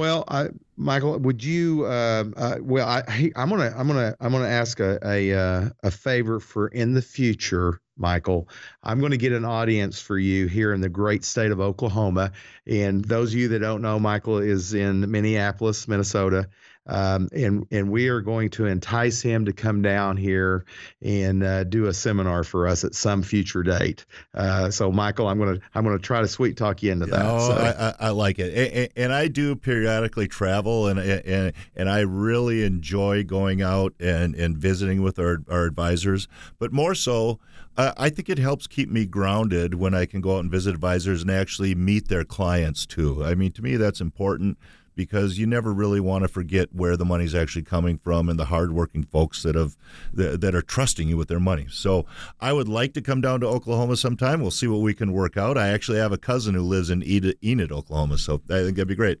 Well, 0.00 0.24
I, 0.28 0.48
Michael, 0.78 1.18
would 1.18 1.44
you? 1.44 1.84
Uh, 1.84 2.24
uh, 2.34 2.56
well, 2.62 2.88
I, 2.88 3.30
I'm 3.36 3.50
gonna, 3.50 3.70
I'm 3.76 3.86
gonna, 3.86 4.16
I'm 4.18 4.32
gonna 4.32 4.48
ask 4.48 4.80
a 4.80 4.98
a, 5.04 5.38
uh, 5.38 5.68
a 5.82 5.90
favor 5.90 6.40
for 6.40 6.68
in 6.68 6.94
the 6.94 7.02
future, 7.02 7.82
Michael. 7.98 8.48
I'm 8.82 8.98
to 9.02 9.18
get 9.18 9.32
an 9.32 9.44
audience 9.44 10.00
for 10.00 10.18
you 10.18 10.46
here 10.46 10.72
in 10.72 10.80
the 10.80 10.88
great 10.88 11.22
state 11.22 11.50
of 11.50 11.60
Oklahoma. 11.60 12.32
And 12.66 13.04
those 13.04 13.34
of 13.34 13.40
you 13.40 13.48
that 13.48 13.58
don't 13.58 13.82
know, 13.82 13.98
Michael 13.98 14.38
is 14.38 14.72
in 14.72 15.10
Minneapolis, 15.10 15.86
Minnesota, 15.86 16.48
um, 16.86 17.28
and 17.32 17.66
and 17.70 17.90
we 17.90 18.08
are 18.08 18.20
going 18.20 18.50
to 18.50 18.66
entice 18.66 19.20
him 19.20 19.44
to 19.44 19.52
come 19.52 19.82
down 19.82 20.16
here 20.16 20.64
and 21.02 21.42
uh, 21.42 21.64
do 21.64 21.86
a 21.86 21.94
seminar 21.94 22.42
for 22.42 22.66
us 22.66 22.84
at 22.84 22.94
some 22.94 23.22
future 23.22 23.62
date. 23.62 24.06
Uh, 24.34 24.70
so, 24.70 24.90
Michael, 24.90 25.28
I'm 25.28 25.38
gonna 25.38 25.58
I'm 25.74 25.84
gonna 25.84 25.98
try 25.98 26.20
to 26.20 26.28
sweet 26.28 26.56
talk 26.56 26.82
you 26.82 26.92
into 26.92 27.06
that. 27.06 27.24
Oh, 27.24 27.48
so. 27.48 27.54
I, 27.54 28.06
I, 28.06 28.10
like 28.10 28.38
it, 28.38 28.72
and, 28.74 28.88
and, 28.96 29.12
I 29.12 29.28
do 29.28 29.54
periodically 29.56 30.26
travel, 30.26 30.86
and 30.86 30.98
and 30.98 31.52
and 31.76 31.90
I 31.90 32.00
really 32.00 32.64
enjoy 32.64 33.24
going 33.24 33.62
out 33.62 33.94
and 34.00 34.34
and 34.34 34.56
visiting 34.56 35.02
with 35.02 35.18
our 35.18 35.42
our 35.48 35.66
advisors, 35.66 36.28
but 36.58 36.72
more 36.72 36.94
so. 36.94 37.38
Uh, 37.76 37.92
I 37.96 38.10
think 38.10 38.28
it 38.28 38.38
helps 38.38 38.66
keep 38.66 38.90
me 38.90 39.06
grounded 39.06 39.74
when 39.74 39.94
I 39.94 40.04
can 40.04 40.20
go 40.20 40.36
out 40.36 40.40
and 40.40 40.50
visit 40.50 40.74
advisors 40.74 41.22
and 41.22 41.30
actually 41.30 41.74
meet 41.76 42.08
their 42.08 42.24
clients 42.24 42.84
too. 42.84 43.24
I 43.24 43.36
mean, 43.36 43.52
to 43.52 43.62
me, 43.62 43.76
that's 43.76 44.00
important 44.00 44.58
because 44.94 45.38
you 45.38 45.46
never 45.46 45.72
really 45.72 46.00
want 46.00 46.22
to 46.22 46.28
forget 46.28 46.68
where 46.72 46.96
the 46.96 47.04
money's 47.04 47.34
actually 47.34 47.62
coming 47.62 47.98
from 47.98 48.28
and 48.28 48.38
the 48.38 48.46
hardworking 48.46 49.04
folks 49.04 49.42
that 49.42 49.54
have 49.54 49.76
that 50.12 50.54
are 50.54 50.62
trusting 50.62 51.08
you 51.08 51.16
with 51.16 51.28
their 51.28 51.40
money. 51.40 51.66
So 51.70 52.06
I 52.40 52.52
would 52.52 52.68
like 52.68 52.94
to 52.94 53.02
come 53.02 53.20
down 53.20 53.40
to 53.40 53.46
Oklahoma 53.46 53.96
sometime. 53.96 54.40
We'll 54.40 54.50
see 54.50 54.66
what 54.66 54.80
we 54.80 54.94
can 54.94 55.12
work 55.12 55.36
out. 55.36 55.56
I 55.56 55.68
actually 55.68 55.98
have 55.98 56.12
a 56.12 56.18
cousin 56.18 56.54
who 56.54 56.62
lives 56.62 56.90
in 56.90 57.02
Enid, 57.02 57.72
Oklahoma, 57.72 58.18
so 58.18 58.40
I 58.50 58.62
think 58.62 58.76
that'd 58.76 58.88
be 58.88 58.94
great. 58.94 59.20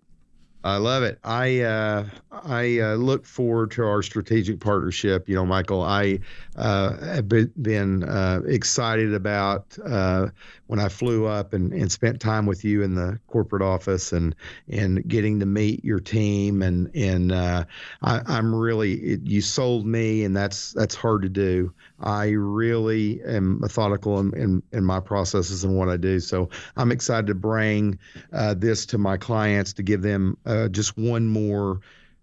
I 0.62 0.76
love 0.76 1.02
it. 1.02 1.18
I 1.24 1.60
uh, 1.60 2.04
I 2.30 2.80
uh, 2.80 2.94
look 2.96 3.24
forward 3.24 3.70
to 3.72 3.84
our 3.84 4.02
strategic 4.02 4.60
partnership. 4.60 5.26
You 5.26 5.36
know, 5.36 5.46
Michael, 5.46 5.82
I 5.82 6.20
uh, 6.56 6.98
have 6.98 7.28
been 7.28 8.04
uh, 8.04 8.42
excited 8.46 9.14
about 9.14 9.78
uh, 9.86 10.28
when 10.70 10.78
I 10.78 10.88
flew 10.88 11.26
up 11.26 11.52
and, 11.52 11.72
and 11.72 11.90
spent 11.90 12.20
time 12.20 12.46
with 12.46 12.64
you 12.64 12.82
in 12.82 12.94
the 12.94 13.18
corporate 13.26 13.60
office 13.60 14.12
and 14.12 14.36
and 14.68 15.02
getting 15.08 15.40
to 15.40 15.46
meet 15.46 15.84
your 15.84 15.98
team 15.98 16.62
and 16.62 16.94
and 16.94 17.32
uh, 17.32 17.64
I, 18.02 18.38
am 18.38 18.54
really 18.54 18.92
it, 18.92 19.20
you 19.24 19.40
sold 19.40 19.84
me 19.84 20.22
and 20.22 20.36
that's 20.36 20.72
that's 20.72 20.94
hard 20.94 21.22
to 21.22 21.28
do. 21.28 21.74
I 21.98 22.28
really 22.28 23.20
am 23.24 23.58
methodical 23.58 24.20
in, 24.20 24.32
in, 24.36 24.62
in 24.70 24.84
my 24.84 25.00
processes 25.00 25.64
and 25.64 25.76
what 25.76 25.88
I 25.88 25.96
do. 25.96 26.20
So 26.20 26.50
I'm 26.76 26.92
excited 26.92 27.26
to 27.26 27.34
bring 27.34 27.98
this 28.30 28.86
to 28.86 28.98
my 28.98 29.16
clients 29.16 29.72
to 29.72 29.82
give 29.82 30.02
them 30.02 30.38
uh, 30.46 30.68
just 30.68 30.96
one 30.96 31.26
more 31.26 31.80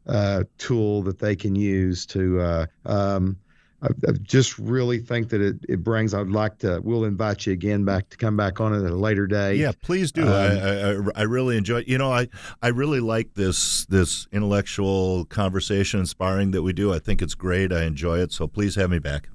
uh, 0.07 0.45
tool 0.57 1.03
that 1.03 1.19
they 1.19 1.35
can 1.35 1.53
use 1.53 2.05
to. 2.05 2.39
Uh, 2.39 2.65
um, 2.85 3.37
I, 3.81 3.87
I, 4.07 4.11
just 4.23 4.57
really 4.57 4.97
think 4.99 5.29
that 5.29 5.41
it, 5.41 5.57
it 5.69 5.83
brings. 5.83 6.13
I'd 6.13 6.29
like 6.29 6.57
to. 6.59 6.81
We'll 6.83 7.05
invite 7.05 7.45
you 7.45 7.53
again 7.53 7.85
back 7.85 8.09
to 8.09 8.17
come 8.17 8.35
back 8.35 8.59
on 8.59 8.73
it 8.73 8.83
at 8.83 8.91
a 8.91 8.95
later 8.95 9.27
day. 9.27 9.55
Yeah, 9.55 9.71
please 9.83 10.11
do. 10.11 10.23
Um, 10.23 10.29
I, 10.29 11.19
I, 11.19 11.21
I 11.21 11.23
really 11.23 11.57
enjoy. 11.57 11.83
You 11.85 11.97
know, 11.97 12.11
I 12.11 12.27
I 12.61 12.69
really 12.69 12.99
like 12.99 13.35
this 13.35 13.85
this 13.85 14.27
intellectual 14.31 15.25
conversation, 15.25 15.99
inspiring 15.99 16.51
that 16.51 16.63
we 16.63 16.73
do. 16.73 16.91
I 16.93 16.99
think 16.99 17.21
it's 17.21 17.35
great. 17.35 17.71
I 17.71 17.83
enjoy 17.83 18.19
it. 18.19 18.31
So 18.31 18.47
please 18.47 18.75
have 18.75 18.89
me 18.89 18.99
back. 18.99 19.29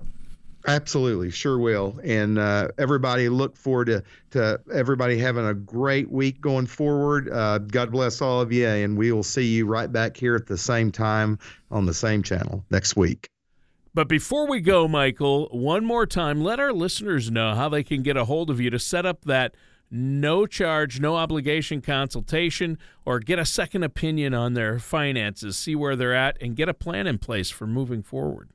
Absolutely, 0.67 1.31
sure 1.31 1.59
will. 1.59 1.99
And 2.05 2.39
uh, 2.39 2.69
everybody, 2.79 3.29
look 3.29 3.57
forward 3.57 3.87
to, 3.87 4.05
to 4.31 4.61
everybody 4.73 5.19
having 5.19 5.45
a 5.45 5.55
great 5.55 6.11
week 6.11 6.41
going 6.41 6.67
forward. 6.67 7.29
Uh, 7.29 7.59
God 7.59 7.91
bless 7.91 8.21
all 8.21 8.41
of 8.41 8.53
you, 8.53 8.69
and 8.69 8.97
we 8.97 9.11
will 9.11 9.25
see 9.25 9.47
you 9.47 9.67
right 9.67 9.91
back 9.91 10.17
here 10.17 10.37
at 10.37 10.47
the 10.47 10.59
same 10.59 10.93
time 10.93 11.39
on 11.71 11.87
the 11.87 11.95
same 11.95 12.23
channel 12.23 12.65
next 12.71 12.95
week. 12.97 13.32
But 13.95 14.09
before 14.09 14.47
we 14.49 14.61
go, 14.61 14.89
Michael, 14.89 15.49
one 15.51 15.85
more 15.85 16.07
time, 16.07 16.43
let 16.43 16.59
our 16.59 16.73
listeners 16.73 17.31
know 17.31 17.55
how 17.55 17.69
they 17.69 17.83
can 17.83 18.03
get 18.03 18.17
a 18.17 18.25
hold 18.25 18.49
of 18.49 18.59
you 18.59 18.71
to 18.71 18.79
set 18.79 19.05
up 19.05 19.27
that 19.27 19.55
no 19.91 20.47
charge, 20.47 20.99
no 20.99 21.17
obligation 21.17 21.83
consultation, 21.83 22.79
or 23.05 23.21
get 23.21 23.39
a 23.39 23.45
second 23.45 23.83
opinion 23.83 24.33
on 24.33 24.55
their 24.55 24.79
finances, 24.79 25.59
see 25.59 25.77
where 25.77 25.95
they're 25.95 26.15
at, 26.15 26.41
and 26.41 26.57
get 26.57 26.71
a 26.71 26.75
plan 26.75 27.07
in 27.07 27.19
place 27.19 27.51
for 27.51 27.67
moving 27.67 28.03
forward. 28.03 28.49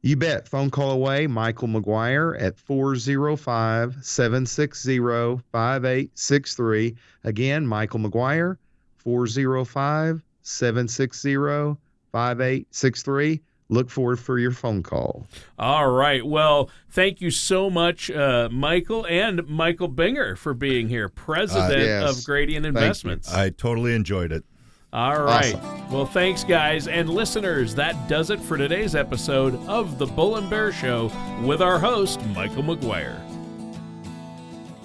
You 0.00 0.16
bet. 0.16 0.48
Phone 0.48 0.70
call 0.70 0.90
away, 0.90 1.26
Michael 1.26 1.68
McGuire 1.68 2.40
at 2.40 2.58
405 2.58 3.98
760 4.00 4.98
5863. 5.52 6.96
Again, 7.24 7.66
Michael 7.66 8.00
McGuire, 8.00 8.56
405 8.96 10.22
760 10.40 11.34
5863. 12.10 13.42
Look 13.72 13.88
forward 13.88 14.20
for 14.20 14.38
your 14.38 14.50
phone 14.50 14.82
call. 14.82 15.26
All 15.58 15.90
right. 15.90 16.24
Well, 16.26 16.68
thank 16.90 17.22
you 17.22 17.30
so 17.30 17.70
much, 17.70 18.10
uh, 18.10 18.50
Michael 18.52 19.06
and 19.06 19.48
Michael 19.48 19.88
Binger, 19.88 20.36
for 20.36 20.52
being 20.52 20.90
here, 20.90 21.08
president 21.08 21.72
uh, 21.72 21.76
yes. 21.82 22.18
of 22.18 22.24
Gradient 22.26 22.66
Investments. 22.66 23.32
I 23.32 23.48
totally 23.48 23.94
enjoyed 23.94 24.30
it. 24.30 24.44
All 24.92 25.22
right. 25.22 25.54
Awesome. 25.54 25.90
Well, 25.90 26.04
thanks, 26.04 26.44
guys. 26.44 26.86
And 26.86 27.08
listeners, 27.08 27.74
that 27.76 28.10
does 28.10 28.28
it 28.28 28.40
for 28.40 28.58
today's 28.58 28.94
episode 28.94 29.54
of 29.66 29.96
The 29.96 30.04
Bull 30.04 30.36
and 30.36 30.50
Bear 30.50 30.70
Show 30.70 31.10
with 31.42 31.62
our 31.62 31.78
host, 31.78 32.22
Michael 32.34 32.64
McGuire. 32.64 33.18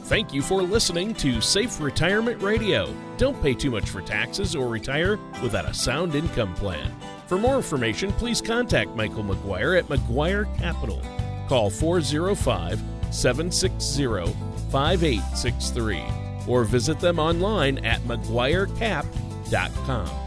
Thank 0.03 0.33
you 0.33 0.41
for 0.41 0.63
listening 0.63 1.13
to 1.15 1.41
Safe 1.41 1.81
Retirement 1.81 2.41
Radio. 2.41 2.95
Don't 3.17 3.41
pay 3.43 3.53
too 3.53 3.69
much 3.69 3.89
for 3.89 3.99
taxes 3.99 4.55
or 4.55 4.69
retire 4.69 5.19
without 5.43 5.65
a 5.65 5.73
sound 5.73 6.15
income 6.15 6.55
plan. 6.55 6.95
For 7.27 7.37
more 7.37 7.57
information, 7.57 8.11
please 8.13 8.41
contact 8.41 8.95
Michael 8.95 9.23
McGuire 9.23 9.77
at 9.77 9.85
McGuire 9.85 10.47
Capital. 10.57 10.99
Call 11.47 11.69
405 11.69 12.81
760 13.11 14.33
5863 14.71 16.03
or 16.47 16.63
visit 16.63 16.99
them 16.99 17.19
online 17.19 17.77
at 17.85 18.01
McGuireCap.com. 18.01 20.26